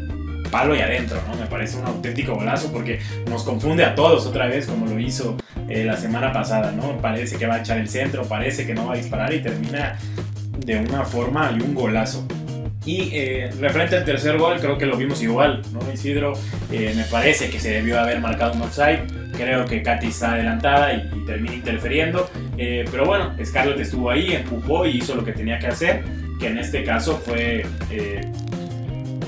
palo 0.51 0.75
y 0.75 0.81
adentro, 0.81 1.21
¿no? 1.29 1.37
Me 1.37 1.47
parece 1.47 1.79
un 1.79 1.87
auténtico 1.87 2.35
golazo 2.35 2.73
porque 2.73 3.01
nos 3.29 3.43
confunde 3.45 3.85
a 3.85 3.95
todos 3.95 4.27
otra 4.27 4.47
vez 4.47 4.67
como 4.67 4.87
lo 4.87 4.99
hizo 4.99 5.37
eh, 5.69 5.85
la 5.85 5.97
semana 5.97 6.33
pasada, 6.33 6.73
¿no? 6.73 6.97
Parece 6.99 7.37
que 7.37 7.47
va 7.47 7.57
a 7.57 7.59
echar 7.61 7.79
el 7.79 7.89
centro, 7.89 8.25
parece 8.25 8.67
que 8.67 8.75
no 8.75 8.87
va 8.87 8.95
a 8.95 8.97
disparar 8.97 9.33
y 9.33 9.43
termina 9.43 9.99
de 10.59 10.79
una 10.79 11.05
forma 11.05 11.53
y 11.57 11.61
un 11.61 11.75
golazo. 11.75 12.27
Y 12.89 13.11
eh, 13.13 13.51
referente 13.61 13.97
al 13.97 14.05
tercer 14.07 14.39
gol, 14.39 14.59
creo 14.61 14.79
que 14.79 14.87
lo 14.87 14.97
vimos 14.97 15.23
igual, 15.23 15.61
¿no? 15.75 15.93
Isidro, 15.93 16.33
eh, 16.73 16.95
me 16.97 17.03
parece 17.05 17.51
que 17.51 17.61
se 17.61 17.69
debió 17.69 18.01
haber 18.01 18.19
marcado 18.19 18.55
un 18.55 18.63
offside. 18.63 19.01
Creo 19.37 19.67
que 19.67 19.83
Katy 19.83 20.07
está 20.07 20.33
adelantada 20.33 20.95
y, 20.95 21.07
y 21.15 21.27
termina 21.27 21.55
interfiriendo. 21.55 22.31
Eh, 22.57 22.87
pero 22.91 23.05
bueno, 23.05 23.37
Scarlett 23.45 23.79
estuvo 23.79 24.09
ahí, 24.09 24.33
empujó 24.33 24.87
y 24.87 24.97
hizo 24.97 25.15
lo 25.15 25.23
que 25.23 25.33
tenía 25.33 25.59
que 25.59 25.67
hacer, 25.67 26.03
que 26.41 26.47
en 26.47 26.57
este 26.57 26.83
caso 26.83 27.19
fue 27.19 27.67
eh, 27.91 28.23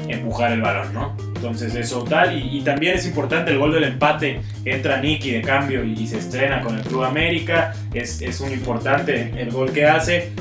empujar 0.08 0.52
el 0.52 0.62
balón, 0.62 0.94
¿no? 0.94 1.14
Entonces 1.36 1.74
eso 1.74 2.02
tal. 2.04 2.38
Y, 2.38 2.60
y, 2.60 2.62
también 2.62 2.94
es 2.94 3.04
importante 3.04 3.50
el 3.50 3.58
gol 3.58 3.74
del 3.74 3.84
empate. 3.84 4.40
Entra 4.64 5.02
Nicky 5.02 5.32
de 5.32 5.42
cambio 5.42 5.84
y, 5.84 5.92
y 5.92 6.06
se 6.06 6.16
estrena 6.16 6.62
con 6.62 6.78
el 6.78 6.82
Club 6.82 7.04
América. 7.04 7.74
Es, 7.92 8.22
es 8.22 8.40
un 8.40 8.52
importante 8.52 9.34
el 9.36 9.50
gol 9.50 9.70
que 9.70 9.84
hace 9.84 10.32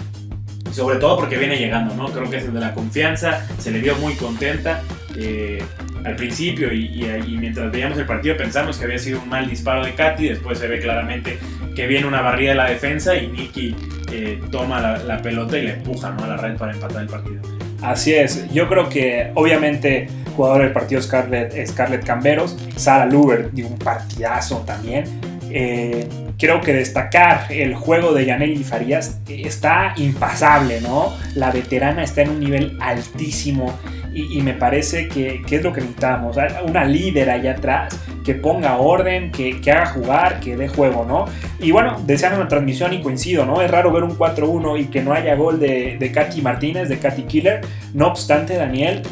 sobre 0.80 0.98
todo 0.98 1.18
porque 1.18 1.38
viene 1.38 1.58
llegando, 1.58 1.94
¿no? 1.94 2.06
Creo 2.06 2.30
que 2.30 2.38
es 2.38 2.46
el 2.46 2.54
de 2.54 2.62
la 2.62 2.74
confianza, 2.74 3.46
se 3.58 3.70
le 3.70 3.80
vio 3.80 3.98
muy 3.98 4.14
contenta 4.14 4.82
eh, 5.18 5.62
al 6.06 6.16
principio 6.16 6.72
y, 6.74 7.06
mientras 7.38 7.70
veíamos 7.70 7.98
el 7.98 8.06
partido 8.06 8.38
pensamos 8.38 8.78
que 8.78 8.86
había 8.86 8.98
sido 8.98 9.22
un 9.22 9.28
mal 9.28 9.50
disparo 9.50 9.84
de 9.84 9.94
Katy, 9.94 10.30
después 10.30 10.58
se 10.58 10.70
ve 10.70 10.80
claramente 10.80 11.38
que 11.76 11.86
viene 11.86 12.08
una 12.08 12.22
barrida 12.22 12.52
de 12.52 12.56
la 12.56 12.70
defensa 12.70 13.14
y 13.18 13.28
Nicky 13.28 13.76
eh, 14.14 14.42
toma 14.52 14.80
la, 14.80 15.00
la, 15.00 15.22
pelota 15.22 15.58
y 15.58 15.64
le 15.64 15.74
empuja 15.74 16.12
¿no? 16.12 16.24
a 16.24 16.28
la 16.28 16.38
red 16.38 16.56
para 16.56 16.72
empatar 16.72 17.02
el 17.02 17.10
partido. 17.10 17.42
Así 17.82 18.14
es, 18.14 18.50
yo 18.54 18.70
creo 18.70 18.88
que 18.88 19.32
obviamente 19.36 20.08
jugador 20.38 20.62
del 20.62 20.72
partido 20.72 21.02
Scarlett, 21.02 21.68
Scarlett 21.68 22.06
Camberos, 22.06 22.56
Sara 22.78 23.06
Luber 23.06 23.52
dio 23.52 23.68
un 23.68 23.78
partidazo 23.78 24.64
también. 24.66 25.04
Eh, 25.52 26.08
creo 26.40 26.62
que 26.62 26.74
destacar 26.74 27.48
el 27.52 27.76
juego 27.76 28.14
de 28.14 28.26
Yaneli 28.26 28.64
Farías 28.64 29.20
está 29.28 29.94
impasable, 29.98 30.80
¿no? 30.80 31.14
La 31.36 31.52
veterana 31.52 32.02
está 32.02 32.22
en 32.22 32.30
un 32.30 32.40
nivel 32.40 32.78
altísimo 32.80 33.78
y, 34.12 34.42
me 34.42 34.54
parece 34.54 35.08
que, 35.08 35.42
que, 35.46 35.58
es 35.58 35.64
lo 35.64 35.72
que 35.72 35.82
necesitamos. 35.82 36.36
Una 36.66 36.84
líder 36.84 37.30
allá 37.30 37.52
atrás 37.52 37.98
que 38.26 38.34
ponga 38.34 38.78
orden, 38.78 39.32
que, 39.32 39.62
que, 39.62 39.72
haga 39.72 39.86
jugar, 39.88 40.40
que 40.40 40.58
dé 40.58 40.68
juego, 40.68 41.06
¿no? 41.06 41.26
Y 41.60 41.72
bueno, 41.72 42.02
desean 42.06 42.34
una 42.34 42.48
transmisión 42.48 42.92
y 42.94 43.02
coincido, 43.02 43.46
¿no? 43.46 43.62
Es 43.62 43.70
raro 43.70 43.92
ver 43.92 44.04
un 44.04 44.18
4-1 44.18 44.80
y 44.80 44.86
que 44.86 45.04
no 45.04 45.14
haya 45.14 45.36
gol 45.36 45.60
de, 45.60 45.98
de 46.00 46.12
Katy 46.12 46.42
Martínez, 46.42 46.90
de 46.90 46.98
Katy 46.98 47.24
Killer. 47.24 47.62
No 47.94 48.08
obstante, 48.08 48.56
Daniel, 48.56 49.04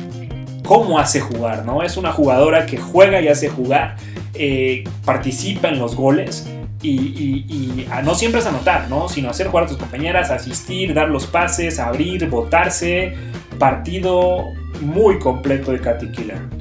¿cómo 0.65 0.97
hace 0.97 1.19
jugar, 1.19 1.63
¿no? 1.63 1.83
Es 1.83 1.95
una 1.95 2.11
jugadora 2.11 2.65
que 2.65 2.77
juega 2.77 3.21
y 3.21 3.27
hace 3.27 3.49
jugar. 3.49 3.97
Eh, 4.33 4.83
participa 5.05 5.69
en 5.69 5.79
los 5.79 5.95
goles 5.95 6.47
y, 6.89 7.87
no 8.03 8.15
siempre 8.15 8.41
es 8.41 8.47
anotar, 8.47 8.89
¿no? 8.89 9.09
Sino 9.09 9.29
hacer 9.29 9.47
jugar 9.47 9.65
a 9.65 9.67
tus 9.67 9.77
compañeras, 9.77 10.31
asistir, 10.31 10.93
dar 10.93 11.09
los 11.09 11.25
pases, 11.25 11.79
abrir, 11.79 12.27
botarse. 12.29 13.13
Partido 13.57 14.45
muy 14.81 15.17
completo 15.19 15.71
de 15.71 15.79
Katy 15.79 16.11
Killer. 16.11 16.57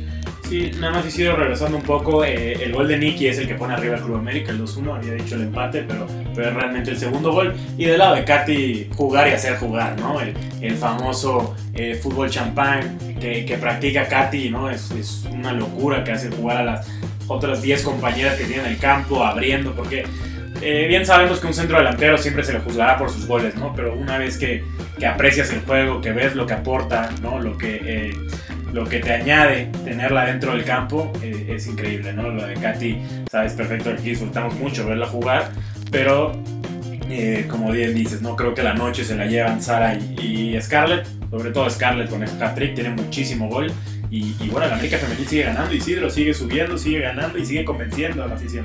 Sí, 0.49 0.71
nada 0.79 0.93
más 0.93 1.07
Isidro 1.07 1.35
regresando 1.35 1.77
un 1.77 1.83
poco, 1.83 2.25
eh, 2.25 2.53
el 2.63 2.73
gol 2.73 2.87
de 2.87 2.97
Nicky 2.97 3.27
es 3.27 3.39
el 3.39 3.49
que 3.49 3.57
pone 3.57 3.75
arriba 3.75 3.97
el 3.97 4.03
Club 4.03 4.17
América, 4.17 4.53
el 4.53 4.63
2-1, 4.63 4.95
había 4.95 5.15
dicho 5.15 5.35
el 5.35 5.43
empate, 5.43 5.83
pero, 5.83 6.07
pero 6.37 6.53
realmente 6.53 6.93
el 6.93 6.99
segundo 6.99 7.33
gol. 7.33 7.53
Y 7.77 7.87
del 7.87 7.99
lado 7.99 8.15
de 8.15 8.25
Katy, 8.25 8.91
jugar 8.95 9.27
y 9.27 9.33
hacer 9.33 9.57
jugar, 9.57 9.99
¿no? 9.99 10.21
El, 10.21 10.37
famoso 10.77 11.55
eh, 11.75 11.95
fútbol 11.95 12.31
champán 12.31 12.99
que, 13.21 13.45
que, 13.45 13.57
practica 13.57 14.07
Katy, 14.07 14.51
¿no? 14.51 14.71
Es, 14.71 14.91
es 14.93 15.25
una 15.33 15.53
locura 15.53 16.05
que 16.05 16.13
hace 16.13 16.31
jugar 16.31 16.59
a 16.59 16.65
las 16.65 16.87
otras 17.29 17.63
10 17.63 17.83
compañeras 17.83 18.37
que 18.37 18.45
tienen 18.45 18.67
el 18.67 18.79
campo, 18.79 19.25
abriendo, 19.25 19.75
porque 19.75 20.05
eh, 20.63 20.87
bien 20.89 21.05
sabemos 21.05 21.41
que 21.41 21.47
un 21.47 21.55
centro 21.55 21.79
delantero 21.79 22.17
siempre 22.19 22.45
se 22.45 22.53
le 22.53 22.61
juzgará 22.61 22.97
por 22.97 23.11
sus 23.11 23.27
goles, 23.27 23.57
¿no? 23.57 23.75
Pero 23.75 23.95
una 23.95 24.19
vez 24.19 24.39
que, 24.39 24.65
que 24.99 25.07
aprecias 25.07 25.51
el 25.53 25.61
juego, 25.61 26.01
que 26.01 26.13
ves 26.13 26.35
lo 26.35 26.47
que 26.47 26.55
aporta, 26.55 27.11
¿no? 27.23 27.41
Lo 27.41 27.59
que, 27.59 27.81
eh, 27.83 28.15
lo 28.73 28.85
que 28.85 29.01
te 29.01 29.13
añade 29.13 29.71
tenerla 29.85 30.27
dentro 30.27 30.53
del 30.53 30.65
campo, 30.65 31.13
eh, 31.23 31.55
es 31.57 31.67
increíble, 31.67 32.13
¿no? 32.13 32.31
Lo 32.31 32.47
de 32.47 32.55
Katy, 32.55 32.99
sabes 33.31 33.53
perfecto, 33.53 33.91
aquí 33.91 34.11
disfrutamos 34.11 34.55
mucho 34.55 34.87
verla 34.87 35.07
jugar, 35.07 35.51
pero 35.91 36.33
eh, 37.09 37.47
como 37.49 37.71
bien 37.71 37.95
dices, 37.95 38.21
no 38.21 38.35
creo 38.35 38.55
que 38.55 38.63
la 38.63 38.75
noche 38.75 39.05
se 39.05 39.15
la 39.15 39.27
llevan 39.27 39.63
Sara 39.63 39.95
y, 39.95 40.55
y 40.57 40.61
Scarlett, 40.61 41.07
sobre 41.31 41.51
todo 41.51 41.69
Scarlett 41.71 42.11
con 42.11 42.23
ese 42.23 42.43
hat-trick, 42.43 42.75
tiene 42.75 42.91
muchísimo 42.91 43.49
gol. 43.49 43.71
Y, 44.11 44.35
y, 44.41 44.49
bueno, 44.51 44.69
la 44.69 44.75
América 44.75 44.99
Femenil 44.99 45.27
sigue 45.27 45.43
ganando, 45.45 45.75
Isidro 45.75 46.11
sigue 46.11 46.33
subiendo, 46.33 46.79
sigue 46.79 47.01
ganando 47.01 47.39
y 47.39 47.47
sigue 47.47 47.65
convenciendo 47.65 48.23
a 48.23 48.27
la 48.27 48.35
afición. 48.35 48.65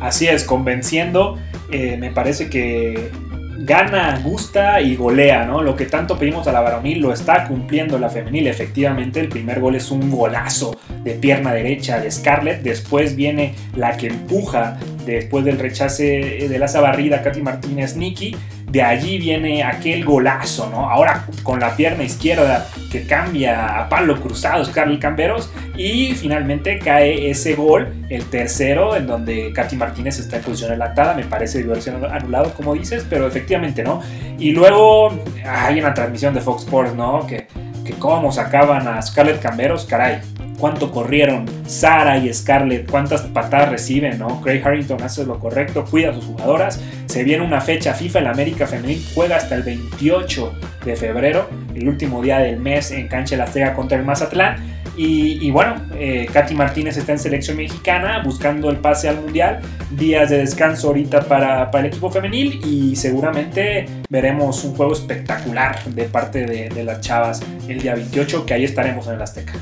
Así 0.00 0.28
es, 0.28 0.44
convenciendo. 0.44 1.38
Eh, 1.70 1.96
me 1.96 2.10
parece 2.10 2.48
que 2.48 3.10
gana, 3.58 4.20
gusta 4.22 4.80
y 4.80 4.94
golea, 4.96 5.44
¿no? 5.44 5.62
Lo 5.62 5.74
que 5.74 5.86
tanto 5.86 6.18
pedimos 6.18 6.46
a 6.46 6.52
la 6.52 6.60
varonil 6.60 7.00
lo 7.00 7.12
está 7.12 7.44
cumpliendo 7.44 7.98
la 7.98 8.08
femenil. 8.10 8.46
Efectivamente, 8.46 9.20
el 9.20 9.28
primer 9.28 9.60
gol 9.60 9.74
es 9.74 9.90
un 9.90 10.10
golazo 10.10 10.78
de 11.02 11.14
pierna 11.14 11.52
derecha 11.52 11.98
de 11.98 12.10
Scarlett. 12.10 12.62
Después 12.62 13.16
viene 13.16 13.54
la 13.74 13.96
que 13.96 14.08
empuja 14.08 14.78
después 15.04 15.44
del 15.44 15.58
rechace 15.58 16.46
de 16.48 16.58
la 16.58 16.66
barrida 16.80 17.22
Katy 17.22 17.42
Martínez 17.42 17.96
Nikki. 17.96 18.36
De 18.70 18.82
allí 18.82 19.18
viene 19.18 19.62
aquel 19.62 20.04
golazo, 20.04 20.68
¿no? 20.70 20.90
Ahora 20.90 21.24
con 21.44 21.60
la 21.60 21.76
pierna 21.76 22.02
izquierda 22.02 22.66
que 22.90 23.06
cambia 23.06 23.78
a 23.78 23.88
palo 23.88 24.20
cruzado 24.20 24.64
Scarlett 24.64 25.00
Camberos. 25.00 25.50
Y 25.76 26.14
finalmente 26.14 26.78
cae 26.78 27.30
ese 27.30 27.54
gol, 27.54 27.94
el 28.08 28.24
tercero, 28.26 28.96
en 28.96 29.06
donde 29.06 29.52
Katy 29.52 29.76
Martínez 29.76 30.18
está 30.18 30.36
en 30.36 30.42
posición 30.42 30.70
adelantada. 30.70 31.14
Me 31.14 31.24
parece 31.24 31.58
diversión 31.58 32.04
anulado, 32.04 32.52
como 32.54 32.74
dices, 32.74 33.06
pero 33.08 33.26
efectivamente, 33.26 33.82
¿no? 33.82 34.02
Y 34.38 34.52
luego 34.52 35.16
hay 35.46 35.78
una 35.78 35.94
transmisión 35.94 36.34
de 36.34 36.40
Fox 36.40 36.64
Sports, 36.64 36.94
¿no? 36.94 37.26
Que, 37.26 37.46
que 37.84 37.92
cómo 37.92 38.32
sacaban 38.32 38.88
a 38.88 39.00
Scarlett 39.00 39.40
Camberos, 39.40 39.84
caray 39.84 40.20
cuánto 40.58 40.90
corrieron 40.90 41.46
Sara 41.66 42.18
y 42.18 42.32
Scarlett, 42.32 42.90
cuántas 42.90 43.22
patadas 43.22 43.70
reciben, 43.70 44.18
¿no? 44.18 44.40
Craig 44.40 44.62
Harrington 44.64 45.02
hace 45.02 45.24
lo 45.24 45.38
correcto, 45.38 45.84
cuida 45.84 46.10
a 46.10 46.14
sus 46.14 46.24
jugadoras. 46.24 46.80
Se 47.06 47.24
viene 47.24 47.44
una 47.44 47.60
fecha 47.60 47.94
FIFA, 47.94 48.20
el 48.20 48.26
América 48.26 48.66
Femenil 48.66 49.04
juega 49.14 49.36
hasta 49.36 49.54
el 49.54 49.62
28 49.62 50.52
de 50.84 50.96
febrero, 50.96 51.48
el 51.74 51.88
último 51.88 52.22
día 52.22 52.38
del 52.38 52.58
mes 52.58 52.90
en 52.90 53.08
cancha 53.08 53.36
de 53.36 53.60
la 53.60 53.74
contra 53.74 53.98
el 53.98 54.04
Mazatlán. 54.04 54.76
Y, 54.98 55.50
bueno, 55.50 55.74
eh, 55.98 56.26
Katy 56.32 56.54
Martínez 56.54 56.96
está 56.96 57.12
en 57.12 57.18
selección 57.18 57.58
mexicana 57.58 58.22
buscando 58.24 58.70
el 58.70 58.78
pase 58.78 59.10
al 59.10 59.20
mundial. 59.20 59.60
Días 59.90 60.30
de 60.30 60.38
descanso 60.38 60.88
ahorita 60.88 61.22
para, 61.22 61.70
para 61.70 61.86
el 61.86 61.92
equipo 61.92 62.10
femenil 62.10 62.60
y 62.64 62.96
seguramente 62.96 63.84
veremos 64.08 64.64
un 64.64 64.74
juego 64.74 64.94
espectacular 64.94 65.84
de 65.84 66.04
parte 66.04 66.46
de, 66.46 66.70
de 66.70 66.82
las 66.82 67.02
chavas 67.02 67.42
el 67.68 67.80
día 67.80 67.94
28, 67.94 68.46
que 68.46 68.54
ahí 68.54 68.64
estaremos 68.64 69.06
en 69.06 69.14
el 69.14 69.22
Azteca. 69.22 69.52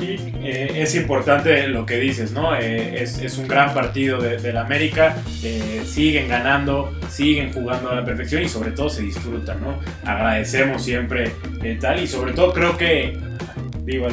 Sí, 0.00 0.16
eh, 0.42 0.72
es 0.76 0.94
importante 0.94 1.68
lo 1.68 1.84
que 1.84 1.96
dices, 1.96 2.32
¿no? 2.32 2.56
Eh, 2.56 3.02
es, 3.02 3.18
es, 3.18 3.36
un 3.36 3.46
gran 3.46 3.74
partido 3.74 4.18
de, 4.18 4.38
de 4.38 4.58
América, 4.58 5.18
eh, 5.44 5.82
siguen 5.84 6.26
ganando, 6.26 6.98
siguen 7.10 7.52
jugando 7.52 7.90
a 7.90 7.96
la 7.96 8.04
perfección 8.04 8.42
y 8.42 8.48
sobre 8.48 8.70
todo 8.70 8.88
se 8.88 9.02
disfrutan, 9.02 9.60
¿no? 9.60 9.78
Agradecemos 10.06 10.82
siempre 10.82 11.32
tal 11.82 12.02
y 12.02 12.06
sobre 12.06 12.32
todo 12.32 12.54
creo 12.54 12.78
que, 12.78 13.18
digo, 13.84 14.08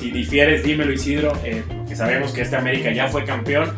si 0.00 0.10
difieres, 0.10 0.64
dímelo 0.64 0.92
Isidro, 0.92 1.32
que 1.88 1.94
sabemos 1.94 2.32
que 2.32 2.42
este 2.42 2.56
América 2.56 2.90
ya 2.90 3.06
fue 3.06 3.24
campeón, 3.24 3.70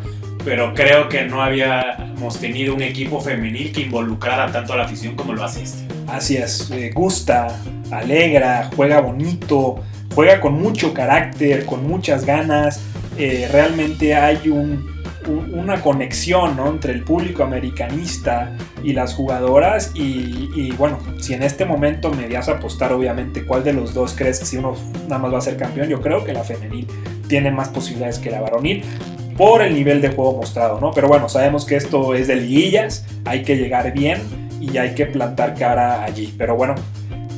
pero 0.43 0.73
creo 0.73 1.07
que 1.07 1.25
no 1.25 1.43
habíamos 1.43 2.39
tenido 2.39 2.73
un 2.73 2.81
equipo 2.81 3.21
femenil 3.21 3.71
que 3.71 3.81
involucrara 3.81 4.51
tanto 4.51 4.73
a 4.73 4.77
la 4.77 4.85
afición 4.85 5.15
como 5.15 5.33
lo 5.33 5.43
hace 5.43 5.61
este. 5.61 5.85
Así 6.07 6.35
es, 6.35 6.71
gusta, 6.95 7.47
alegra, 7.91 8.71
juega 8.75 9.01
bonito, 9.01 9.83
juega 10.17 10.41
con 10.41 10.55
mucho 10.55 10.95
carácter, 10.95 11.63
con 11.67 11.87
muchas 11.87 12.25
ganas. 12.25 12.81
Eh, 13.19 13.47
realmente 13.51 14.15
hay 14.15 14.49
un, 14.49 15.03
un, 15.27 15.53
una 15.53 15.79
conexión 15.83 16.57
entre 16.65 16.93
el 16.93 17.03
público 17.03 17.43
americanista 17.43 18.57
y 18.83 18.93
las 18.93 19.13
jugadoras. 19.13 19.91
Y, 19.93 20.49
y, 20.55 20.73
bueno, 20.75 20.97
si 21.19 21.35
en 21.35 21.43
este 21.43 21.65
momento 21.65 22.11
me 22.11 22.27
das 22.27 22.49
a 22.49 22.53
apostar, 22.53 22.93
obviamente, 22.93 23.45
cuál 23.45 23.63
de 23.63 23.73
los 23.73 23.93
dos 23.93 24.15
crees 24.17 24.39
que 24.39 24.45
si 24.45 24.57
uno 24.57 24.75
nada 25.03 25.19
más 25.19 25.31
va 25.35 25.37
a 25.37 25.41
ser 25.41 25.55
campeón, 25.55 25.87
yo 25.87 26.01
creo 26.01 26.23
que 26.23 26.33
la 26.33 26.43
femenil 26.43 26.87
tiene 27.27 27.51
más 27.51 27.69
posibilidades 27.69 28.17
que 28.17 28.31
la 28.31 28.41
varonil 28.41 28.83
por 29.37 29.61
el 29.61 29.75
nivel 29.75 30.01
de 30.01 30.09
juego 30.09 30.33
mostrado, 30.35 30.81
¿no? 30.81 30.93
Pero 30.93 31.07
bueno, 31.07 31.29
sabemos 31.29 31.63
que 31.63 31.75
esto 31.75 32.15
es 32.15 32.25
de 32.25 32.37
liguillas, 32.37 33.05
hay 33.23 33.43
que 33.43 33.55
llegar 33.55 33.93
bien 33.93 34.23
y 34.59 34.79
hay 34.79 34.95
que 34.95 35.05
plantar 35.05 35.53
cara 35.53 36.03
allí. 36.03 36.33
Pero 36.39 36.55
bueno, 36.55 36.73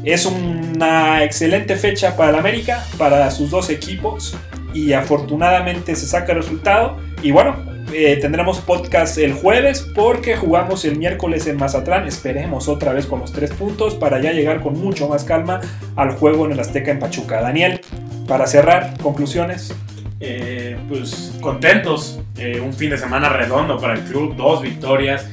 es 0.04 0.26
una 0.26 1.24
excelente 1.24 1.76
fecha 1.76 2.16
para 2.16 2.30
el 2.30 2.36
América, 2.36 2.86
para 2.98 3.30
sus 3.32 3.50
dos 3.50 3.70
equipos. 3.70 4.38
y 4.72 4.94
afortunadamente 4.94 5.96
se 5.96 6.06
saca 6.06 6.32
el 6.32 6.38
resultado. 6.38 6.98
Y 7.24 7.32
bueno, 7.32 7.56
eh, 7.92 8.18
tendremos 8.22 8.60
podcast 8.60 9.18
el 9.18 9.34
jueves 9.34 9.82
porque 9.96 10.36
jugamos 10.36 10.86
el 10.86 10.96
miércoles 10.96 11.48
en 11.48 11.58
Mazatlán. 11.58 12.08
Esperemos 12.08 12.68
otra 12.68 12.94
vez 12.94 13.08
con 13.08 13.20
los 13.20 13.32
tres 13.32 13.50
puntos 13.50 13.96
para 13.96 14.22
ya 14.22 14.32
llegar 14.32 14.62
con 14.62 14.80
mucho 14.80 15.10
más 15.10 15.24
calma 15.24 15.60
al 15.96 16.12
juego 16.12 16.46
en 16.46 16.52
el 16.52 16.60
Azteca 16.60 16.92
en 16.92 17.00
Pachuca. 17.00 17.42
Daniel, 17.42 17.82
para 18.28 18.46
cerrar, 18.46 18.94
conclusiones. 19.02 19.74
Eh, 20.20 20.78
pues 20.88 21.34
contentos, 21.42 22.20
eh, 22.38 22.62
un 22.64 22.74
fin 22.74 22.92
de 22.92 22.98
semana 23.00 23.30
redondo 23.30 23.80
para 23.80 23.94
el 23.94 24.02
club, 24.02 24.36
dos 24.36 24.62
victorias 24.62 25.28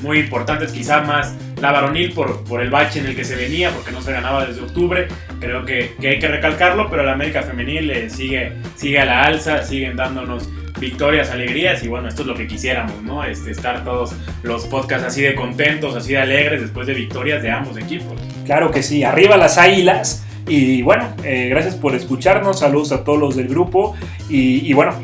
muy 0.00 0.20
importantes, 0.20 0.72
quizá 0.72 1.02
más 1.02 1.34
la 1.60 1.72
varonil 1.72 2.12
por, 2.12 2.44
por 2.44 2.60
el 2.60 2.70
bache 2.70 3.00
en 3.00 3.06
el 3.06 3.16
que 3.16 3.24
se 3.24 3.36
venía, 3.36 3.70
porque 3.70 3.92
no 3.92 4.00
se 4.00 4.12
ganaba 4.12 4.46
desde 4.46 4.62
octubre, 4.62 5.08
creo 5.40 5.64
que, 5.64 5.94
que 6.00 6.08
hay 6.08 6.18
que 6.18 6.28
recalcarlo, 6.28 6.88
pero 6.90 7.02
la 7.02 7.12
América 7.12 7.42
Femenil 7.42 8.10
sigue, 8.10 8.52
sigue 8.76 8.98
a 9.00 9.04
la 9.04 9.24
alza, 9.24 9.62
siguen 9.62 9.96
dándonos 9.96 10.48
victorias, 10.80 11.30
alegrías 11.30 11.84
y 11.84 11.88
bueno, 11.88 12.08
esto 12.08 12.22
es 12.22 12.28
lo 12.28 12.34
que 12.34 12.46
quisiéramos, 12.46 13.02
¿no? 13.02 13.22
Este, 13.22 13.50
estar 13.50 13.84
todos 13.84 14.14
los 14.42 14.66
podcasts 14.66 15.06
así 15.06 15.22
de 15.22 15.34
contentos, 15.34 15.94
así 15.94 16.12
de 16.12 16.18
alegres 16.18 16.62
después 16.62 16.86
de 16.86 16.94
victorias 16.94 17.42
de 17.42 17.50
ambos 17.50 17.76
equipos. 17.76 18.18
Claro 18.46 18.70
que 18.70 18.82
sí, 18.82 19.04
arriba 19.04 19.36
las 19.36 19.58
águilas. 19.58 20.26
Y 20.48 20.82
bueno, 20.82 21.14
eh, 21.22 21.48
gracias 21.48 21.76
por 21.76 21.94
escucharnos, 21.94 22.60
saludos 22.60 22.90
a 22.92 23.04
todos 23.04 23.20
los 23.20 23.36
del 23.36 23.46
grupo 23.46 23.94
y, 24.28 24.68
y 24.68 24.72
bueno, 24.72 24.94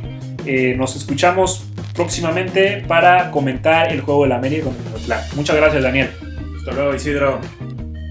eh, 0.45 0.75
nos 0.77 0.97
escuchamos 0.97 1.67
próximamente 1.95 2.83
para 2.89 3.31
comentar 3.31 3.93
el 3.93 4.01
juego 4.01 4.25
de 4.25 4.31
la 4.31 4.37
América 4.37 4.65
con 4.65 4.75
el 4.75 5.37
Muchas 5.37 5.57
gracias 5.57 5.83
Daniel. 5.83 6.26
Hasta 6.67 6.81
luego 6.81 6.97
Isidro. 6.97 7.41